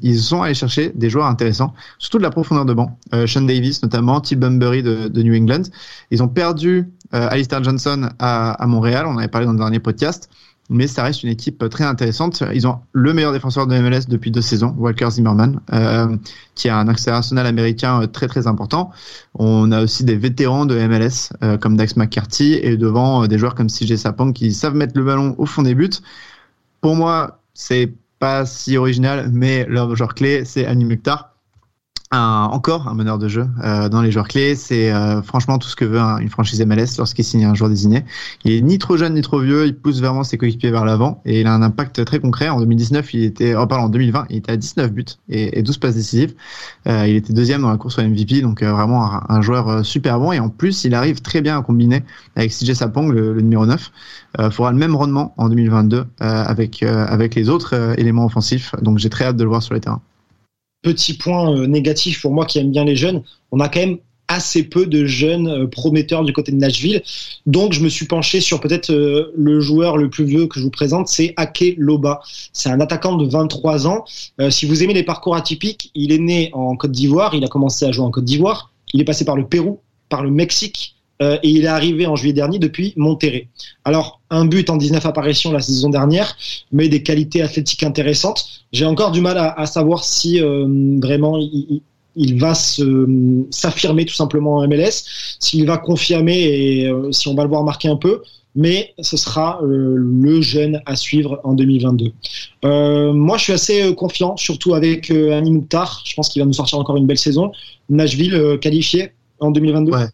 ils 0.03 0.21
sont 0.21 0.43
allés 0.43 0.55
chercher 0.55 0.93
des 0.95 1.11
joueurs 1.11 1.27
intéressants, 1.27 1.75
surtout 1.99 2.19
de 2.19 2.23
la 2.23 2.31
profondeur 2.31 2.65
de 2.65 2.75
banc. 2.75 2.99
Sean 3.27 3.43
Davis 3.43 3.83
notamment, 3.83 4.21
Tim 4.21 4.37
Bunbury 4.37 4.83
de, 4.83 5.09
de, 5.09 5.23
New 5.23 5.35
England. 5.35 5.62
Ils 6.11 6.23
ont 6.23 6.29
perdu 6.29 6.88
Alistair 7.11 7.62
Johnson 7.65 8.09
à, 8.19 8.53
à 8.53 8.67
Montréal, 8.67 9.07
on 9.09 9.19
avait 9.19 9.29
parlé 9.29 9.47
dans 9.47 9.53
le 9.53 9.59
dernier 9.59 9.81
podcast 9.81 10.29
mais 10.73 10.87
ça 10.87 11.05
reste 11.05 11.23
une 11.23 11.31
équipe 11.31 11.69
très 11.69 11.85
intéressante. 11.85 12.43
Ils 12.55 12.67
ont 12.67 12.81
le 12.93 13.13
meilleur 13.13 13.33
défenseur 13.33 13.67
de 13.67 13.79
MLS 13.79 14.07
depuis 14.09 14.31
deux 14.31 14.41
saisons, 14.41 14.75
Walker 14.79 15.11
Zimmerman, 15.11 15.61
euh, 15.73 16.17
qui 16.55 16.69
a 16.69 16.79
un 16.79 16.89
international 16.89 17.47
américain 17.47 18.03
euh, 18.03 18.07
très 18.07 18.27
très 18.27 18.47
important. 18.47 18.91
On 19.35 19.71
a 19.71 19.83
aussi 19.83 20.05
des 20.05 20.17
vétérans 20.17 20.67
de 20.67 20.75
MLS 20.87 21.33
euh, 21.43 21.59
comme 21.59 21.77
Dax 21.77 21.97
McCarthy 21.97 22.55
et 22.55 22.77
devant 22.77 23.27
des 23.27 23.39
joueurs 23.39 23.55
comme 23.55 23.69
CJ 23.69 23.97
Sapong 23.97 24.33
qui 24.33 24.53
savent 24.53 24.75
mettre 24.75 24.97
le 24.97 25.05
ballon 25.05 25.35
au 25.39 25.47
fond 25.47 25.63
des 25.63 25.75
buts. 25.75 25.91
Pour 26.81 26.97
moi, 26.97 27.41
c'est 27.55 27.93
pas 28.19 28.47
si 28.47 28.77
original, 28.77 29.31
mais 29.33 29.67
leur 29.69 29.95
joueur 29.95 30.15
clé, 30.15 30.45
c'est 30.45 30.67
Annie 30.67 30.85
Mukhtar 30.85 31.32
encore 32.18 32.88
un 32.88 32.94
meneur 32.94 33.18
de 33.18 33.29
jeu 33.29 33.48
euh, 33.64 33.88
dans 33.88 34.03
les 34.03 34.11
joueurs 34.11 34.29
clés. 34.29 34.55
C'est 34.55 34.92
euh, 34.92 35.22
franchement 35.22 35.59
tout 35.59 35.68
ce 35.68 35.77
que 35.77 35.85
veut 35.85 35.98
une 35.98 36.29
franchise 36.29 36.64
MLS 36.64 36.98
lorsqu'il 36.98 37.25
signe 37.25 37.44
un 37.44 37.55
joueur 37.55 37.70
désigné. 37.70 38.05
Il 38.44 38.53
est 38.53 38.61
ni 38.61 38.79
trop 38.79 38.96
jeune 38.96 39.14
ni 39.14 39.22
trop 39.22 39.40
vieux. 39.40 39.66
Il 39.66 39.77
pousse 39.77 40.01
vraiment 40.01 40.25
ses 40.25 40.37
coéquipiers 40.37 40.70
vers 40.70 40.85
l'avant 40.85 41.22
et 41.25 41.40
il 41.40 41.46
a 41.46 41.55
un 41.55 41.62
impact 41.62 42.05
très 42.05 42.20
concret. 42.20 42.48
En 42.48 42.61
2019, 42.61 43.14
il 43.14 43.25
était, 43.25 43.55
oh, 43.55 43.66
en 43.70 43.88
2020, 43.88 44.27
il 44.31 44.37
était 44.37 44.53
à 44.53 44.57
19 44.57 44.92
buts 44.92 45.05
et, 45.29 45.59
et 45.59 45.62
12 45.62 45.79
passes 45.79 45.94
décisives. 45.94 46.35
Euh, 46.87 47.07
il 47.07 47.16
était 47.16 47.33
deuxième 47.33 47.62
dans 47.62 47.70
la 47.70 47.79
course 47.79 47.98
au 47.98 48.03
MVP, 48.03 48.42
donc 48.42 48.62
vraiment 48.62 49.31
un, 49.31 49.40
joueur 49.40 49.85
super 49.85 50.18
bon. 50.20 50.33
Et 50.33 50.40
en 50.40 50.48
plus, 50.48 50.85
il 50.85 50.94
arrive 50.94 51.22
très 51.22 51.40
bien 51.40 51.59
à 51.59 51.62
combiner 51.62 52.05
avec 52.37 52.53
CJ 52.53 52.75
Sapong, 52.75 53.11
le, 53.11 53.40
numéro 53.40 53.66
9. 53.66 53.90
Euh, 54.40 54.51
fera 54.51 54.72
le 54.72 54.79
même 54.79 54.96
rendement 54.96 55.35
en 55.37 55.48
2022 55.48 56.07
avec 56.20 56.83
avec 56.83 57.35
les 57.35 57.48
autres 57.48 57.98
éléments 57.98 58.27
offensifs. 58.27 58.75
Donc 58.81 58.98
j'ai 58.98 59.11
très 59.11 59.25
hâte 59.27 59.37
de 59.37 59.42
le 59.42 59.48
voir 59.48 59.62
sur 59.62 59.75
les 59.75 59.81
terrains 59.81 60.01
petit 60.83 61.14
point 61.14 61.57
euh, 61.57 61.66
négatif 61.66 62.21
pour 62.21 62.33
moi 62.33 62.45
qui 62.45 62.59
aime 62.59 62.71
bien 62.71 62.85
les 62.85 62.97
jeunes, 62.97 63.23
on 63.51 63.61
a 63.61 63.68
quand 63.68 63.81
même 63.81 63.99
assez 64.29 64.62
peu 64.62 64.87
de 64.87 65.05
jeunes 65.05 65.49
euh, 65.49 65.66
prometteurs 65.66 66.25
du 66.25 66.33
côté 66.33 66.53
de 66.53 66.57
Nashville. 66.57 67.03
Donc, 67.47 67.73
je 67.73 67.83
me 67.83 67.88
suis 67.88 68.07
penché 68.07 68.40
sur 68.40 68.61
peut-être 68.61 68.90
euh, 68.90 69.33
le 69.37 69.61
joueur 69.61 69.97
le 69.97 70.11
plus 70.11 70.25
vieux 70.25 70.47
que 70.47 70.59
je 70.59 70.64
vous 70.64 70.71
présente, 70.71 71.09
c'est 71.09 71.35
Ake 71.37 71.75
Loba. 71.77 72.21
C'est 72.53 72.71
un 72.71 72.81
attaquant 72.81 73.16
de 73.16 73.27
23 73.27 73.87
ans. 73.87 74.05
si 74.51 74.66
vous 74.66 74.83
aimez 74.83 74.95
les 74.95 75.03
parcours 75.03 75.37
atypiques, 75.37 75.90
il 75.95 76.12
est 76.12 76.18
né 76.18 76.51
en 76.53 76.77
Côte 76.77 76.92
d'Ivoire, 76.92 77.35
il 77.35 77.45
a 77.45 77.49
commencé 77.49 77.85
à 77.85 77.92
jouer 77.92 78.05
en 78.05 78.11
Côte 78.11 78.25
d'Ivoire, 78.25 78.73
il 78.92 79.01
est 79.01 79.05
passé 79.05 79.25
par 79.25 79.37
le 79.37 79.47
Pérou, 79.47 79.81
par 80.09 80.23
le 80.23 80.31
Mexique, 80.31 80.97
et 81.43 81.49
il 81.49 81.65
est 81.65 81.69
arrivé 81.69 82.07
en 82.07 82.17
juillet 82.17 82.33
dernier 82.33 82.59
depuis 82.59 82.93
Monterrey. 82.97 83.49
Alors, 83.85 84.21
un 84.31 84.47
but 84.47 84.71
en 84.71 84.77
19 84.77 85.05
apparitions 85.05 85.53
la 85.53 85.61
saison 85.61 85.91
dernière, 85.91 86.37
mais 86.73 86.89
des 86.89 87.03
qualités 87.03 87.43
athlétiques 87.43 87.83
intéressantes. 87.83 88.45
J'ai 88.73 88.87
encore 88.87 89.13
du 89.13 89.21
mal 89.21 89.37
à, 89.39 89.67
savoir 89.67 90.05
si 90.05 90.41
euh, 90.41 90.67
vraiment 91.01 91.39
il, 91.39 92.39
va 92.39 92.55
s'affirmer 92.55 94.07
tout 94.07 94.15
simplement 94.15 94.57
en 94.57 94.69
MLS, 94.69 95.37
s'il 95.39 95.67
va 95.67 95.79
confirmer 95.79 96.39
et 96.43 96.89
euh, 96.89 97.13
si 97.13 97.29
on 97.29 97.35
va 97.35 97.43
le 97.45 97.51
voir 97.51 97.63
marquer 97.63 97.89
un 97.89 97.97
peu. 97.97 98.23
Mais 98.55 98.93
ce 99.01 99.17
sera 99.17 99.61
le 99.63 100.43
jeune 100.43 100.83
à 100.85 100.95
suivre 100.95 101.41
en 101.43 101.55
2022. 101.55 102.13
moi, 102.63 103.39
je 103.39 103.45
suis 103.45 103.53
assez 103.55 103.95
confiant, 103.95 104.37
surtout 104.37 104.75
avec 104.75 105.11
Annie 105.11 105.53
Mouktar. 105.53 106.03
Je 106.05 106.15
pense 106.15 106.29
qu'il 106.29 106.43
va 106.43 106.47
nous 106.47 106.53
sortir 106.53 106.79
encore 106.79 106.99
une 106.99 107.07
belle 107.07 107.19
saison. 107.19 107.51
Nashville 107.89 108.59
qualifié 108.61 109.13
en 109.41 109.53
2022. 109.53 109.93
Ouais, 109.93 110.07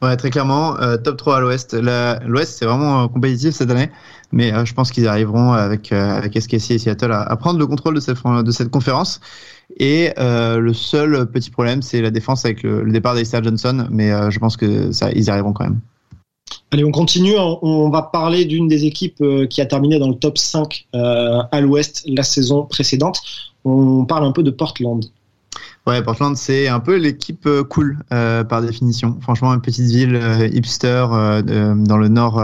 très 0.00 0.30
clairement, 0.30 0.78
euh, 0.80 0.96
top 0.96 1.16
3 1.16 1.36
à 1.36 1.40
l'Ouest. 1.40 1.74
L'Ouest, 1.74 2.58
c'est 2.58 2.64
vraiment 2.64 3.02
euh, 3.02 3.08
compétitif 3.08 3.54
cette 3.54 3.70
année, 3.70 3.90
mais 4.32 4.52
euh, 4.52 4.64
je 4.64 4.74
pense 4.74 4.92
qu'ils 4.92 5.08
arriveront 5.08 5.52
avec, 5.52 5.86
SKC 5.88 6.72
et 6.72 6.78
Seattle 6.78 7.12
à, 7.12 7.36
prendre 7.36 7.58
le 7.58 7.66
contrôle 7.66 7.94
de 7.94 8.00
cette, 8.00 8.70
conférence. 8.70 9.20
Et 9.78 10.12
le 10.18 10.72
seul 10.72 11.26
petit 11.30 11.50
problème, 11.50 11.82
c'est 11.82 12.00
la 12.00 12.10
défense 12.10 12.44
avec 12.44 12.62
le, 12.62 12.90
départ 12.90 13.14
d'Alistair 13.14 13.42
Johnson, 13.42 13.86
mais 13.90 14.10
je 14.30 14.38
pense 14.38 14.56
que 14.56 14.92
ça, 14.92 15.10
ils 15.12 15.24
y 15.24 15.30
arriveront 15.30 15.52
quand 15.52 15.64
même. 15.64 15.80
Allez, 16.70 16.84
on 16.84 16.90
continue. 16.90 17.34
On 17.36 17.90
va 17.90 18.02
parler 18.02 18.44
d'une 18.44 18.68
des 18.68 18.84
équipes 18.84 19.22
qui 19.50 19.60
a 19.60 19.66
terminé 19.66 19.98
dans 19.98 20.08
le 20.08 20.14
top 20.14 20.38
5 20.38 20.88
à 20.94 21.60
l'Ouest 21.60 22.04
la 22.06 22.22
saison 22.22 22.64
précédente. 22.64 23.20
On 23.64 24.04
parle 24.04 24.24
un 24.24 24.32
peu 24.32 24.42
de 24.42 24.50
Portland. 24.50 25.04
Ouais, 25.88 26.02
Portland, 26.02 26.36
c'est 26.36 26.68
un 26.68 26.80
peu 26.80 26.96
l'équipe 26.96 27.46
euh, 27.46 27.64
cool 27.64 27.96
euh, 28.12 28.44
par 28.44 28.60
définition. 28.60 29.16
Franchement, 29.22 29.54
une 29.54 29.62
petite 29.62 29.86
ville 29.86 30.16
euh, 30.16 30.46
hipster 30.52 31.06
dans 31.08 31.96
le 31.96 32.08
nord 32.08 32.42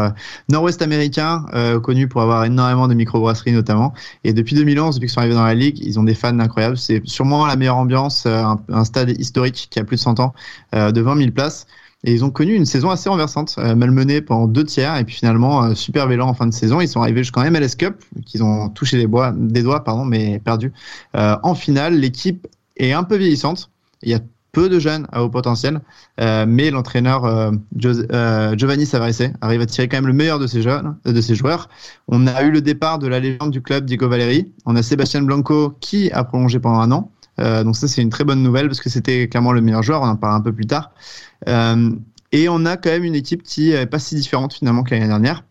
nord-ouest 0.49 0.81
américain, 0.81 1.45
connu 1.83 2.09
pour 2.09 2.23
avoir 2.23 2.47
énormément 2.47 2.89
de 2.89 2.95
microbrasseries 2.95 3.53
notamment. 3.53 3.93
Et 4.25 4.33
depuis 4.33 4.57
2011, 4.57 4.95
depuis 4.95 5.09
qu'ils 5.09 5.13
sont 5.13 5.21
arrivés 5.21 5.35
dans 5.35 5.45
la 5.45 5.53
ligue, 5.53 5.79
ils 5.81 6.01
ont 6.01 6.05
des 6.05 6.15
fans 6.15 6.39
incroyables. 6.39 6.79
C'est 6.79 7.03
sûrement 7.05 7.45
la 7.45 7.57
meilleure 7.57 7.77
ambiance, 7.77 8.25
un, 8.25 8.85
stade 8.85 9.11
historique 9.21 9.69
qui 9.71 9.79
a 9.79 9.85
plus 9.85 9.97
de 9.97 10.01
100 10.01 10.21
ans, 10.21 10.33
de 10.73 10.99
20 10.99 11.19
000 11.19 11.31
places. 11.33 11.67
Et 12.07 12.13
ils 12.13 12.25
ont 12.25 12.31
connu 12.31 12.55
une 12.55 12.67
saison 12.67 12.89
assez 12.91 13.11
renversante, 13.11 13.59
malmenée 13.59 14.23
pendant 14.23 14.47
deux 14.47 14.65
tiers, 14.65 14.97
et 14.97 15.05
puis 15.05 15.17
finalement 15.17 15.75
super 15.75 16.07
vélant 16.07 16.29
en 16.29 16.35
fin 16.35 16.47
de 16.47 16.55
saison. 16.55 16.81
Ils 16.81 16.89
sont 16.89 17.03
arrivés 17.03 17.23
jusqu'en 17.23 17.43
MLS 17.51 17.77
Cup, 17.79 18.03
qu'ils 18.25 18.43
ont 18.43 18.71
touché 18.71 18.97
des, 18.97 19.07
bois, 19.07 19.35
des 19.37 19.63
doigts, 19.63 19.85
pardon, 19.85 20.07
mais 20.07 20.39
perdu. 20.39 20.73
en 21.15 21.55
finale, 21.55 21.95
l'équipe 21.95 22.47
est 22.77 22.93
un 22.93 23.05
peu 23.05 23.17
vieillissante. 23.17 23.71
Il 24.03 24.11
y 24.11 24.15
a 24.15 24.21
peu 24.55 24.71
de 24.71 24.79
jeunes 24.79 25.07
à 25.13 25.23
haut 25.23 25.29
potentiel, 25.29 25.81
euh, 26.21 26.47
mais 26.49 26.71
l'entraîneur 26.71 27.27
euh, 27.27 27.51
euh, 27.85 28.57
Giovanni 28.57 28.87
Savarese 28.87 29.33
arrive 29.43 29.61
à 29.61 29.67
tirer 29.67 29.89
quand 29.89 29.99
même 29.99 30.07
le 30.07 30.15
meilleur 30.15 30.39
de 30.39 30.47
ses 30.47 30.63
jeunes, 30.63 30.97
de 31.05 31.21
ses 31.21 31.35
joueurs. 31.35 31.69
On 32.09 32.27
a 32.27 32.43
eu 32.43 32.51
le 32.51 32.63
départ 32.63 32.99
de 32.99 33.09
la 33.09 33.21
légende 33.21 33.51
du 33.51 33.61
club 33.61 33.85
Diego 33.85 34.09
Valeri. 34.09 34.53
On 34.65 34.77
a 34.77 34.83
Sébastien 34.83 35.23
Blanco 35.23 35.77
qui 35.81 36.11
a 36.13 36.25
prolongé 36.25 36.61
pendant 36.61 36.81
un 36.81 36.93
an. 36.93 37.11
donc 37.39 37.77
ça 37.77 37.89
c'est 37.89 38.01
une 38.01 38.11
très 38.11 38.25
bonne 38.25 38.43
nouvelle 38.43 38.69
parce 38.69 38.81
que 38.81 38.89
c'était 38.89 39.29
clairement 39.29 39.53
le 39.53 39.61
meilleur 39.61 39.83
joueur. 39.83 40.01
On 40.03 40.07
en 40.07 40.17
parlera 40.17 40.39
un 40.39 40.43
peu 40.43 40.53
plus 40.53 40.67
tard. 40.67 40.93
et 41.47 42.49
on 42.49 42.65
a 42.65 42.77
quand 42.77 42.91
même 42.91 43.05
une 43.05 43.17
équipe 43.17 43.43
qui 43.43 43.73
est 43.73 43.87
pas 43.87 43.99
si 43.99 44.15
différente 44.15 44.55
finalement 44.55 44.85
que 44.85 44.95
l'année 44.95 45.09
dernière. 45.09 45.45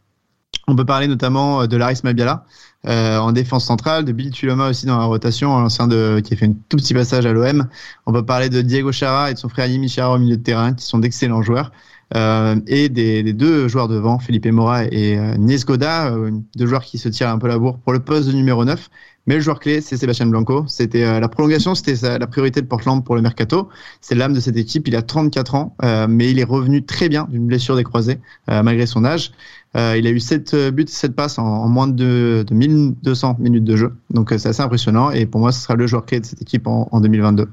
On 0.67 0.75
peut 0.75 0.85
parler 0.85 1.07
notamment 1.07 1.67
de 1.67 1.75
Laris 1.77 1.99
Mabiala, 2.03 2.45
euh, 2.85 3.17
en 3.17 3.31
défense 3.31 3.65
centrale, 3.65 4.03
de 4.03 4.11
Bill 4.11 4.31
Tuloma 4.31 4.69
aussi 4.69 4.85
dans 4.85 4.97
la 4.97 5.05
rotation, 5.05 5.57
l'ancien 5.59 5.87
de 5.87 6.21
qui 6.23 6.33
a 6.33 6.37
fait 6.37 6.45
un 6.45 6.53
tout 6.69 6.77
petit 6.77 6.93
passage 6.93 7.25
à 7.25 7.33
l'OM. 7.33 7.67
On 8.05 8.13
peut 8.13 8.25
parler 8.25 8.49
de 8.49 8.61
Diego 8.61 8.91
Chara 8.91 9.31
et 9.31 9.33
de 9.33 9.39
son 9.39 9.49
frère 9.49 9.67
Yimi 9.67 9.89
Chara 9.89 10.15
au 10.15 10.19
milieu 10.19 10.37
de 10.37 10.43
terrain, 10.43 10.73
qui 10.73 10.85
sont 10.85 10.99
d'excellents 10.99 11.41
joueurs. 11.41 11.71
et 12.13 12.89
des, 12.89 13.33
deux 13.33 13.67
joueurs 13.67 13.87
devant, 13.87 14.19
Felipe 14.19 14.45
Mora 14.47 14.85
et 14.85 15.17
Nesgoda, 15.37 16.13
deux 16.55 16.67
joueurs 16.67 16.83
qui 16.83 16.97
se 16.97 17.09
tirent 17.09 17.29
un 17.29 17.37
peu 17.39 17.47
la 17.47 17.57
bourre 17.57 17.79
pour 17.79 17.93
le 17.93 17.99
poste 17.99 18.27
de 18.27 18.33
numéro 18.33 18.65
9. 18.65 18.89
Mais 19.25 19.35
le 19.35 19.41
joueur 19.41 19.61
clé, 19.61 19.79
c'est 19.79 19.95
Sébastien 19.95 20.25
Blanco. 20.25 20.65
C'était 20.67 21.19
la 21.19 21.29
prolongation, 21.29 21.75
c'était 21.75 22.19
la 22.19 22.27
priorité 22.27 22.61
de 22.61 22.67
Portland 22.67 23.03
pour 23.03 23.15
le 23.15 23.21
mercato. 23.21 23.69
C'est 24.01 24.15
l'âme 24.15 24.33
de 24.33 24.41
cette 24.41 24.57
équipe. 24.57 24.85
Il 24.89 24.97
a 24.97 25.01
34 25.01 25.55
ans, 25.55 25.75
mais 26.09 26.29
il 26.29 26.39
est 26.39 26.43
revenu 26.43 26.83
très 26.83 27.07
bien 27.07 27.27
d'une 27.29 27.47
blessure 27.47 27.77
des 27.77 27.85
croisés 27.85 28.19
malgré 28.47 28.85
son 28.85 29.05
âge. 29.05 29.31
Euh, 29.75 29.97
il 29.97 30.05
a 30.05 30.11
eu 30.11 30.19
7 30.19 30.53
euh, 30.53 30.71
buts, 30.71 30.85
7 30.87 31.15
passes 31.15 31.39
en, 31.39 31.67
moins 31.67 31.87
de, 31.87 32.45
de, 32.47 32.53
1200 32.53 33.37
minutes 33.39 33.63
de 33.63 33.75
jeu. 33.75 33.93
Donc 34.11 34.31
euh, 34.31 34.37
c'est 34.37 34.49
assez 34.49 34.61
impressionnant 34.61 35.09
et 35.11 35.25
pour 35.25 35.41
moi 35.41 35.51
ce 35.51 35.61
sera 35.61 35.75
le 35.75 35.87
joueur 35.87 36.05
clé 36.05 36.19
de 36.19 36.25
cette 36.25 36.41
équipe 36.41 36.67
en, 36.67 37.01
2022. 37.01 37.47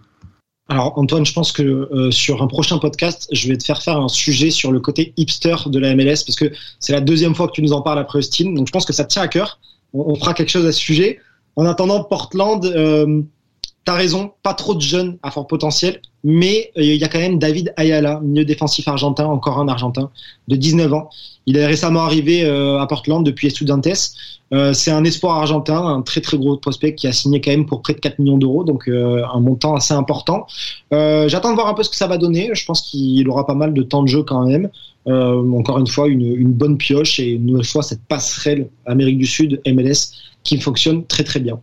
Alors 0.68 0.96
Antoine, 0.98 1.24
je 1.24 1.33
pense 1.33 1.50
que 1.50 2.11
sur 2.11 2.42
un 2.42 2.46
prochain 2.46 2.78
podcast, 2.78 3.26
je 3.33 3.48
vais 3.48 3.56
te 3.56 3.64
faire 3.64 3.83
faire 3.83 3.98
un 3.98 4.09
sujet 4.09 4.50
sur 4.50 4.70
le 4.70 4.78
côté 4.78 5.12
hipster 5.16 5.56
de 5.66 5.78
la 5.80 5.96
MLS 5.96 6.22
parce 6.24 6.37
que 6.37 6.52
c'est 6.78 6.92
la 6.92 7.00
deuxième 7.00 7.35
fois 7.35 7.48
que 7.48 7.52
tu 7.52 7.62
nous 7.62 7.72
en 7.72 7.83
parles 7.83 7.98
après 7.98 8.18
Austin. 8.18 8.52
Donc 8.52 8.68
je 8.68 8.72
pense 8.72 8.85
que 8.85 8.92
ça 8.92 9.04
te 9.04 9.09
tient 9.09 9.22
à 9.22 9.28
cœur. 9.28 9.59
On, 9.94 10.14
fera 10.14 10.33
quelque 10.33 10.50
chose 10.50 10.66
à 10.66 10.72
ce 10.72 10.78
sujet. 10.78 11.18
En 11.56 11.64
attendant, 11.64 12.04
Portland, 12.04 12.64
T'as 13.85 13.95
raison, 13.95 14.33
pas 14.43 14.55
trop 14.55 14.75
de 14.75 14.81
jeunes 14.81 15.16
à 15.23 15.31
fort 15.31 15.47
potentiel, 15.47 16.01
mais 16.23 16.71
il 16.77 16.97
y 16.97 17.05
a 17.05 17.09
quand 17.09 17.19
même 17.19 17.38
David 17.38 17.73
Ayala, 17.77 18.21
milieu 18.21 18.45
défensif 18.45 18.87
argentin, 18.88 19.25
encore 19.25 19.59
un 19.59 19.69
argentin, 19.69 20.11
de 20.49 20.57
19 20.57 20.93
ans. 20.93 21.09
Il 21.47 21.57
est 21.57 21.66
récemment 21.66 22.03
arrivé 22.03 22.45
euh, 22.45 22.79
à 22.79 22.87
Portland 22.87 23.25
depuis 23.25 23.47
Estudiantes. 23.47 23.88
Euh, 24.53 24.73
c'est 24.75 24.90
un 24.90 25.05
espoir 25.05 25.38
argentin, 25.38 25.83
un 25.83 26.03
très 26.03 26.21
très 26.21 26.37
gros 26.37 26.57
prospect 26.59 26.95
qui 26.95 27.07
a 27.07 27.12
signé 27.12 27.40
quand 27.40 27.53
même 27.53 27.66
pour 27.66 27.81
près 27.81 27.95
de 27.95 28.01
4 28.01 28.19
millions 28.19 28.37
d'euros, 28.37 28.64
donc 28.64 28.87
euh, 28.88 29.25
un 29.33 29.40
montant 29.40 29.75
assez 29.75 29.95
important. 29.95 30.47
J'attends 30.93 31.51
de 31.51 31.55
voir 31.55 31.69
un 31.69 31.75
peu 31.75 31.83
ce 31.83 31.88
que 31.88 31.97
ça 31.97 32.07
va 32.07 32.19
donner. 32.19 32.51
Je 32.53 32.64
pense 32.66 32.83
qu'il 32.83 33.27
aura 33.29 33.47
pas 33.47 33.55
mal 33.55 33.73
de 33.73 33.83
temps 33.83 34.03
de 34.03 34.09
jeu 34.09 34.23
quand 34.23 34.45
même. 34.45 34.69
encore 35.07 35.79
une 35.79 35.87
fois, 35.87 36.09
une, 36.09 36.37
une, 36.37 36.53
bonne 36.53 36.77
pioche 36.77 37.19
et 37.19 37.31
une 37.31 37.47
nouvelle 37.47 37.64
fois 37.64 37.83
cette 37.83 38.03
passerelle 38.03 38.69
Amérique 38.85 39.19
du 39.19 39.27
Sud, 39.27 39.61
MLS, 39.66 40.12
qui 40.44 40.59
fonctionne 40.59 41.07
très 41.07 41.24
très 41.24 41.40
bien. 41.40 41.61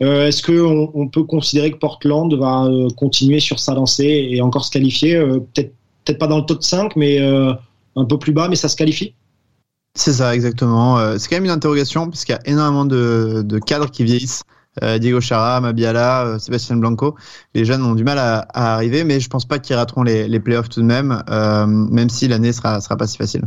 Est-ce 0.00 0.42
qu'on 0.42 0.90
on 0.94 1.08
peut 1.08 1.24
considérer 1.24 1.70
que 1.70 1.78
Portland 1.78 2.32
va 2.34 2.68
continuer 2.96 3.40
sur 3.40 3.58
sa 3.58 3.74
lancée 3.74 4.28
et 4.30 4.40
encore 4.42 4.64
se 4.64 4.70
qualifier 4.70 5.18
Peut-être 5.18 5.72
peut-être 6.04 6.18
pas 6.18 6.26
dans 6.26 6.38
le 6.38 6.44
top 6.44 6.62
5, 6.62 6.94
mais 6.96 7.18
un 7.18 8.04
peu 8.04 8.18
plus 8.18 8.32
bas, 8.32 8.48
mais 8.48 8.56
ça 8.56 8.68
se 8.68 8.76
qualifie? 8.76 9.14
C'est 9.94 10.12
ça, 10.12 10.34
exactement. 10.34 10.98
Euh, 10.98 11.16
c'est 11.18 11.28
quand 11.28 11.36
même 11.36 11.46
une 11.46 11.50
interrogation, 11.50 12.08
parce 12.08 12.24
qu'il 12.24 12.34
y 12.34 12.38
a 12.38 12.48
énormément 12.48 12.84
de, 12.84 13.58
cadres 13.66 13.90
qui 13.90 14.04
vieillissent. 14.04 14.42
Euh, 14.84 14.98
Diego 14.98 15.20
Chara, 15.20 15.60
Mabiala, 15.60 16.24
euh, 16.24 16.38
Sébastien 16.38 16.76
Blanco. 16.76 17.16
Les 17.52 17.64
jeunes 17.64 17.82
ont 17.82 17.96
du 17.96 18.04
mal 18.04 18.16
à, 18.18 18.46
arriver, 18.54 19.02
mais 19.02 19.18
je 19.18 19.28
pense 19.28 19.44
pas 19.44 19.58
qu'ils 19.58 19.74
rateront 19.74 20.04
les, 20.04 20.28
les 20.28 20.38
playoffs 20.38 20.68
tout 20.68 20.80
de 20.80 20.86
même, 20.86 21.20
même 21.90 22.08
si 22.10 22.28
l'année 22.28 22.52
sera, 22.52 22.80
sera 22.80 22.96
pas 22.96 23.08
si 23.08 23.16
facile. 23.16 23.42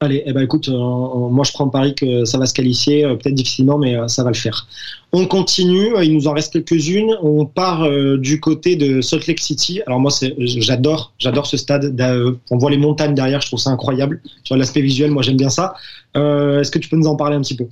Allez, 0.00 0.22
eh 0.26 0.34
ben 0.34 0.42
écoute, 0.42 0.68
euh, 0.68 0.74
moi 0.74 1.42
je 1.42 1.52
prends 1.52 1.70
pari 1.70 1.94
que 1.94 2.26
ça 2.26 2.36
va 2.36 2.44
se 2.44 2.52
qualifier, 2.52 3.02
euh, 3.02 3.14
peut-être 3.14 3.34
difficilement, 3.34 3.78
mais 3.78 3.96
euh, 3.96 4.08
ça 4.08 4.22
va 4.24 4.28
le 4.28 4.36
faire. 4.36 4.68
On 5.12 5.24
continue, 5.24 5.94
il 6.02 6.12
nous 6.12 6.28
en 6.28 6.34
reste 6.34 6.52
quelques-unes. 6.52 7.16
On 7.22 7.46
part 7.46 7.88
du 8.18 8.38
côté 8.38 8.76
de 8.76 9.00
Salt 9.00 9.26
Lake 9.26 9.40
City. 9.40 9.80
Alors 9.86 9.98
moi, 9.98 10.12
j'adore, 10.36 11.14
j'adore 11.18 11.46
ce 11.46 11.56
stade. 11.56 11.98
On 12.50 12.58
voit 12.58 12.70
les 12.70 12.76
montagnes 12.76 13.14
derrière, 13.14 13.40
je 13.40 13.46
trouve 13.46 13.58
ça 13.58 13.70
incroyable. 13.70 14.20
Sur 14.44 14.58
l'aspect 14.58 14.82
visuel, 14.82 15.12
moi 15.12 15.22
j'aime 15.22 15.38
bien 15.38 15.48
ça. 15.48 15.74
Est-ce 16.14 16.70
que 16.70 16.78
tu 16.78 16.90
peux 16.90 16.96
nous 16.96 17.06
en 17.06 17.16
parler 17.16 17.36
un 17.36 17.40
petit 17.40 17.56
peu? 17.56 17.66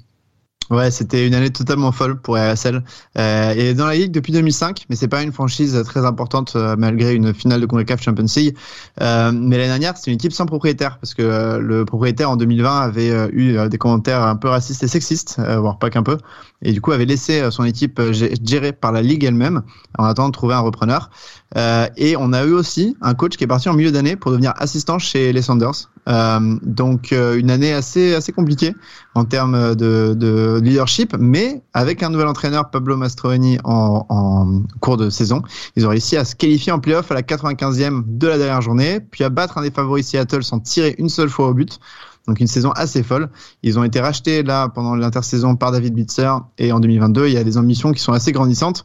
Ouais, 0.70 0.90
c'était 0.90 1.26
une 1.26 1.34
année 1.34 1.50
totalement 1.50 1.92
folle 1.92 2.18
pour 2.18 2.36
RSL. 2.36 2.82
Euh, 3.18 3.50
est 3.50 3.74
dans 3.74 3.86
la 3.86 3.94
ligue 3.94 4.12
depuis 4.12 4.32
2005, 4.32 4.86
mais 4.88 4.96
c'est 4.96 5.08
pas 5.08 5.22
une 5.22 5.32
franchise 5.32 5.82
très 5.84 6.06
importante 6.06 6.54
euh, 6.56 6.74
malgré 6.78 7.14
une 7.14 7.34
finale 7.34 7.60
de 7.60 7.66
CONCACAF 7.66 8.02
Champions 8.02 8.24
League. 8.36 8.56
Euh, 9.02 9.30
mais 9.32 9.58
l'année 9.58 9.68
dernière, 9.68 9.96
c'est 9.98 10.10
une 10.10 10.14
équipe 10.14 10.32
sans 10.32 10.46
propriétaire 10.46 10.98
parce 10.98 11.12
que 11.12 11.22
euh, 11.22 11.58
le 11.58 11.84
propriétaire 11.84 12.30
en 12.30 12.36
2020 12.36 12.80
avait 12.80 13.28
eu 13.32 13.58
des 13.68 13.78
commentaires 13.78 14.22
un 14.22 14.36
peu 14.36 14.48
racistes 14.48 14.82
et 14.82 14.88
sexistes, 14.88 15.38
voire 15.58 15.78
pas 15.78 15.90
qu'un 15.90 16.02
peu, 16.02 16.16
et 16.62 16.72
du 16.72 16.80
coup 16.80 16.92
avait 16.92 17.04
laissé 17.04 17.50
son 17.50 17.64
équipe 17.64 18.00
gérée 18.12 18.72
par 18.72 18.92
la 18.92 19.02
ligue 19.02 19.24
elle-même 19.24 19.62
en 19.98 20.04
attendant 20.04 20.28
de 20.28 20.32
trouver 20.34 20.54
un 20.54 20.60
repreneur. 20.60 21.10
et 21.56 22.16
on 22.18 22.32
a 22.32 22.44
eu 22.44 22.52
aussi 22.52 22.96
un 23.02 23.14
coach 23.14 23.36
qui 23.36 23.44
est 23.44 23.48
parti 23.48 23.68
en 23.68 23.74
milieu 23.74 23.92
d'année 23.92 24.16
pour 24.16 24.30
devenir 24.30 24.54
assistant 24.56 24.98
chez 24.98 25.32
les 25.32 25.42
Sanders. 25.42 25.90
Donc 26.06 27.12
une 27.12 27.50
année 27.50 27.72
assez 27.72 28.14
assez 28.14 28.32
compliquée 28.32 28.74
en 29.14 29.24
termes 29.24 29.74
de, 29.74 30.14
de 30.14 30.60
leadership, 30.62 31.16
mais 31.18 31.62
avec 31.72 32.02
un 32.02 32.10
nouvel 32.10 32.26
entraîneur, 32.26 32.70
Pablo 32.70 32.96
Mastroeni, 32.96 33.58
en, 33.64 34.04
en, 34.08 34.62
cours 34.80 34.96
de 34.96 35.08
saison, 35.08 35.42
ils 35.76 35.86
ont 35.86 35.90
réussi 35.90 36.16
à 36.16 36.24
se 36.24 36.34
qualifier 36.34 36.72
en 36.72 36.78
playoff 36.78 37.10
à 37.10 37.14
la 37.14 37.22
95e 37.22 38.02
de 38.06 38.26
la 38.26 38.38
dernière 38.38 38.60
journée, 38.60 39.00
puis 39.00 39.24
à 39.24 39.30
battre 39.30 39.58
un 39.58 39.62
des 39.62 39.70
favoris 39.70 40.06
Seattle 40.06 40.42
sans 40.42 40.60
tirer 40.60 40.94
une 40.98 41.08
seule 41.08 41.28
fois 41.28 41.48
au 41.48 41.54
but. 41.54 41.78
Donc 42.26 42.40
une 42.40 42.46
saison 42.46 42.70
assez 42.70 43.02
folle. 43.02 43.28
Ils 43.62 43.78
ont 43.78 43.84
été 43.84 44.00
rachetés 44.00 44.42
là 44.42 44.68
pendant 44.68 44.94
l'intersaison 44.94 45.56
par 45.56 45.72
David 45.72 45.94
Bitzer 45.94 46.32
et 46.58 46.72
en 46.72 46.80
2022, 46.80 47.26
il 47.26 47.34
y 47.34 47.36
a 47.36 47.44
des 47.44 47.58
ambitions 47.58 47.92
qui 47.92 48.00
sont 48.00 48.12
assez 48.12 48.32
grandissantes. 48.32 48.84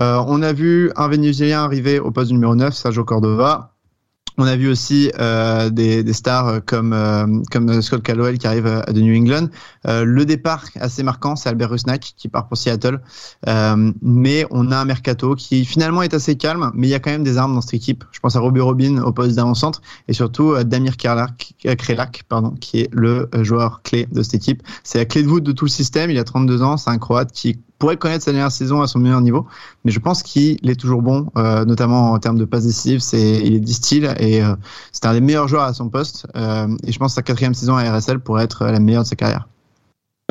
Euh, 0.00 0.22
on 0.26 0.40
a 0.42 0.52
vu 0.52 0.90
un 0.96 1.08
Vénézuélien 1.08 1.62
arriver 1.62 1.98
au 1.98 2.10
poste 2.10 2.30
numéro 2.30 2.54
9, 2.54 2.74
Sergio 2.74 3.04
Cordova. 3.04 3.74
On 4.40 4.46
a 4.46 4.56
vu 4.56 4.70
aussi 4.70 5.12
euh, 5.20 5.68
des, 5.68 6.12
stars 6.14 6.64
comme 6.64 6.94
euh, 6.94 7.26
comme 7.50 7.82
Scott 7.82 8.02
Callowell 8.02 8.38
qui 8.38 8.46
arrive 8.46 8.66
euh, 8.66 8.82
de 8.84 8.98
New 9.02 9.14
England. 9.14 9.48
Euh, 9.86 10.02
le 10.02 10.24
départ 10.24 10.64
assez 10.76 11.02
marquant, 11.02 11.36
c'est 11.36 11.50
Albert 11.50 11.68
Rusnak 11.68 12.14
qui 12.16 12.28
part 12.28 12.48
pour 12.48 12.56
Seattle. 12.56 13.02
Euh, 13.46 13.92
mais 14.00 14.46
on 14.50 14.72
a 14.72 14.78
un 14.78 14.86
mercato 14.86 15.34
qui 15.34 15.66
finalement 15.66 16.00
est 16.00 16.14
assez 16.14 16.36
calme, 16.36 16.70
mais 16.74 16.86
il 16.86 16.90
y 16.90 16.94
a 16.94 17.00
quand 17.00 17.10
même 17.10 17.22
des 17.22 17.36
armes 17.36 17.54
dans 17.54 17.60
cette 17.60 17.74
équipe. 17.74 18.02
Je 18.12 18.20
pense 18.20 18.34
à 18.34 18.40
Robbie 18.40 18.62
Robin 18.62 19.02
au 19.02 19.12
poste 19.12 19.36
d'avant-centre 19.36 19.82
et 20.08 20.14
surtout 20.14 20.56
Damir 20.64 20.96
Krelak, 20.96 22.22
pardon, 22.26 22.52
qui 22.58 22.80
est 22.80 22.88
le 22.92 23.28
joueur 23.42 23.82
clé 23.82 24.08
de 24.10 24.22
cette 24.22 24.34
équipe. 24.34 24.62
C'est 24.84 24.96
la 24.96 25.04
clé 25.04 25.22
de 25.22 25.28
voûte 25.28 25.44
de 25.44 25.52
tout 25.52 25.66
le 25.66 25.70
système. 25.70 26.10
Il 26.10 26.18
a 26.18 26.24
32 26.24 26.62
ans, 26.62 26.78
c'est 26.78 26.88
un 26.88 26.98
Croate 26.98 27.30
qui 27.30 27.58
pourrait 27.80 27.96
connaître 27.96 28.24
sa 28.24 28.30
dernière 28.30 28.52
saison 28.52 28.82
à 28.82 28.86
son 28.86 29.00
meilleur 29.00 29.22
niveau, 29.22 29.46
mais 29.84 29.90
je 29.90 29.98
pense 29.98 30.22
qu'il 30.22 30.70
est 30.70 30.78
toujours 30.78 31.02
bon, 31.02 31.26
euh, 31.36 31.64
notamment 31.64 32.12
en 32.12 32.18
termes 32.18 32.38
de 32.38 32.44
passes 32.44 32.66
décisives. 32.66 33.00
C'est, 33.00 33.38
il 33.38 33.54
est 33.54 33.60
distil 33.60 34.04
et 34.20 34.44
euh, 34.44 34.54
c'est 34.92 35.06
un 35.06 35.14
des 35.14 35.20
meilleurs 35.22 35.48
joueurs 35.48 35.64
à 35.64 35.72
son 35.72 35.88
poste. 35.88 36.26
Euh, 36.36 36.68
et 36.86 36.92
je 36.92 36.98
pense 36.98 37.12
que 37.12 37.14
sa 37.16 37.22
quatrième 37.22 37.54
saison 37.54 37.76
à 37.76 37.90
RSL 37.90 38.20
pourrait 38.20 38.44
être 38.44 38.66
la 38.66 38.78
meilleure 38.78 39.02
de 39.02 39.08
sa 39.08 39.16
carrière. 39.16 39.48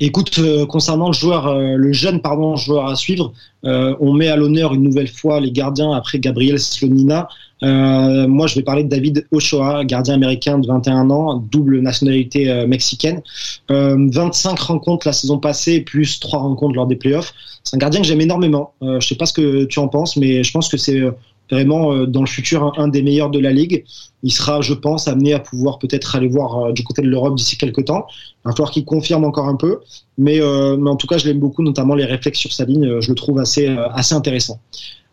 Écoute, 0.01 0.39
concernant 0.67 1.07
le 1.07 1.13
joueur, 1.13 1.57
le 1.57 1.91
jeune 1.91 2.21
pardon 2.21 2.55
joueur 2.55 2.87
à 2.87 2.95
suivre, 2.95 3.33
on 3.63 4.13
met 4.13 4.27
à 4.27 4.35
l'honneur 4.35 4.73
une 4.73 4.83
nouvelle 4.83 5.07
fois 5.07 5.39
les 5.39 5.51
gardiens 5.51 5.91
après 5.91 6.19
Gabriel 6.19 6.59
Slonina. 6.59 7.27
Euh, 7.63 8.27
moi, 8.27 8.47
je 8.47 8.55
vais 8.55 8.61
parler 8.61 8.83
de 8.83 8.89
David 8.89 9.27
Ochoa, 9.31 9.83
gardien 9.83 10.13
américain 10.13 10.59
de 10.59 10.67
21 10.67 11.09
ans, 11.09 11.43
double 11.51 11.81
nationalité 11.81 12.49
euh, 12.49 12.67
mexicaine. 12.67 13.21
Euh, 13.69 14.09
25 14.11 14.57
rencontres 14.59 15.07
la 15.07 15.13
saison 15.13 15.39
passée, 15.39 15.81
plus 15.81 16.19
3 16.19 16.39
rencontres 16.39 16.75
lors 16.75 16.87
des 16.87 16.95
playoffs. 16.95 17.33
C'est 17.63 17.75
un 17.75 17.79
gardien 17.79 18.01
que 18.01 18.07
j'aime 18.07 18.21
énormément. 18.21 18.73
Euh, 18.81 18.99
je 18.99 19.07
sais 19.07 19.15
pas 19.15 19.25
ce 19.25 19.33
que 19.33 19.65
tu 19.65 19.79
en 19.79 19.87
penses, 19.87 20.15
mais 20.15 20.43
je 20.43 20.51
pense 20.51 20.69
que 20.69 20.77
c'est 20.77 20.99
euh, 20.99 21.11
vraiment 21.51 22.05
dans 22.05 22.21
le 22.21 22.27
futur 22.27 22.73
un, 22.77 22.87
des 22.87 23.01
meilleurs 23.01 23.29
de 23.29 23.39
la 23.39 23.51
ligue. 23.51 23.83
Il 24.23 24.31
sera, 24.31 24.61
je 24.61 24.73
pense, 24.73 25.07
amené 25.07 25.33
à 25.33 25.39
pouvoir 25.39 25.79
peut-être 25.79 26.15
aller 26.15 26.27
voir 26.27 26.73
du 26.73 26.83
côté 26.83 27.01
de 27.01 27.07
l'Europe 27.07 27.35
d'ici 27.35 27.57
quelques 27.57 27.85
temps. 27.85 28.05
Un 28.45 28.55
joueur 28.55 28.71
qui 28.71 28.85
confirme 28.85 29.23
encore 29.23 29.47
un 29.47 29.55
peu, 29.55 29.79
mais, 30.17 30.39
mais 30.39 30.89
en 30.89 30.95
tout 30.95 31.07
cas, 31.07 31.17
je 31.17 31.27
l'aime 31.27 31.39
beaucoup, 31.39 31.63
notamment 31.63 31.95
les 31.95 32.05
réflexes 32.05 32.39
sur 32.39 32.53
sa 32.53 32.65
ligne. 32.65 32.99
Je 32.99 33.09
le 33.09 33.15
trouve 33.15 33.39
assez, 33.39 33.67
assez 33.67 34.13
intéressant. 34.13 34.59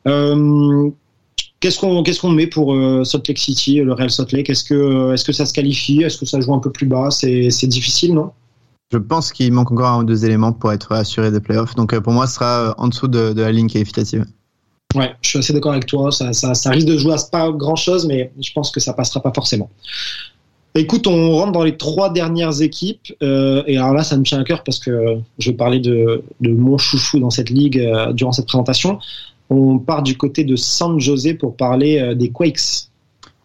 Euh, 0.07 0.91
Qu'est-ce 1.61 2.21
qu'on 2.21 2.31
met 2.31 2.47
pour 2.47 2.75
euh, 2.75 3.03
Salt 3.05 3.27
Lake 3.29 3.39
City, 3.39 3.81
le 3.81 3.93
Real 3.93 4.11
Salt 4.11 4.29
Lake? 4.33 4.51
Est-ce 4.51 4.63
que 4.63 4.75
euh, 4.75 5.15
est-ce 5.15 5.25
que 5.25 5.33
ça 5.33 5.47
se 5.47 5.53
qualifie? 5.53 6.03
Est-ce 6.03 6.19
que 6.19 6.27
ça 6.27 6.39
joue 6.41 6.55
un 6.55 6.59
peu 6.59 6.71
plus 6.71 6.87
bas? 6.87 7.11
C'est 7.11 7.67
difficile, 7.67 8.15
non? 8.15 8.31
Je 8.93 8.99
pense 8.99 9.33
qu'il 9.33 9.53
manque 9.53 9.73
encore 9.73 9.89
un 9.89 10.01
ou 10.01 10.05
deux 10.05 10.25
éléments 10.25 10.53
pour 10.53 10.73
être 10.73 10.93
assuré 10.93 11.31
des 11.31 11.41
playoffs. 11.41 11.75
Donc 11.75 11.93
euh, 11.93 12.01
pour 12.01 12.13
moi, 12.13 12.27
ce 12.27 12.35
sera 12.35 12.75
en 12.79 12.89
dessous 12.89 13.09
de, 13.09 13.33
la 13.35 13.51
ligne 13.51 13.69
qualificative. 13.69 14.27
Ouais, 14.95 15.13
je 15.21 15.29
suis 15.29 15.39
assez 15.39 15.53
d'accord 15.53 15.73
avec 15.73 15.87
toi. 15.87 16.11
Ça, 16.11 16.33
ça, 16.33 16.71
risque 16.71 16.87
de 16.87 16.97
jouer 16.97 17.15
à 17.15 17.17
pas 17.31 17.51
grand 17.51 17.77
chose, 17.77 18.07
mais 18.07 18.33
je 18.41 18.53
pense 18.53 18.71
que 18.71 18.81
ça 18.81 18.93
passera 18.95 19.21
pas 19.21 19.33
forcément. 19.35 19.69
Écoute, 20.75 21.07
on 21.07 21.33
rentre 21.33 21.53
dans 21.53 21.65
les 21.65 21.77
trois 21.77 22.11
dernières 22.11 22.63
équipes. 22.63 23.13
et 23.21 23.77
alors 23.77 23.95
là, 23.95 24.03
ça 24.03 24.17
me 24.17 24.23
tient 24.23 24.41
à 24.41 24.45
cœur 24.45 24.63
parce 24.63 24.79
que 24.79 25.19
je 25.39 25.51
parler 25.51 25.81
de, 25.81 26.23
de 26.41 26.51
mon 26.51 26.79
chouchou 26.79 27.19
dans 27.19 27.31
cette 27.31 27.51
ligue 27.51 27.83
durant 28.15 28.33
cette 28.33 28.47
présentation 28.47 28.99
on 29.51 29.79
part 29.79 30.03
du 30.03 30.17
côté 30.17 30.45
de 30.45 30.57
San 30.57 30.99
José 30.99 31.35
pour 31.35 31.57
parler 31.57 31.99
euh, 31.99 32.15
des 32.15 32.31
Quakes. 32.31 32.89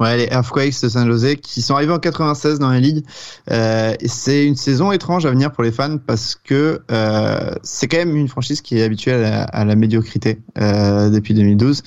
Ouais, 0.01 0.17
les 0.17 0.27
Earthquakes 0.31 0.81
de 0.81 0.89
San 0.89 1.07
José 1.07 1.37
qui 1.37 1.61
sont 1.61 1.75
arrivés 1.75 1.93
en 1.93 1.99
96 1.99 2.59
dans 2.59 2.69
la 2.69 2.79
ligue. 2.79 3.05
Euh, 3.51 3.93
c'est 4.05 4.45
une 4.45 4.55
saison 4.55 4.91
étrange 4.91 5.25
à 5.25 5.29
venir 5.29 5.51
pour 5.51 5.63
les 5.63 5.71
fans 5.71 5.97
parce 5.97 6.35
que 6.35 6.81
euh, 6.91 7.53
c'est 7.63 7.87
quand 7.87 7.97
même 7.97 8.15
une 8.15 8.27
franchise 8.27 8.61
qui 8.61 8.79
est 8.79 8.83
habituée 8.83 9.13
à 9.13 9.63
la, 9.63 9.75
médiocrité 9.75 10.39
depuis 10.55 11.33
2012. 11.33 11.83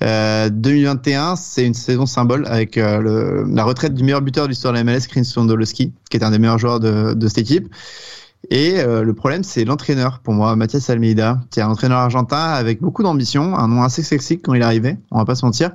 2021, 0.00 1.36
c'est 1.36 1.66
une 1.66 1.74
saison 1.74 2.06
symbole 2.06 2.46
avec 2.46 2.76
la 2.76 3.64
retraite 3.64 3.94
du 3.94 4.04
meilleur 4.04 4.22
buteur 4.22 4.44
de 4.44 4.50
l'histoire 4.50 4.72
de 4.72 4.78
la 4.78 4.84
MLS, 4.84 5.06
Chris 5.08 5.24
Stondolowski, 5.24 5.92
qui 6.10 6.16
est 6.16 6.22
un 6.24 6.30
des 6.30 6.38
meilleurs 6.38 6.58
joueurs 6.58 6.80
de, 6.80 7.14
de 7.14 7.28
cette 7.28 7.38
équipe. 7.38 7.68
Et 8.50 8.78
euh, 8.78 9.02
le 9.02 9.14
problème, 9.14 9.42
c'est 9.42 9.64
l'entraîneur 9.64 10.20
pour 10.20 10.34
moi, 10.34 10.54
Mathias 10.56 10.90
Almeida, 10.90 11.40
qui 11.50 11.60
est 11.60 11.62
un 11.62 11.70
entraîneur 11.70 11.98
argentin 11.98 12.36
avec 12.36 12.80
beaucoup 12.80 13.02
d'ambition, 13.02 13.56
un 13.56 13.68
nom 13.68 13.82
assez 13.82 14.02
sexy 14.02 14.38
quand 14.40 14.54
il 14.54 14.62
arrivé, 14.62 14.98
on 15.10 15.18
va 15.18 15.24
pas 15.24 15.34
se 15.34 15.44
mentir. 15.44 15.70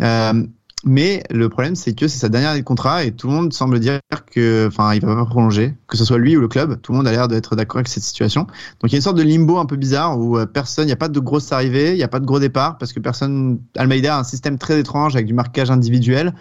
Euh, 0.00 0.44
Mais 0.84 1.22
le 1.30 1.48
problème, 1.50 1.76
c'est 1.76 1.94
que 1.94 2.08
c'est 2.08 2.18
sa 2.18 2.30
dernière 2.30 2.50
année 2.50 2.60
de 2.60 2.64
contrat 2.64 3.04
et 3.04 3.12
tout 3.12 3.26
le 3.28 3.34
monde 3.34 3.52
semble 3.52 3.80
dire 3.80 4.00
que, 4.32 4.66
enfin, 4.66 4.94
il 4.94 5.04
va 5.04 5.14
pas 5.14 5.26
prolonger, 5.26 5.74
que 5.86 5.96
ce 5.98 6.06
soit 6.06 6.16
lui 6.16 6.36
ou 6.36 6.40
le 6.40 6.48
club. 6.48 6.80
Tout 6.80 6.92
le 6.92 6.98
monde 6.98 7.06
a 7.06 7.10
l'air 7.10 7.28
d'être 7.28 7.54
d'accord 7.54 7.78
avec 7.78 7.88
cette 7.88 8.02
situation. 8.02 8.46
Donc 8.80 8.90
il 8.90 8.92
y 8.92 8.94
a 8.94 8.98
une 8.98 9.02
sorte 9.02 9.18
de 9.18 9.22
limbo 9.22 9.58
un 9.58 9.66
peu 9.66 9.76
bizarre 9.76 10.18
où 10.18 10.38
euh, 10.38 10.46
personne, 10.46 10.84
il 10.84 10.86
n'y 10.86 10.92
a 10.92 10.96
pas 10.96 11.08
de 11.08 11.20
grosse 11.20 11.52
arrivée, 11.52 11.90
il 11.90 11.96
n'y 11.96 12.02
a 12.02 12.08
pas 12.08 12.20
de 12.20 12.24
gros 12.24 12.38
départ 12.38 12.78
parce 12.78 12.94
que 12.94 13.00
personne, 13.00 13.60
Almeida 13.76 14.16
a 14.16 14.20
un 14.20 14.24
système 14.24 14.56
très 14.56 14.80
étrange 14.80 15.16
avec 15.16 15.26
du 15.26 15.34
marquage 15.34 15.70
individuel. 15.70 16.34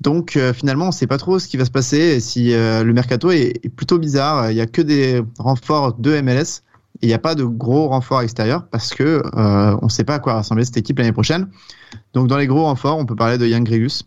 Donc 0.00 0.36
euh, 0.36 0.54
finalement, 0.54 0.86
on 0.86 0.88
ne 0.88 0.92
sait 0.92 1.06
pas 1.06 1.18
trop 1.18 1.38
ce 1.38 1.46
qui 1.46 1.58
va 1.58 1.66
se 1.66 1.70
passer 1.70 1.98
et 1.98 2.20
si 2.20 2.54
euh, 2.54 2.84
le 2.84 2.92
mercato 2.94 3.30
est, 3.30 3.68
plutôt 3.76 3.98
bizarre. 3.98 4.50
Il 4.50 4.54
n'y 4.54 4.62
a 4.62 4.66
que 4.66 4.80
des 4.80 5.22
renforts 5.38 5.94
de 5.94 6.20
MLS 6.22 6.62
il 7.02 7.08
n'y 7.08 7.14
a 7.14 7.18
pas 7.18 7.34
de 7.34 7.44
gros 7.44 7.88
renforts 7.88 8.22
extérieurs 8.22 8.66
parce 8.68 8.94
que 8.94 9.22
euh, 9.24 9.76
on 9.80 9.86
ne 9.86 9.90
sait 9.90 10.04
pas 10.04 10.14
à 10.14 10.18
quoi 10.18 10.38
ressembler 10.38 10.64
cette 10.64 10.76
équipe 10.76 10.98
l'année 10.98 11.12
prochaine. 11.12 11.48
Donc 12.12 12.28
dans 12.28 12.36
les 12.36 12.46
gros 12.46 12.64
renforts, 12.64 12.98
on 12.98 13.06
peut 13.06 13.16
parler 13.16 13.38
de 13.38 13.46
Yann 13.46 13.64
Gregus 13.64 14.04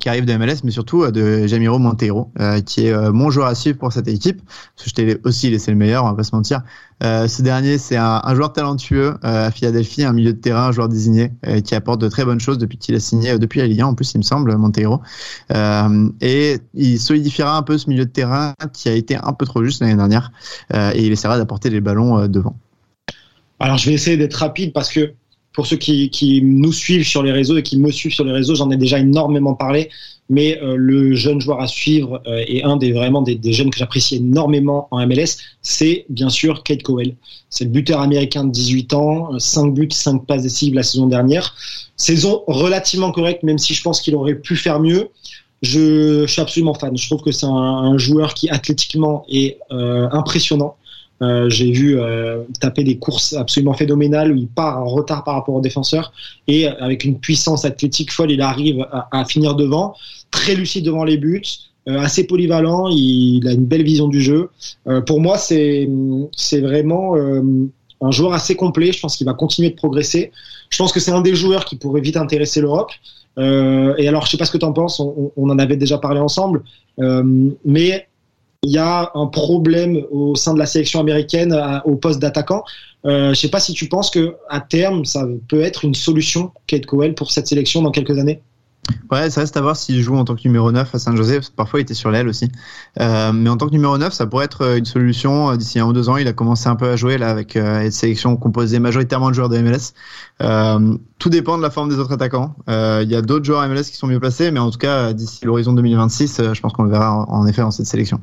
qui 0.00 0.08
arrive 0.08 0.24
de 0.24 0.36
MLS, 0.36 0.64
mais 0.64 0.70
surtout 0.70 1.02
euh, 1.02 1.10
de 1.10 1.46
Jamiro 1.46 1.78
Monteiro, 1.78 2.30
euh, 2.40 2.60
qui 2.60 2.86
est 2.86 2.92
euh, 2.92 3.12
mon 3.12 3.30
joueur 3.30 3.46
à 3.46 3.54
suivre 3.54 3.78
pour 3.78 3.92
cette 3.92 4.08
équipe. 4.08 4.40
Je 4.84 4.90
t'ai 4.90 5.18
aussi 5.24 5.50
laissé 5.50 5.70
le 5.70 5.76
meilleur, 5.76 6.04
on 6.04 6.08
va 6.08 6.14
pas 6.14 6.22
se 6.22 6.34
mentir. 6.34 6.62
Euh, 7.02 7.28
ce 7.28 7.42
dernier, 7.42 7.78
c'est 7.78 7.96
un, 7.96 8.20
un, 8.24 8.34
joueur 8.34 8.52
talentueux 8.52 9.14
à 9.22 9.50
Philadelphie, 9.50 10.04
un 10.04 10.12
milieu 10.12 10.32
de 10.32 10.38
terrain, 10.38 10.68
un 10.68 10.72
joueur 10.72 10.88
désigné, 10.88 11.32
qui 11.64 11.74
apporte 11.74 12.00
de 12.00 12.08
très 12.08 12.24
bonnes 12.24 12.40
choses 12.40 12.58
depuis 12.58 12.78
qu'il 12.78 12.94
a 12.94 13.00
signé, 13.00 13.38
depuis 13.38 13.60
la 13.60 13.66
Ligue 13.66 13.80
1 13.80 13.86
en 13.86 13.94
plus, 13.94 14.14
il 14.14 14.18
me 14.18 14.22
semble, 14.22 14.56
Monteiro. 14.56 15.00
et 16.20 16.58
il 16.74 16.98
solidifiera 17.00 17.56
un 17.56 17.62
peu 17.62 17.76
ce 17.76 17.90
milieu 17.90 18.04
de 18.04 18.10
terrain 18.10 18.54
qui 18.72 18.88
a 18.88 18.92
été 18.92 19.16
un 19.16 19.32
peu 19.32 19.46
trop 19.46 19.64
juste 19.64 19.80
l'année 19.80 19.96
dernière, 19.96 20.30
et 20.72 21.04
il 21.04 21.12
essaiera 21.12 21.38
d'apporter 21.38 21.70
les 21.70 21.80
ballons 21.80 22.28
devant. 22.28 22.56
Alors 23.58 23.78
je 23.78 23.88
vais 23.88 23.94
essayer 23.94 24.16
d'être 24.16 24.34
rapide 24.34 24.72
parce 24.72 24.90
que 24.90 25.14
pour 25.52 25.66
ceux 25.66 25.76
qui, 25.76 26.40
nous 26.42 26.72
suivent 26.72 27.06
sur 27.06 27.22
les 27.22 27.32
réseaux 27.32 27.56
et 27.56 27.62
qui 27.62 27.76
me 27.78 27.90
suivent 27.90 28.14
sur 28.14 28.24
les 28.24 28.32
réseaux, 28.32 28.54
j'en 28.54 28.70
ai 28.70 28.76
déjà 28.76 28.98
énormément 28.98 29.54
parlé. 29.54 29.90
Mais 30.28 30.58
euh, 30.62 30.76
le 30.76 31.14
jeune 31.14 31.40
joueur 31.40 31.60
à 31.60 31.66
suivre 31.66 32.22
euh, 32.26 32.42
et 32.46 32.62
un 32.62 32.76
des 32.76 32.92
vraiment 32.92 33.20
des, 33.20 33.38
jeunes 33.52 33.70
que 33.70 33.78
j'apprécie 33.78 34.16
énormément 34.16 34.88
en 34.90 35.04
MLS, 35.06 35.36
c'est 35.60 36.06
bien 36.08 36.30
sûr 36.30 36.62
Kate 36.62 36.82
Cowell. 36.82 37.16
C'est 37.50 37.64
le 37.64 37.70
buteur 37.70 38.00
américain 38.00 38.44
de 38.44 38.50
18 38.50 38.94
ans, 38.94 39.38
5 39.38 39.74
buts, 39.74 39.88
5 39.90 40.24
passes 40.24 40.42
décisives 40.42 40.74
la 40.74 40.84
saison 40.84 41.06
dernière. 41.06 41.54
Saison 41.96 42.44
relativement 42.46 43.12
correcte, 43.12 43.42
même 43.42 43.58
si 43.58 43.74
je 43.74 43.82
pense 43.82 44.00
qu'il 44.00 44.14
aurait 44.14 44.36
pu 44.36 44.56
faire 44.56 44.80
mieux. 44.80 45.08
Je, 45.60 46.26
suis 46.26 46.40
absolument 46.40 46.74
fan. 46.74 46.96
Je 46.96 47.06
trouve 47.06 47.22
que 47.22 47.30
c'est 47.30 47.46
un, 47.46 47.96
joueur 47.98 48.34
qui 48.34 48.48
athlétiquement 48.50 49.24
est 49.28 49.58
euh, 49.70 50.08
impressionnant. 50.12 50.76
Euh, 51.22 51.48
j'ai 51.48 51.70
vu 51.70 52.00
euh, 52.00 52.42
taper 52.60 52.82
des 52.82 52.98
courses 52.98 53.34
absolument 53.34 53.74
phénoménales 53.74 54.32
où 54.32 54.36
il 54.36 54.48
part 54.48 54.78
en 54.78 54.86
retard 54.86 55.22
par 55.22 55.34
rapport 55.34 55.54
au 55.54 55.60
défenseur 55.60 56.12
et 56.48 56.66
avec 56.66 57.04
une 57.04 57.18
puissance 57.18 57.64
athlétique 57.64 58.12
folle, 58.12 58.32
il 58.32 58.40
arrive 58.40 58.84
à, 58.90 59.24
finir 59.24 59.54
devant, 59.54 59.94
très 60.32 60.54
lucide 60.54 60.84
devant 60.84 61.04
les 61.04 61.16
buts, 61.16 61.42
euh, 61.88 62.00
assez 62.00 62.26
polyvalent, 62.26 62.88
il, 62.90 63.46
a 63.46 63.52
une 63.52 63.66
belle 63.66 63.84
vision 63.84 64.08
du 64.08 64.20
jeu. 64.20 64.50
Pour 65.06 65.20
moi, 65.20 65.38
c'est 65.38 65.88
c'est 66.36 66.60
vraiment 66.60 67.14
un 67.14 68.10
joueur 68.10 68.32
assez 68.32 68.56
complet. 68.56 68.92
Je 68.92 69.00
pense 69.00 69.16
qu'il 69.16 69.26
va 69.26 69.34
continuer 69.34 69.70
de 69.70 69.76
progresser. 69.76 70.32
Je 70.70 70.78
pense 70.78 70.92
que 70.92 71.00
c'est 71.00 71.12
un 71.12 71.20
des 71.20 71.34
joueurs 71.34 71.64
qui 71.64 71.76
pourrait 71.76 72.00
vite 72.00 72.16
intéresser 72.16 72.60
l'Europe. 72.60 72.90
et 73.38 74.08
alors, 74.08 74.26
je 74.26 74.30
sais 74.30 74.36
pas 74.36 74.44
ce 74.44 74.52
que 74.52 74.58
tu 74.58 74.64
en 74.64 74.72
penses. 74.72 74.98
On, 74.98 75.32
on, 75.36 75.50
en 75.50 75.58
avait 75.58 75.76
déjà 75.76 75.98
parlé 75.98 76.20
ensemble, 76.20 76.62
mais 77.64 78.06
il 78.64 78.70
y 78.70 78.78
a 78.78 79.10
un 79.14 79.26
problème 79.26 80.02
au 80.10 80.36
sein 80.36 80.54
de 80.54 80.58
la 80.58 80.66
sélection 80.66 81.00
américaine 81.00 81.56
au 81.84 81.96
poste 81.96 82.20
d'attaquant. 82.20 82.64
Euh, 83.04 83.24
je 83.24 83.28
ne 83.30 83.34
sais 83.34 83.48
pas 83.48 83.58
si 83.58 83.72
tu 83.72 83.88
penses 83.88 84.10
que 84.10 84.36
à 84.48 84.60
terme, 84.60 85.04
ça 85.04 85.26
peut 85.48 85.62
être 85.62 85.84
une 85.84 85.94
solution, 85.94 86.52
Kate 86.68 86.86
Cowell, 86.86 87.14
pour 87.14 87.32
cette 87.32 87.48
sélection 87.48 87.82
dans 87.82 87.90
quelques 87.90 88.18
années? 88.18 88.40
Ouais, 89.10 89.30
ça 89.30 89.40
reste 89.40 89.56
à 89.56 89.60
voir 89.60 89.76
s'il 89.76 90.00
joue 90.00 90.16
en 90.16 90.24
tant 90.24 90.34
que 90.34 90.42
numéro 90.44 90.70
9 90.70 90.94
à 90.94 90.98
Saint-José, 90.98 91.40
parfois 91.56 91.80
il 91.80 91.82
était 91.82 91.94
sur 91.94 92.10
l'aile 92.10 92.28
aussi. 92.28 92.50
Euh, 93.00 93.32
mais 93.32 93.48
en 93.48 93.56
tant 93.56 93.66
que 93.66 93.72
numéro 93.72 93.96
9, 93.96 94.12
ça 94.12 94.26
pourrait 94.26 94.44
être 94.44 94.76
une 94.76 94.84
solution. 94.84 95.56
D'ici 95.56 95.78
un 95.80 95.86
ou 95.86 95.92
deux 95.92 96.08
ans, 96.08 96.16
il 96.16 96.26
a 96.28 96.32
commencé 96.32 96.68
un 96.68 96.76
peu 96.76 96.88
à 96.88 96.96
jouer 96.96 97.20
avec 97.22 97.56
euh, 97.56 97.82
une 97.84 97.90
sélection 97.90 98.36
composée 98.36 98.78
majoritairement 98.78 99.30
de 99.30 99.34
joueurs 99.34 99.48
de 99.48 99.58
MLS. 99.58 99.92
Euh, 100.40 100.96
tout 101.18 101.30
dépend 101.30 101.56
de 101.56 101.62
la 101.62 101.70
forme 101.70 101.88
des 101.88 101.98
autres 101.98 102.12
attaquants. 102.12 102.54
Euh, 102.68 103.00
il 103.04 103.10
y 103.10 103.14
a 103.14 103.22
d'autres 103.22 103.44
joueurs 103.44 103.66
MLS 103.68 103.84
qui 103.84 103.96
sont 103.96 104.08
mieux 104.08 104.20
placés, 104.20 104.50
mais 104.50 104.60
en 104.60 104.70
tout 104.70 104.78
cas, 104.78 105.12
d'ici 105.12 105.44
l'horizon 105.44 105.72
2026, 105.72 106.40
euh, 106.40 106.54
je 106.54 106.60
pense 106.60 106.72
qu'on 106.72 106.84
le 106.84 106.90
verra 106.90 107.24
en 107.28 107.46
effet 107.46 107.62
dans 107.62 107.70
cette 107.70 107.86
sélection. 107.86 108.20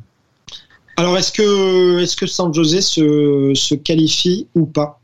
Alors, 1.00 1.18
est-ce 1.18 1.32
que, 1.32 2.00
est-ce 2.00 2.18
que 2.18 2.28
San 2.28 2.54
José 2.54 2.82
se, 2.82 3.54
se 3.56 3.74
qualifie 3.74 4.48
ou 4.54 4.66
pas? 4.66 5.00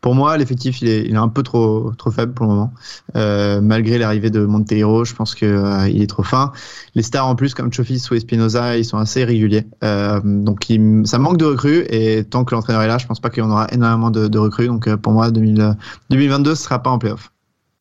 Pour 0.00 0.14
moi, 0.14 0.38
l'effectif 0.38 0.80
il 0.80 0.88
est, 0.88 1.04
il 1.04 1.12
est, 1.12 1.18
un 1.18 1.28
peu 1.28 1.42
trop 1.42 1.92
trop 1.98 2.10
faible 2.10 2.32
pour 2.32 2.46
le 2.46 2.52
moment. 2.52 2.72
Euh, 3.14 3.60
malgré 3.60 3.98
l'arrivée 3.98 4.30
de 4.30 4.46
Monteiro, 4.46 5.04
je 5.04 5.14
pense 5.14 5.34
que 5.34 5.44
euh, 5.44 5.86
il 5.90 6.00
est 6.00 6.06
trop 6.06 6.22
fin. 6.22 6.50
Les 6.94 7.02
stars 7.02 7.26
en 7.26 7.34
plus 7.34 7.52
comme 7.52 7.70
Chofis 7.70 8.02
ou 8.10 8.14
Espinoza, 8.14 8.78
ils 8.78 8.86
sont 8.86 8.96
assez 8.96 9.22
réguliers. 9.22 9.66
Euh, 9.84 10.18
donc 10.24 10.70
il, 10.70 11.02
ça 11.04 11.18
manque 11.18 11.36
de 11.36 11.44
recrues 11.44 11.84
et 11.90 12.24
tant 12.24 12.46
que 12.46 12.54
l'entraîneur 12.54 12.80
est 12.80 12.88
là, 12.88 12.96
je 12.96 13.06
pense 13.06 13.20
pas 13.20 13.28
qu'il 13.28 13.42
y 13.42 13.46
en 13.46 13.50
aura 13.50 13.66
énormément 13.70 14.10
de, 14.10 14.28
de 14.28 14.38
recrues. 14.38 14.68
Donc 14.68 14.90
pour 14.96 15.12
moi, 15.12 15.30
2000, 15.30 15.76
2022 16.08 16.54
ce 16.54 16.62
sera 16.62 16.82
pas 16.82 16.88
en 16.88 16.98
playoff. 16.98 17.32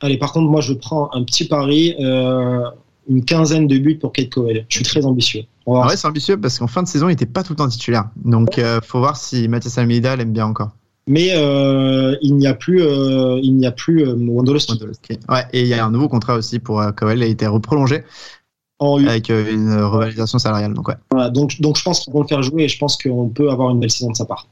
Allez, 0.01 0.17
par 0.17 0.33
contre, 0.33 0.51
moi 0.51 0.59
je 0.59 0.73
prends 0.73 1.09
un 1.13 1.23
petit 1.23 1.45
pari. 1.45 1.95
Une 3.09 3.23
quinzaine 3.23 3.67
de 3.67 3.77
buts 3.77 3.97
pour 3.97 4.11
Kate 4.11 4.29
Cowell. 4.29 4.65
Je 4.69 4.75
suis 4.75 4.85
très 4.85 5.05
ambitieux. 5.05 5.43
Ah 5.65 5.87
ouais, 5.87 5.97
c'est 5.97 6.07
ambitieux 6.07 6.37
parce 6.37 6.59
qu'en 6.59 6.67
fin 6.67 6.83
de 6.83 6.87
saison, 6.87 7.07
il 7.07 7.11
n'était 7.11 7.25
pas 7.25 7.43
tout 7.43 7.53
le 7.53 7.57
temps 7.57 7.67
titulaire. 7.67 8.09
Donc, 8.23 8.57
euh, 8.57 8.79
faut 8.81 8.99
voir 8.99 9.17
si 9.17 9.47
Mathias 9.47 9.77
Almeida 9.77 10.15
l'aime 10.15 10.33
bien 10.33 10.45
encore. 10.45 10.71
Mais 11.07 11.31
euh, 11.35 12.17
il 12.21 12.35
n'y 12.35 12.47
a 12.47 12.53
plus, 12.53 12.81
euh, 12.81 13.39
il 13.41 13.55
n'y 13.55 13.65
a 13.65 13.71
plus 13.71 14.05
euh, 14.05 14.13
Wondolowski. 14.13 14.77
Ouais, 15.29 15.45
et 15.53 15.61
il 15.61 15.67
y 15.67 15.73
a 15.73 15.85
un 15.85 15.89
nouveau 15.89 16.09
contrat 16.09 16.35
aussi 16.35 16.59
pour 16.59 16.81
euh, 16.81 16.91
Cowell. 16.91 17.19
Il 17.19 17.23
a 17.23 17.27
été 17.27 17.47
reprolongé 17.47 18.03
en 18.79 19.03
avec 19.07 19.29
une 19.29 19.73
revalorisation 19.73 20.37
salariale. 20.37 20.73
Donc, 20.73 20.89
ouais. 20.89 20.95
Voilà, 21.11 21.29
donc, 21.29 21.59
donc 21.61 21.77
je 21.77 21.83
pense 21.83 22.01
qu'ils 22.01 22.13
vont 22.13 22.21
le 22.21 22.27
faire 22.27 22.43
jouer 22.43 22.63
et 22.63 22.67
je 22.67 22.77
pense 22.77 22.97
qu'on 22.97 23.29
peut 23.29 23.49
avoir 23.49 23.71
une 23.71 23.79
belle 23.79 23.89
saison 23.89 24.11
de 24.11 24.17
sa 24.17 24.25
part. 24.25 24.47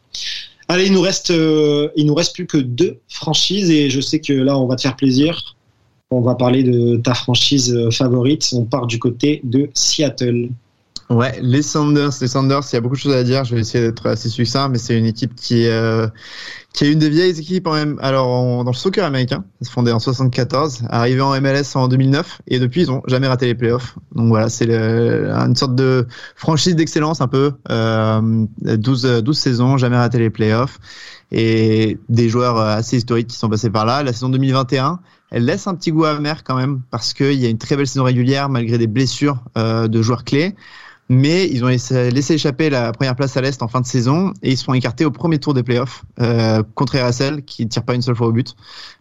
Allez, 0.67 0.87
il 0.87 0.93
nous 0.93 1.01
reste, 1.01 1.29
il 1.29 2.05
nous 2.05 2.15
reste 2.15 2.33
plus 2.33 2.47
que 2.47 2.57
deux 2.57 2.99
franchises 3.07 3.69
et 3.69 3.89
je 3.89 4.01
sais 4.01 4.19
que 4.19 4.33
là, 4.33 4.57
on 4.57 4.65
va 4.65 4.77
te 4.77 4.81
faire 4.81 4.95
plaisir. 4.95 5.54
On 6.15 6.21
va 6.21 6.35
parler 6.35 6.63
de 6.63 6.97
ta 6.97 7.13
franchise 7.13 7.89
favorite. 7.91 8.49
On 8.53 8.63
part 8.63 8.87
du 8.87 8.99
côté 8.99 9.41
de 9.43 9.69
Seattle. 9.73 10.49
Ouais, 11.09 11.37
les 11.39 11.61
Sanders, 11.61 12.09
les 12.19 12.27
Sanders, 12.27 12.61
il 12.71 12.73
y 12.73 12.77
a 12.77 12.81
beaucoup 12.81 12.95
de 12.95 12.99
choses 12.99 13.13
à 13.13 13.23
dire. 13.23 13.43
Je 13.43 13.53
vais 13.53 13.61
essayer 13.61 13.83
d'être 13.85 14.07
assez 14.07 14.27
succinct, 14.27 14.69
mais 14.69 14.79
c'est 14.79 14.97
une 14.97 15.05
équipe 15.05 15.35
qui, 15.35 15.67
euh, 15.67 16.07
est 16.81 16.91
une 16.91 16.97
des 16.97 17.09
vieilles 17.09 17.39
équipes 17.39 17.67
en 17.67 17.73
même. 17.73 17.99
Alors, 18.01 18.63
dans 18.63 18.71
le 18.71 18.75
soccer 18.75 19.05
américain, 19.05 19.43
ils 19.61 19.67
se 19.67 19.71
fondé 19.71 19.91
en 19.91 19.99
74, 19.99 20.85
arrivé 20.89 21.21
en 21.21 21.39
MLS 21.39 21.75
en 21.75 21.87
2009, 21.87 22.41
et 22.47 22.57
depuis 22.57 22.81
ils 22.81 22.91
ont 22.91 23.03
jamais 23.05 23.27
raté 23.27 23.45
les 23.45 23.53
playoffs. 23.53 23.95
Donc 24.15 24.29
voilà, 24.29 24.49
c'est 24.49 24.67
une 24.67 25.55
sorte 25.55 25.75
de 25.75 26.07
franchise 26.35 26.75
d'excellence 26.75 27.21
un 27.21 27.27
peu. 27.27 27.51
Euh, 27.69 28.45
12, 28.61 29.21
12 29.23 29.37
saisons, 29.37 29.77
jamais 29.77 29.97
raté 29.97 30.17
les 30.17 30.31
playoffs, 30.31 30.79
et 31.31 31.99
des 32.09 32.29
joueurs 32.29 32.57
assez 32.57 32.97
historiques 32.97 33.27
qui 33.27 33.37
sont 33.37 33.49
passés 33.49 33.69
par 33.69 33.85
là. 33.85 34.01
La 34.01 34.11
saison 34.11 34.29
2021 34.29 34.99
elle 35.31 35.45
laisse 35.45 35.67
un 35.67 35.75
petit 35.75 35.91
goût 35.91 36.05
amer 36.05 36.43
quand 36.43 36.55
même 36.55 36.81
parce 36.91 37.13
qu'il 37.13 37.33
y 37.33 37.45
a 37.45 37.49
une 37.49 37.57
très 37.57 37.75
belle 37.75 37.87
saison 37.87 38.03
régulière 38.03 38.49
malgré 38.49 38.77
des 38.77 38.87
blessures 38.87 39.43
euh, 39.57 39.87
de 39.87 40.01
joueurs 40.01 40.23
clés. 40.23 40.55
Mais 41.07 41.47
ils 41.51 41.63
ont 41.63 41.67
laissé, 41.67 42.33
échapper 42.33 42.71
la 42.71 42.91
première 42.91 43.15
place 43.15 43.37
à 43.37 43.41
l'Est 43.41 43.61
en 43.61 43.67
fin 43.67 43.79
de 43.79 43.85
saison 43.85 44.33
et 44.41 44.53
ils 44.53 44.57
sont 44.57 44.73
écartés 44.73 45.05
au 45.05 45.11
premier 45.11 45.37
tour 45.37 45.53
des 45.53 45.61
playoffs 45.61 46.03
euh, 46.19 46.63
contre 46.73 46.97
RSL 46.97 47.43
qui 47.43 47.63
ne 47.63 47.69
tire 47.69 47.83
pas 47.83 47.93
une 47.93 48.01
seule 48.01 48.15
fois 48.15 48.27
au 48.27 48.31
but. 48.31 48.55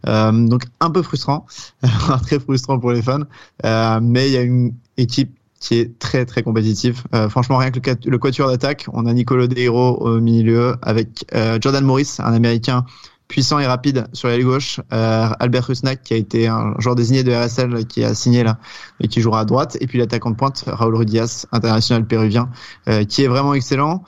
Euh, 0.07 0.31
donc 0.31 0.64
un 0.81 0.91
peu 0.91 1.03
frustrant, 1.03 1.47
très 2.22 2.39
frustrant 2.39 2.79
pour 2.79 2.93
les 2.93 3.01
fans. 3.01 3.20
Euh, 3.64 4.01
mais 4.03 4.29
il 4.29 4.33
y 4.33 4.37
a 4.37 4.43
une 4.43 4.75
équipe 4.99 5.35
qui 5.64 5.79
est 5.79 5.99
très 5.99 6.27
très 6.27 6.43
compétitive. 6.43 7.03
Euh, 7.14 7.29
franchement, 7.31 7.57
rien 7.57 7.70
que 7.70 7.81
le, 8.07 8.18
quatuor 8.18 8.49
d'attaque, 8.49 8.87
on 8.93 9.07
a 9.07 9.12
Nicolo 9.14 9.47
De 9.47 9.59
Hero 9.59 9.97
au 9.97 10.20
milieu 10.20 10.77
avec 10.83 11.25
euh, 11.35 11.59
Jordan 11.61 11.85
Morris, 11.85 12.16
un 12.18 12.35
Américain 12.35 12.85
puissant 13.29 13.59
et 13.59 13.66
rapide 13.66 14.07
sur 14.12 14.29
l'aile 14.29 14.45
gauche. 14.45 14.81
Euh, 14.93 15.29
Albert 15.39 15.66
Rusnak, 15.66 16.03
qui 16.03 16.14
a 16.14 16.16
été 16.16 16.47
un 16.47 16.75
joueur 16.79 16.95
désigné 16.95 17.25
de 17.25 17.33
RSL, 17.33 17.87
qui 17.87 18.05
a 18.05 18.14
signé 18.14 18.45
là 18.45 18.59
et 19.01 19.09
qui 19.09 19.20
jouera 19.20 19.41
à 19.41 19.45
droite. 19.45 19.77
Et 19.81 19.87
puis 19.87 19.99
l'attaquant 19.99 20.31
de 20.31 20.37
pointe, 20.37 20.64
Raúl 20.66 20.97
Rudias, 20.97 21.47
international 21.53 22.07
péruvien, 22.07 22.51
euh, 22.89 23.05
qui 23.05 23.22
est 23.22 23.29
vraiment 23.29 23.55
excellent. 23.55 24.05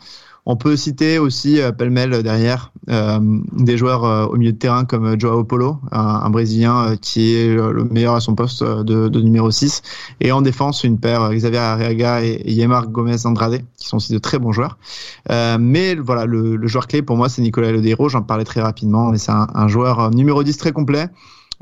On 0.49 0.57
peut 0.57 0.77
citer 0.77 1.19
aussi 1.19 1.61
euh, 1.61 1.73
pêle-mêle 1.73 2.23
derrière 2.23 2.73
euh, 2.89 3.19
des 3.53 3.77
joueurs 3.77 4.05
euh, 4.05 4.27
au 4.27 4.37
milieu 4.37 4.53
de 4.53 4.59
terrain 4.59 4.85
comme 4.85 5.19
Joao 5.19 5.43
Polo, 5.43 5.79
un, 5.91 6.01
un 6.01 6.31
Brésilien 6.31 6.93
euh, 6.93 6.97
qui 6.97 7.35
est 7.35 7.49
le 7.49 7.85
meilleur 7.85 8.15
à 8.15 8.21
son 8.21 8.37
poste 8.37 8.63
de, 8.63 9.09
de, 9.09 9.21
numéro 9.21 9.51
6. 9.51 9.83
Et 10.21 10.31
en 10.31 10.43
défense, 10.43 10.85
une 10.85 11.01
paire 11.01 11.33
Xavier 11.33 11.59
Arriaga 11.59 12.23
et, 12.23 12.43
et 12.45 12.53
Yemar 12.53 12.87
Gomez 12.89 13.27
Andrade, 13.27 13.61
qui 13.77 13.89
sont 13.89 13.97
aussi 13.97 14.13
de 14.13 14.19
très 14.19 14.39
bons 14.39 14.53
joueurs. 14.53 14.79
Euh, 15.33 15.59
mais 15.61 15.97
voilà, 15.97 16.27
le, 16.27 16.55
le, 16.55 16.67
joueur 16.69 16.87
clé 16.87 17.03
pour 17.03 17.17
moi, 17.17 17.29
c'est 17.29 17.43
Nicolas 17.43 17.73
Lodeiro. 17.73 18.09
J'en 18.09 18.23
parlais 18.23 18.45
très 18.45 18.61
rapidement, 18.61 19.11
mais 19.11 19.19
c'est 19.19 19.33
un, 19.33 19.49
un, 19.53 19.67
joueur 19.67 20.13
numéro 20.13 20.45
10 20.45 20.57
très 20.59 20.71
complet. 20.71 21.09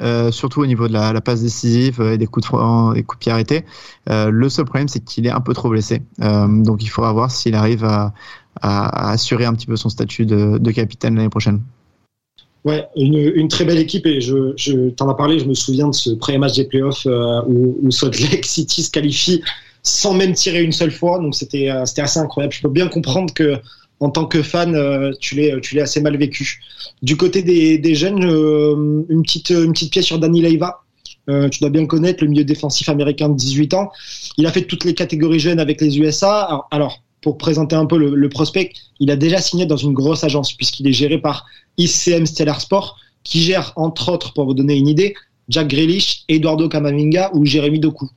Euh, 0.03 0.33
surtout 0.33 0.61
au 0.61 0.67
niveau 0.67 0.89
de 0.89 0.93
la, 0.93 1.13
la 1.13 1.21
passe 1.21 1.43
décisive 1.43 2.01
et 2.01 2.19
des 2.19 2.27
coups 2.27 2.51
de 2.51 2.95
des 2.95 3.05
coups 3.05 3.19
de 3.19 3.21
pied 3.21 3.33
arrêtés. 3.33 3.65
Euh, 4.11 4.29
le 4.31 4.49
seul 4.49 4.65
problème, 4.65 4.89
c'est 4.89 5.05
qu'il 5.05 5.27
est 5.27 5.31
un 5.31 5.41
peu 5.41 5.55
trop 5.55 5.69
blessé. 5.69 6.03
Euh, 6.21 6.49
donc, 6.49 6.83
il 6.83 6.89
faudra 6.89 7.13
voir 7.13 7.31
s'il 7.31 7.55
arrive 7.55 7.85
à, 7.85 8.13
à, 8.61 9.11
assurer 9.11 9.45
un 9.45 9.55
petit 9.55 9.67
peu 9.67 9.77
son 9.77 9.89
statut 9.89 10.27
de, 10.27 10.71
capitaine 10.71 11.17
l'année 11.17 11.29
prochaine. 11.29 11.61
Ouais, 12.65 12.87
une, 12.97 13.49
très 13.49 13.67
belle 13.67 13.79
équipe 13.79 14.07
et 14.07 14.23
je, 14.23 14.55
je 14.57 14.89
t'en 14.91 15.09
as 15.11 15.15
parlé, 15.15 15.39
je 15.39 15.45
me 15.45 15.53
souviens 15.53 15.89
de 15.89 15.95
ce 15.95 16.11
premier 16.11 16.39
match 16.39 16.57
des 16.57 16.65
playoffs 16.65 17.07
euh, 17.07 17.43
où, 17.47 17.77
où 17.83 17.91
Salt 17.91 18.19
Lake 18.21 18.47
City 18.47 18.83
se 18.83 18.91
qualifie 18.91 19.43
sans 19.83 20.15
même 20.15 20.33
tirer 20.33 20.63
une 20.63 20.73
seule 20.73 20.91
fois, 20.91 21.19
donc 21.19 21.35
c'était 21.35 21.69
euh, 21.69 21.83
assez 21.83 22.19
incroyable. 22.19 22.55
Je 22.55 22.63
peux 22.63 22.71
bien 22.71 22.89
comprendre 22.89 23.35
que 23.35 23.59
en 24.01 24.09
tant 24.09 24.25
que 24.25 24.43
fan, 24.43 24.75
euh, 24.75 25.13
tu 25.21 25.35
l'es 25.35 25.81
assez 25.81 26.01
mal 26.01 26.17
vécu. 26.17 26.63
Du 27.03 27.19
côté 27.19 27.43
des, 27.43 27.95
jeunes, 27.95 28.23
une 29.09 29.23
petite 29.23 29.91
pièce 29.91 30.07
sur 30.07 30.19
Danny 30.19 30.41
Leiva. 30.41 30.81
Tu 31.27 31.61
dois 31.61 31.71
bien 31.71 31.83
le 31.83 31.87
connaître, 31.87 32.23
le 32.23 32.31
milieu 32.31 32.45
défensif 32.45 32.89
américain 32.89 33.29
de 33.29 33.37
18 33.37 33.75
ans. 33.75 33.91
Il 34.37 34.47
a 34.47 34.53
fait 34.53 34.63
toutes 34.63 34.85
les 34.85 34.95
catégories 34.95 35.39
jeunes 35.39 35.61
avec 35.61 35.81
les 35.81 35.99
USA. 35.99 36.67
Alors 36.71 37.04
pour 37.25 37.39
présenter 37.39 37.75
un 37.75 37.87
peu 37.87 37.97
le, 37.97 38.29
prospect, 38.29 38.75
il 39.01 39.11
a 39.11 39.17
déjà 39.17 39.39
signé 39.39 39.65
dans 39.65 39.79
une 39.79 39.95
grosse 39.95 40.25
agence 40.25 40.53
puisqu'il 40.53 40.87
est 40.87 40.93
géré 40.93 41.19
par 41.19 41.47
ICM 41.79 42.27
Stellar 42.27 42.61
Sport, 42.61 42.99
qui 43.25 43.41
gère 43.41 43.73
entre 43.77 44.13
autres, 44.13 44.35
pour 44.35 44.45
vous 44.45 44.53
donner 44.53 44.77
une 44.77 44.89
idée, 44.89 45.15
Jack 45.49 45.69
Grealish, 45.69 46.25
Eduardo 46.29 46.69
Camavinga 46.69 47.31
ou 47.33 47.47
Jérémy 47.47 47.81
Doku. 47.81 48.11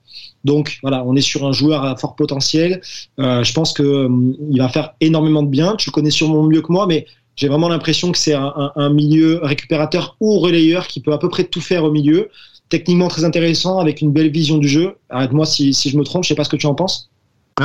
Donc 0.43 0.77
voilà, 0.81 1.05
on 1.05 1.15
est 1.15 1.21
sur 1.21 1.47
un 1.47 1.53
joueur 1.53 1.85
à 1.85 1.95
fort 1.95 2.17
potentiel. 2.17 2.81
Euh, 3.19 3.45
je 3.45 3.53
pense 3.53 3.71
que 3.71 3.83
euh, 3.83 4.09
il 4.51 4.59
va 4.59 4.67
faire 4.67 4.93
énormément 4.99 5.41
de 5.41 5.49
bien. 5.49 5.77
Tu 5.77 5.89
le 5.89 5.93
connais 5.93 6.11
sûrement 6.11 6.43
mieux 6.43 6.61
que 6.61 6.71
moi, 6.71 6.85
mais 6.85 7.05
j'ai 7.37 7.47
vraiment 7.47 7.69
l'impression 7.69 8.11
que 8.11 8.17
c'est 8.17 8.33
un, 8.33 8.89
milieu 8.89 9.39
récupérateur 9.41 10.17
ou 10.19 10.39
relayeur 10.39 10.87
qui 10.87 10.99
peut 10.99 11.13
à 11.13 11.17
peu 11.17 11.29
près 11.29 11.45
tout 11.45 11.61
faire 11.61 11.85
au 11.85 11.91
milieu. 11.91 12.29
Techniquement 12.67 13.07
très 13.07 13.23
intéressant, 13.23 13.79
avec 13.79 14.01
une 14.01 14.11
belle 14.11 14.31
vision 14.31 14.57
du 14.57 14.67
jeu. 14.67 14.95
Arrête-moi 15.09 15.45
si, 15.45 15.71
je 15.71 15.97
me 15.97 16.03
trompe, 16.03 16.23
je 16.23 16.29
sais 16.29 16.35
pas 16.35 16.43
ce 16.43 16.49
que 16.49 16.57
tu 16.57 16.65
en 16.65 16.75
penses. 16.75 17.09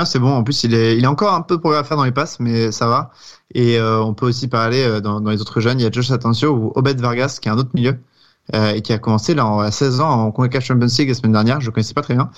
C'est 0.07 0.18
bon. 0.18 0.30
En 0.30 0.43
plus, 0.43 0.64
il 0.64 0.74
est, 0.74 0.97
il 0.97 1.05
est 1.05 1.09
encore 1.09 1.34
un 1.34 1.43
peu 1.43 1.59
progrès 1.59 1.78
à 1.78 1.84
faire 1.84 1.97
dans 1.97 2.05
les 2.05 2.12
passes, 2.12 2.40
mais 2.40 2.72
ça 2.72 2.86
va. 2.86 3.11
Et 3.55 3.78
euh, 3.78 4.03
on 4.03 4.14
peut 4.14 4.26
aussi 4.26 4.49
parler 4.49 4.82
euh, 4.82 5.01
dans, 5.01 5.20
les 5.20 5.40
autres 5.40 5.61
jeunes. 5.61 5.80
Il 5.80 5.82
y 5.82 5.86
a 5.86 5.90
Josh 5.90 6.11
Atencio 6.11 6.51
ou 6.51 6.72
Obed 6.74 6.99
Vargas, 7.01 7.38
qui 7.40 7.49
est 7.49 7.53
un 7.53 7.59
autre 7.59 7.70
milieu. 7.74 7.99
Euh, 8.55 8.72
et 8.72 8.82
qui 8.82 8.93
a 8.93 8.99
commencé 8.99 9.34
là 9.34 9.47
à 9.61 9.70
16 9.70 10.01
ans 10.01 10.11
en 10.11 10.32
CONCACAF 10.32 10.64
Champions 10.64 10.88
League 10.99 11.09
la 11.09 11.14
semaine 11.14 11.32
dernière. 11.32 11.61
Je 11.61 11.68
ne 11.68 11.72
connaissais 11.72 11.95
pas 11.95 12.03
très 12.03 12.14
bien. 12.14 12.30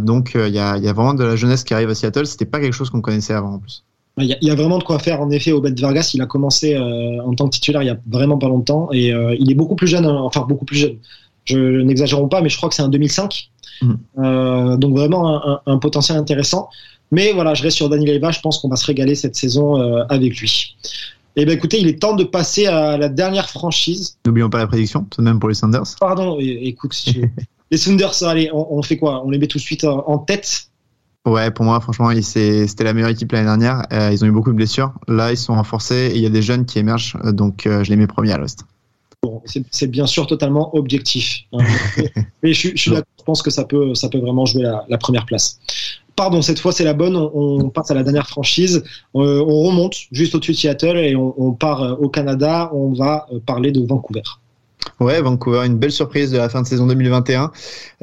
Donc 0.00 0.32
il 0.34 0.54
y, 0.54 0.58
a, 0.58 0.78
y, 0.78 0.88
a, 0.88 0.92
vraiment 0.94 1.12
de 1.12 1.22
la 1.22 1.36
jeunesse 1.36 1.64
qui 1.64 1.74
arrive 1.74 1.90
à 1.90 1.94
Seattle. 1.94 2.26
C'était 2.26 2.46
pas 2.46 2.60
quelque 2.60 2.72
chose 2.72 2.88
qu'on 2.88 3.02
connaissait 3.02 3.34
avant 3.34 3.54
en 3.54 3.58
plus. 3.58 3.84
Il 4.16 4.36
y, 4.40 4.50
a, 4.50 4.54
vraiment 4.54 4.78
de 4.78 4.84
quoi 4.84 4.98
faire. 4.98 5.20
En 5.20 5.30
effet, 5.30 5.52
Obed 5.52 5.78
Vargas, 5.78 6.12
il 6.14 6.22
a 6.22 6.26
commencé 6.26 6.78
en 6.78 7.34
tant 7.34 7.44
que 7.44 7.50
titulaire 7.50 7.82
il 7.82 7.86
y 7.86 7.90
a 7.90 7.98
vraiment 8.06 8.38
pas 8.38 8.48
longtemps 8.48 8.88
et 8.90 9.08
il 9.38 9.50
est 9.50 9.54
beaucoup 9.54 9.76
plus 9.76 9.86
jeune, 9.86 10.06
enfin 10.06 10.46
beaucoup 10.48 10.64
plus 10.64 10.78
jeune. 10.78 10.96
Je 11.44 11.58
n'exagérons 11.58 12.28
pas, 12.28 12.40
mais 12.40 12.48
je 12.48 12.56
crois 12.56 12.70
que 12.70 12.74
c'est 12.74 12.82
un 12.82 12.88
2005. 12.88 13.50
Mmh. 13.80 14.76
donc 14.76 14.96
vraiment 14.96 15.60
un, 15.66 15.78
potentiel 15.78 16.18
intéressant. 16.18 16.68
Mais 17.10 17.32
voilà, 17.32 17.54
je 17.54 17.62
reste 17.62 17.76
sur 17.76 17.88
Daniel 17.88 18.16
Eva. 18.16 18.30
Je 18.30 18.40
pense 18.40 18.58
qu'on 18.58 18.68
va 18.68 18.76
se 18.76 18.86
régaler 18.86 19.14
cette 19.14 19.36
saison 19.36 19.80
euh, 19.80 20.04
avec 20.08 20.38
lui. 20.38 20.76
Eh 21.36 21.44
bien, 21.44 21.54
écoutez, 21.54 21.80
il 21.80 21.86
est 21.88 22.00
temps 22.00 22.14
de 22.14 22.24
passer 22.24 22.66
à 22.66 22.96
la 22.96 23.08
dernière 23.08 23.48
franchise. 23.48 24.18
N'oublions 24.26 24.50
pas 24.50 24.58
la 24.58 24.66
prédiction, 24.66 25.04
tout 25.04 25.20
de 25.20 25.26
même 25.26 25.38
pour 25.38 25.48
les 25.48 25.54
Sanders. 25.54 25.84
Pardon, 26.00 26.38
écoute, 26.40 26.96
les 27.70 27.76
Sanders, 27.76 28.22
allez, 28.24 28.50
on, 28.52 28.74
on, 28.74 28.82
fait 28.82 28.96
quoi? 28.96 29.24
On 29.24 29.30
les 29.30 29.38
met 29.38 29.46
tout 29.46 29.58
de 29.58 29.62
suite 29.62 29.84
en, 29.84 30.18
tête? 30.18 30.68
Ouais, 31.24 31.50
pour 31.50 31.64
moi, 31.64 31.80
franchement, 31.80 32.10
c'était 32.20 32.84
la 32.84 32.92
meilleure 32.92 33.10
équipe 33.10 33.30
l'année 33.32 33.44
dernière. 33.44 33.82
Euh, 33.92 34.10
ils 34.12 34.24
ont 34.24 34.26
eu 34.26 34.32
beaucoup 34.32 34.50
de 34.50 34.56
blessures. 34.56 34.92
Là, 35.06 35.30
ils 35.30 35.36
sont 35.36 35.54
renforcés 35.54 36.10
et 36.12 36.16
il 36.16 36.22
y 36.22 36.26
a 36.26 36.30
des 36.30 36.42
jeunes 36.42 36.66
qui 36.66 36.78
émergent. 36.78 37.16
Donc, 37.24 37.66
euh, 37.66 37.84
je 37.84 37.90
les 37.90 37.96
mets 37.96 38.06
premiers 38.06 38.32
à 38.32 38.38
l'Ouest. 38.38 38.64
Bon, 39.22 39.42
c'est 39.44 39.90
bien 39.90 40.06
sûr 40.06 40.26
totalement 40.26 40.74
objectif. 40.76 41.40
Hein. 41.52 41.64
Mais 42.42 42.52
je, 42.52 42.70
je 42.70 42.76
suis 42.76 42.90
d'accord, 42.90 43.17
pense 43.28 43.42
que 43.42 43.50
ça 43.50 43.64
peut, 43.64 43.94
ça 43.94 44.08
peut 44.08 44.20
vraiment 44.26 44.46
jouer 44.46 44.62
la, 44.62 44.86
la 44.88 44.96
première 44.96 45.26
place. 45.26 45.60
Pardon, 46.16 46.40
cette 46.40 46.58
fois 46.58 46.72
c'est 46.72 46.88
la 46.92 46.94
bonne. 46.94 47.14
On, 47.14 47.68
passe 47.68 47.90
à 47.90 47.94
la 47.94 48.02
dernière 48.02 48.26
franchise. 48.26 48.82
Euh, 49.14 49.44
on 49.46 49.58
remonte 49.68 49.96
juste 50.12 50.34
au-dessus 50.34 50.52
de 50.52 50.56
Seattle 50.56 50.96
et 50.96 51.14
on, 51.14 51.34
on, 51.36 51.52
part 51.52 52.00
au 52.00 52.08
Canada. 52.08 52.70
On 52.72 52.94
va 52.94 53.28
parler 53.44 53.70
de 53.70 53.82
Vancouver. 53.86 54.22
Ouais, 55.00 55.20
Vancouver, 55.22 55.64
une 55.64 55.78
belle 55.78 55.92
surprise 55.92 56.32
de 56.32 56.38
la 56.38 56.48
fin 56.48 56.60
de 56.60 56.66
saison 56.66 56.88
2021. 56.88 57.52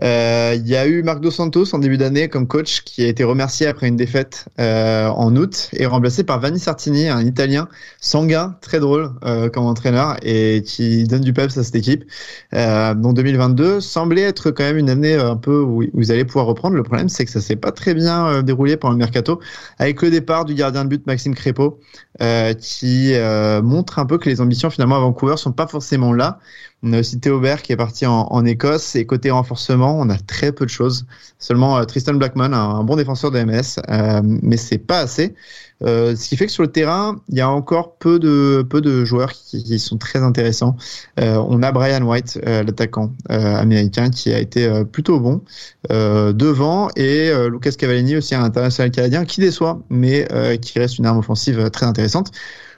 Euh, 0.01 0.55
il 0.55 0.65
y 0.65 0.77
a 0.77 0.87
eu 0.87 1.03
Marc 1.03 1.19
Dos 1.19 1.31
Santos 1.31 1.75
en 1.75 1.79
début 1.79 1.97
d'année 1.97 2.29
comme 2.29 2.47
coach 2.47 2.83
qui 2.83 3.03
a 3.03 3.07
été 3.07 3.25
remercié 3.25 3.67
après 3.67 3.89
une 3.89 3.97
défaite 3.97 4.45
euh, 4.61 5.07
en 5.07 5.35
août 5.35 5.69
et 5.73 5.87
remplacé 5.87 6.23
par 6.23 6.39
Vanni 6.39 6.57
Sartini, 6.57 7.09
un 7.09 7.19
Italien 7.25 7.67
sanguin, 7.99 8.55
très 8.61 8.79
drôle 8.79 9.11
euh, 9.25 9.49
comme 9.49 9.65
entraîneur 9.65 10.15
et 10.23 10.63
qui 10.65 11.03
donne 11.03 11.19
du 11.19 11.33
peps 11.33 11.57
à 11.57 11.65
cette 11.65 11.75
équipe. 11.75 12.05
Euh, 12.53 12.93
donc 12.93 13.15
2022 13.15 13.81
semblait 13.81 14.21
être 14.21 14.51
quand 14.51 14.63
même 14.63 14.77
une 14.77 14.89
année 14.89 15.15
un 15.15 15.35
peu 15.35 15.59
où 15.59 15.83
vous 15.93 16.11
allez 16.11 16.23
pouvoir 16.23 16.45
reprendre. 16.45 16.77
Le 16.77 16.83
problème, 16.83 17.09
c'est 17.09 17.25
que 17.25 17.31
ça 17.31 17.41
s'est 17.41 17.57
pas 17.57 17.73
très 17.73 17.93
bien 17.93 18.27
euh, 18.27 18.41
déroulé 18.41 18.77
pendant 18.77 18.93
le 18.93 18.99
mercato 18.99 19.41
avec 19.79 20.01
le 20.01 20.11
départ 20.11 20.45
du 20.45 20.53
gardien 20.53 20.85
de 20.85 20.89
but 20.89 21.05
Maxime 21.07 21.35
Crépeau 21.35 21.77
qui 22.57 23.13
montre 23.61 23.99
un 23.99 24.05
peu 24.05 24.17
que 24.17 24.29
les 24.29 24.39
ambitions 24.39 24.69
finalement 24.69 24.95
à 24.95 24.99
Vancouver 24.99 25.35
sont 25.35 25.51
pas 25.51 25.67
forcément 25.67 26.13
là. 26.13 26.39
On 26.86 26.93
a 26.93 26.99
aussi 26.99 27.19
Théobert 27.19 27.63
qui 27.63 27.73
est 27.73 27.77
parti 27.77 28.05
en, 28.05 28.45
Écosse 28.45 28.95
et 28.95 29.07
côté 29.07 29.31
renforcement, 29.31 29.99
on 29.99 30.07
a 30.09 30.17
très 30.17 30.51
peu 30.51 30.65
de 30.65 30.69
choses. 30.69 31.07
Seulement 31.39 31.77
euh, 31.77 31.83
Tristan 31.83 32.13
Blackman, 32.13 32.53
un, 32.53 32.83
bon 32.83 32.95
défenseur 32.95 33.31
de 33.31 33.43
MS, 33.43 33.81
euh, 33.89 34.21
mais 34.23 34.55
c'est 34.55 34.77
pas 34.77 34.99
assez. 34.99 35.33
Euh, 35.83 36.15
ce 36.15 36.29
qui 36.29 36.38
fait 36.38 36.45
que 36.45 36.51
sur 36.51 36.63
le 36.63 36.71
terrain, 36.71 37.19
il 37.29 37.38
y 37.38 37.41
a 37.41 37.49
encore 37.49 37.97
peu 37.97 38.17
de 38.17 38.65
peu 38.67 38.79
de 38.81 39.03
joueurs 39.03 39.33
qui, 39.33 39.63
qui 39.63 39.79
sont 39.79 39.97
très 39.97 40.19
intéressants. 40.19 40.77
Euh, 41.19 41.36
on 41.49 41.61
a 41.63 41.71
Brian 41.71 42.01
White, 42.03 42.39
euh, 42.45 42.63
l'attaquant 42.63 43.11
américain, 43.29 44.09
qui 44.09 44.33
a 44.33 44.39
été 44.39 44.83
plutôt 44.91 45.19
bon 45.19 45.41
devant, 45.89 46.89
et 46.95 47.31
Lucas 47.49 47.71
Cavallini 47.71 48.17
aussi 48.17 48.36
un 48.36 48.43
international 48.43 48.91
canadien 48.91 49.25
qui 49.25 49.41
déçoit, 49.41 49.81
mais 49.89 50.27
qui 50.61 50.79
reste 50.79 50.97
une 50.97 51.05
arme 51.05 51.19
offensive 51.19 51.69
très 51.71 51.86
intéressante. 51.86 52.31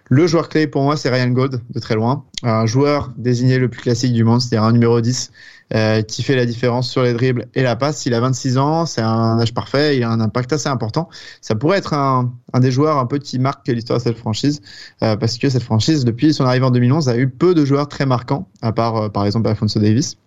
Le 0.10 0.26
joueur 0.26 0.48
clé 0.48 0.68
pour 0.68 0.84
moi, 0.84 0.96
c'est 0.96 1.10
Ryan 1.10 1.30
Gold, 1.30 1.62
de 1.70 1.80
très 1.80 1.96
loin. 1.96 2.26
Un 2.44 2.66
joueur 2.66 3.12
désigné 3.18 3.58
le 3.58 3.68
plus 3.68 3.82
classique 3.82 4.14
du 4.14 4.24
monde, 4.24 4.40
c'est-à-dire 4.40 4.64
un 4.64 4.72
numéro 4.72 5.02
10 5.02 5.32
euh, 5.74 6.02
qui 6.02 6.24
fait 6.24 6.36
la 6.36 6.46
différence 6.46 6.90
sur 6.90 7.04
les 7.04 7.12
dribbles 7.14 7.48
et 7.54 7.62
la 7.62 7.76
passe. 7.76 8.06
Il 8.06 8.14
a 8.14 8.22
26 8.22 8.58
ans, 8.58 8.86
c'est 8.86 9.02
un 9.02 9.38
âge 9.38 9.54
parfait, 9.54 9.98
il 9.98 10.04
a 10.04 10.10
un 10.10 10.22
impact 10.22 10.54
assez 10.54 10.70
important. 10.70 11.10
Ça 11.42 11.56
pourrait 11.56 11.80
être 11.80 11.94
un, 11.94 12.34
un 12.54 12.60
des 12.62 12.72
joueurs 12.72 12.98
un 13.00 13.06
peu 13.06 13.18
qui 13.18 13.38
marque 13.38 13.68
l'histoire 13.68 14.00
de 14.00 14.04
cette 14.04 14.18
franchise, 14.18 14.62
euh, 15.04 15.18
parce 15.18 15.38
que 15.38 15.50
cette 15.50 15.64
franchise, 15.64 16.06
depuis 16.06 16.34
son 16.34 16.46
arrivée 16.46 16.66
en 16.66 16.72
2011, 16.72 17.10
a 17.10 17.18
eu 17.18 17.28
peu 17.28 17.54
de 17.54 17.66
joueurs 17.66 17.90
très 17.90 18.06
marquants, 18.06 18.48
à 18.62 18.72
part 18.72 18.96
euh, 18.96 19.10
par 19.10 19.26
exemple 19.26 19.50
Alfonso 19.50 19.78
Davis. 19.80 20.18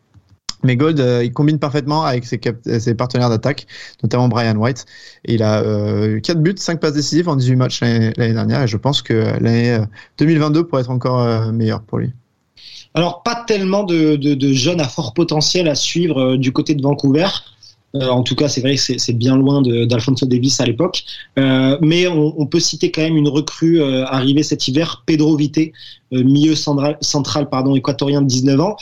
Mais 0.63 0.77
Gold, 0.77 1.01
euh, 1.01 1.25
il 1.25 1.33
combine 1.33 1.59
parfaitement 1.59 2.05
avec 2.05 2.25
ses, 2.25 2.39
partenaires 2.95 3.31
d'attaque, 3.31 3.67
notamment 4.03 4.29
Brian 4.29 4.57
White. 4.57 4.85
Il 5.25 5.43
a 5.43 5.63
euh, 5.63 6.21
4 6.21 6.43
buts, 6.43 6.55
5 6.57 6.81
passes 6.81 6.93
décisives 6.93 7.29
en 7.29 7.37
18 7.37 7.57
matchs 7.57 7.81
l'année 7.81 8.13
dernière. 8.33 8.63
Et 8.63 8.69
je 8.69 8.77
pense 8.77 9.03
que 9.03 9.15
l'année 9.41 9.79
2022 10.19 10.67
pourrait 10.67 10.83
être 10.83 10.91
encore 10.91 11.23
euh, 11.23 11.53
meilleure 11.53 11.83
pour 11.83 11.99
lui. 11.99 12.13
Alors, 12.95 13.23
pas 13.23 13.45
tellement 13.47 13.85
de, 13.85 14.19
jeunes 14.53 14.81
à 14.81 14.89
fort 14.89 15.15
potentiel 15.15 15.69
à 15.69 15.75
suivre 15.75 16.21
euh, 16.21 16.37
du 16.37 16.53
côté 16.53 16.75
de 16.75 16.83
Vancouver. 16.83 17.29
Euh, 17.97 18.09
en 18.09 18.23
tout 18.23 18.37
cas, 18.37 18.49
c'est 18.49 18.61
vrai 18.61 18.77
que 18.77 18.99
c'est 18.99 19.13
bien 19.13 19.37
loin 19.37 19.63
d'Alfonso 19.63 20.27
Davis 20.27 20.61
à 20.61 20.67
l'époque. 20.67 21.05
Euh, 21.39 21.77
mais 21.81 22.07
on, 22.07 22.41
on, 22.41 22.47
peut 22.47 22.61
citer 22.61 22.91
quand 22.91 23.03
même 23.03 23.17
une 23.17 23.29
recrue 23.29 23.81
euh, 23.81 24.05
arrivée 24.07 24.43
cet 24.43 24.69
hiver, 24.69 25.03
Pedro 25.07 25.37
Vité, 25.37 25.73
milieu 26.13 26.57
central, 26.57 27.49
pardon, 27.51 27.77
équatorien 27.77 28.21
de 28.21 28.27
19 28.27 28.61
ans. 28.61 28.77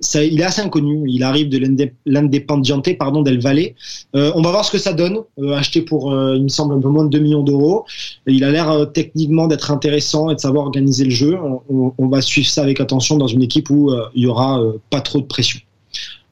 Ça, 0.00 0.24
il 0.24 0.40
est 0.40 0.44
assez 0.44 0.60
inconnu. 0.60 1.04
Il 1.06 1.22
arrive 1.22 1.48
de 1.48 1.90
l'Independiente 2.04 2.88
pardon, 2.98 3.22
d'El 3.22 3.40
Valle. 3.40 3.74
on 4.12 4.42
va 4.42 4.50
voir 4.50 4.64
ce 4.64 4.72
que 4.72 4.78
ça 4.78 4.92
donne. 4.92 5.20
acheté 5.54 5.82
pour, 5.82 6.12
il 6.12 6.42
me 6.42 6.48
semble, 6.48 6.74
un 6.74 6.80
peu 6.80 6.88
moins 6.88 7.04
de 7.04 7.10
2 7.10 7.20
millions 7.20 7.44
d'euros. 7.44 7.84
Il 8.26 8.42
a 8.42 8.50
l'air 8.50 8.88
techniquement 8.92 9.46
d'être 9.46 9.70
intéressant 9.70 10.30
et 10.30 10.34
de 10.34 10.40
savoir 10.40 10.64
organiser 10.64 11.04
le 11.04 11.12
jeu. 11.12 11.38
On, 11.70 11.94
on, 11.96 12.08
va 12.08 12.20
suivre 12.20 12.48
ça 12.48 12.62
avec 12.62 12.80
attention 12.80 13.16
dans 13.18 13.28
une 13.28 13.42
équipe 13.42 13.70
où 13.70 13.92
il 14.16 14.24
y 14.24 14.26
aura 14.26 14.60
pas 14.90 15.00
trop 15.00 15.20
de 15.20 15.26
pression. 15.26 15.60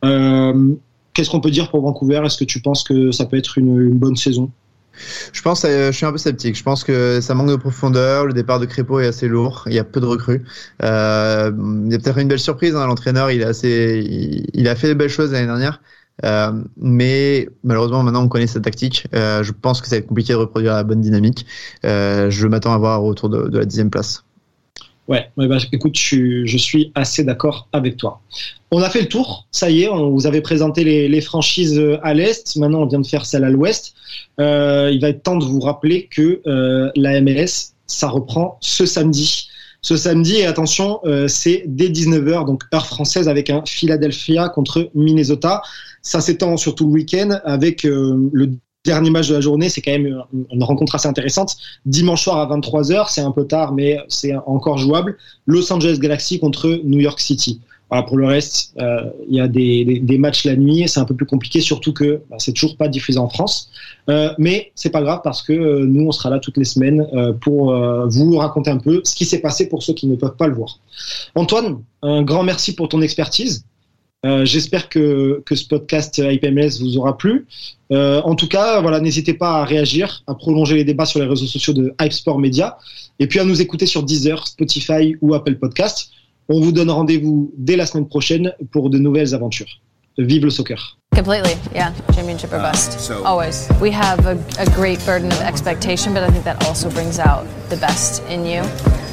Euh, 0.04 0.74
Qu'est-ce 1.12 1.30
qu'on 1.30 1.40
peut 1.40 1.50
dire 1.50 1.70
pour 1.70 1.82
Vancouver? 1.82 2.22
Est-ce 2.24 2.36
que 2.36 2.44
tu 2.44 2.60
penses 2.60 2.84
que 2.84 3.10
ça 3.10 3.26
peut 3.26 3.36
être 3.36 3.58
une, 3.58 3.90
bonne 3.90 4.16
saison? 4.16 4.50
Je 5.32 5.42
pense, 5.42 5.64
euh, 5.64 5.90
je 5.90 5.96
suis 5.96 6.06
un 6.06 6.12
peu 6.12 6.18
sceptique. 6.18 6.56
Je 6.56 6.62
pense 6.62 6.84
que 6.84 7.20
ça 7.20 7.34
manque 7.34 7.48
de 7.48 7.56
profondeur. 7.56 8.26
Le 8.26 8.32
départ 8.32 8.60
de 8.60 8.66
Crépeau 8.66 9.00
est 9.00 9.06
assez 9.06 9.28
lourd. 9.28 9.64
Il 9.66 9.72
y 9.72 9.78
a 9.78 9.84
peu 9.84 10.00
de 10.00 10.06
recrues. 10.06 10.44
Euh, 10.82 11.50
il 11.86 11.92
y 11.92 11.94
a 11.94 11.98
peut-être 11.98 12.18
une 12.18 12.28
belle 12.28 12.38
surprise. 12.38 12.76
Hein, 12.76 12.86
L'entraîneur, 12.86 13.30
il 13.30 13.40
il, 13.40 14.68
a 14.68 14.76
fait 14.76 14.88
de 14.88 14.94
belles 14.94 15.08
choses 15.08 15.32
l'année 15.32 15.46
dernière. 15.46 15.80
Euh, 16.24 16.52
mais 16.76 17.48
malheureusement, 17.64 18.02
maintenant, 18.02 18.22
on 18.22 18.28
connaît 18.28 18.46
sa 18.46 18.60
tactique. 18.60 19.06
Je 19.12 19.52
pense 19.52 19.80
que 19.80 19.88
ça 19.88 19.96
va 19.96 20.00
être 20.00 20.06
compliqué 20.06 20.32
de 20.32 20.38
reproduire 20.38 20.74
la 20.74 20.84
bonne 20.84 21.00
dynamique. 21.00 21.46
Je 21.82 22.46
m'attends 22.46 22.74
à 22.74 22.78
voir 22.78 23.04
autour 23.04 23.30
de 23.30 23.58
la 23.58 23.64
dixième 23.64 23.90
place. 23.90 24.24
Ouais, 25.08 25.28
bah, 25.36 25.58
écoute, 25.72 25.96
je, 25.98 26.44
je, 26.44 26.56
suis 26.56 26.92
assez 26.94 27.24
d'accord 27.24 27.68
avec 27.72 27.96
toi. 27.96 28.20
On 28.70 28.80
a 28.80 28.88
fait 28.88 29.00
le 29.00 29.08
tour, 29.08 29.48
ça 29.50 29.68
y 29.68 29.82
est, 29.82 29.88
on 29.88 30.10
vous 30.10 30.26
avait 30.26 30.40
présenté 30.40 30.84
les, 30.84 31.08
les 31.08 31.20
franchises 31.20 31.82
à 32.04 32.14
l'Est, 32.14 32.54
maintenant 32.56 32.82
on 32.82 32.86
vient 32.86 33.00
de 33.00 33.06
faire 33.06 33.26
celle 33.26 33.42
à 33.42 33.50
l'Ouest. 33.50 33.94
Euh, 34.40 34.90
il 34.92 35.00
va 35.00 35.08
être 35.08 35.24
temps 35.24 35.36
de 35.36 35.44
vous 35.44 35.58
rappeler 35.58 36.08
que 36.10 36.40
euh, 36.46 36.92
la 36.94 37.20
MLS, 37.20 37.74
ça 37.86 38.08
reprend 38.08 38.58
ce 38.60 38.86
samedi. 38.86 39.48
Ce 39.82 39.96
samedi, 39.96 40.36
et 40.36 40.46
attention, 40.46 41.00
euh, 41.04 41.26
c'est 41.26 41.64
dès 41.66 41.88
19h, 41.88 42.46
donc 42.46 42.64
heure 42.74 42.86
française, 42.86 43.28
avec 43.28 43.48
un 43.48 43.62
Philadelphia 43.66 44.50
contre 44.50 44.90
Minnesota. 44.94 45.62
Ça 46.02 46.20
s'étend 46.20 46.56
sur 46.58 46.74
tout 46.74 46.86
le 46.86 46.92
week-end 46.92 47.40
avec 47.44 47.86
euh, 47.86 48.28
le 48.32 48.50
dernier 48.84 49.10
match 49.10 49.28
de 49.28 49.34
la 49.34 49.40
journée, 49.40 49.68
c'est 49.68 49.82
quand 49.82 49.92
même 49.92 50.22
une, 50.50 50.62
rencontre 50.62 50.94
assez 50.94 51.08
intéressante. 51.08 51.56
Dimanche 51.84 52.24
soir 52.24 52.38
à 52.38 52.56
23h, 52.56 53.06
c'est 53.10 53.20
un 53.20 53.30
peu 53.30 53.46
tard, 53.46 53.72
mais 53.72 53.98
c'est 54.08 54.34
encore 54.46 54.78
jouable. 54.78 55.18
Los 55.46 55.72
Angeles 55.72 55.98
Galaxy 55.98 56.38
contre 56.38 56.80
New 56.84 57.00
York 57.00 57.20
City. 57.20 57.60
Pour 58.06 58.16
le 58.16 58.26
reste, 58.26 58.72
euh, 58.78 59.10
il 59.28 59.34
y 59.34 59.40
a 59.40 59.48
des, 59.48 60.16
matchs 60.16 60.44
la 60.44 60.54
nuit, 60.54 60.84
c'est 60.86 61.00
un 61.00 61.04
peu 61.04 61.14
plus 61.14 61.26
compliqué, 61.26 61.60
surtout 61.60 61.92
que 61.92 62.22
bah, 62.30 62.36
c'est 62.38 62.52
toujours 62.52 62.76
pas 62.76 62.86
diffusé 62.86 63.18
en 63.18 63.28
France. 63.28 63.68
Euh, 64.08 64.32
mais 64.38 64.70
c'est 64.76 64.90
pas 64.90 65.02
grave 65.02 65.22
parce 65.24 65.42
que 65.42 65.52
euh, 65.52 65.84
nous, 65.84 66.06
on 66.06 66.12
sera 66.12 66.30
là 66.30 66.38
toutes 66.38 66.56
les 66.56 66.64
semaines 66.64 67.04
pour 67.40 67.74
vous 68.08 68.36
raconter 68.36 68.70
un 68.70 68.78
peu 68.78 69.00
ce 69.04 69.16
qui 69.16 69.24
s'est 69.24 69.40
passé 69.40 69.68
pour 69.68 69.82
ceux 69.82 69.92
qui 69.92 70.06
ne 70.06 70.14
peuvent 70.14 70.36
pas 70.36 70.46
le 70.46 70.54
voir. 70.54 70.78
Antoine, 71.34 71.82
un 72.02 72.22
grand 72.22 72.44
merci 72.44 72.76
pour 72.76 72.88
ton 72.88 73.02
expertise. 73.02 73.64
Euh, 74.26 74.44
J'espère 74.44 74.88
que, 74.90 75.42
que 75.46 75.54
ce 75.54 75.66
podcast 75.66 76.18
IPMS 76.22 76.78
vous 76.80 76.98
aura 76.98 77.16
plu. 77.16 77.46
Euh, 77.90 78.20
en 78.22 78.34
tout 78.34 78.48
cas, 78.48 78.80
voilà, 78.82 79.00
n'hésitez 79.00 79.32
pas 79.34 79.60
à 79.60 79.64
réagir, 79.64 80.22
à 80.26 80.34
prolonger 80.34 80.74
les 80.76 80.84
débats 80.84 81.06
sur 81.06 81.20
les 81.20 81.26
réseaux 81.26 81.46
sociaux 81.46 81.72
de 81.72 81.94
Hype 82.00 82.12
Sport 82.12 82.38
Media, 82.38 82.76
et 83.18 83.26
puis 83.26 83.38
à 83.40 83.44
nous 83.44 83.62
écouter 83.62 83.86
sur 83.86 84.02
Deezer, 84.02 84.46
Spotify 84.46 85.16
ou 85.22 85.34
Apple 85.34 85.56
Podcast. 85.56 86.10
On 86.50 86.60
vous 86.60 86.72
donne 86.72 86.90
rendez-vous 86.90 87.52
dès 87.56 87.76
la 87.76 87.86
semaine 87.86 88.08
prochaine 88.08 88.52
pour 88.72 88.90
de 88.90 88.98
nouvelles 88.98 89.34
aventures. 89.34 89.80
Vive 90.18 90.44
le 90.44 90.50
soccer! 90.50 90.98
Completely, 91.14 91.54
yeah. 91.74 91.92
Championship 92.14 92.52
or 92.52 92.60
bust. 92.60 93.00
so- 93.00 93.24
Always. 93.24 93.68
We 93.80 93.90
have 93.90 94.26
a, 94.26 94.36
a 94.58 94.66
great 94.76 94.98
burden 95.06 95.30
of 95.32 95.40
expectation, 95.42 96.12
but 96.12 96.22
I 96.22 96.30
think 96.30 96.44
that 96.44 96.62
also 96.68 96.90
brings 96.90 97.18
out 97.18 97.46
the 97.70 97.76
best 97.76 98.22
in 98.30 98.44
you. 98.44 98.62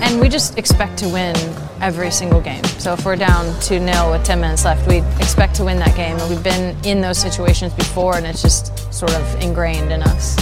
And 0.01 0.19
we 0.19 0.27
just 0.29 0.57
expect 0.57 0.97
to 0.99 1.07
win 1.09 1.33
every 1.81 2.11
single 2.11 2.41
game. 2.41 2.63
So 2.79 2.93
if 2.93 3.05
we're 3.05 3.15
down 3.15 3.45
2 3.61 3.79
0 3.79 4.11
with 4.11 4.23
10 4.23 4.39
minutes 4.39 4.65
left, 4.65 4.87
we 4.87 4.97
expect 5.19 5.55
to 5.55 5.65
win 5.65 5.77
that 5.79 5.95
game. 5.95 6.17
And 6.17 6.29
we've 6.29 6.43
been 6.43 6.75
in 6.85 7.01
those 7.01 7.17
situations 7.17 7.73
before, 7.73 8.15
and 8.17 8.25
it's 8.25 8.41
just 8.41 8.93
sort 8.93 9.13
of 9.13 9.41
ingrained 9.41 9.91
in 9.91 10.01
us. 10.03 10.35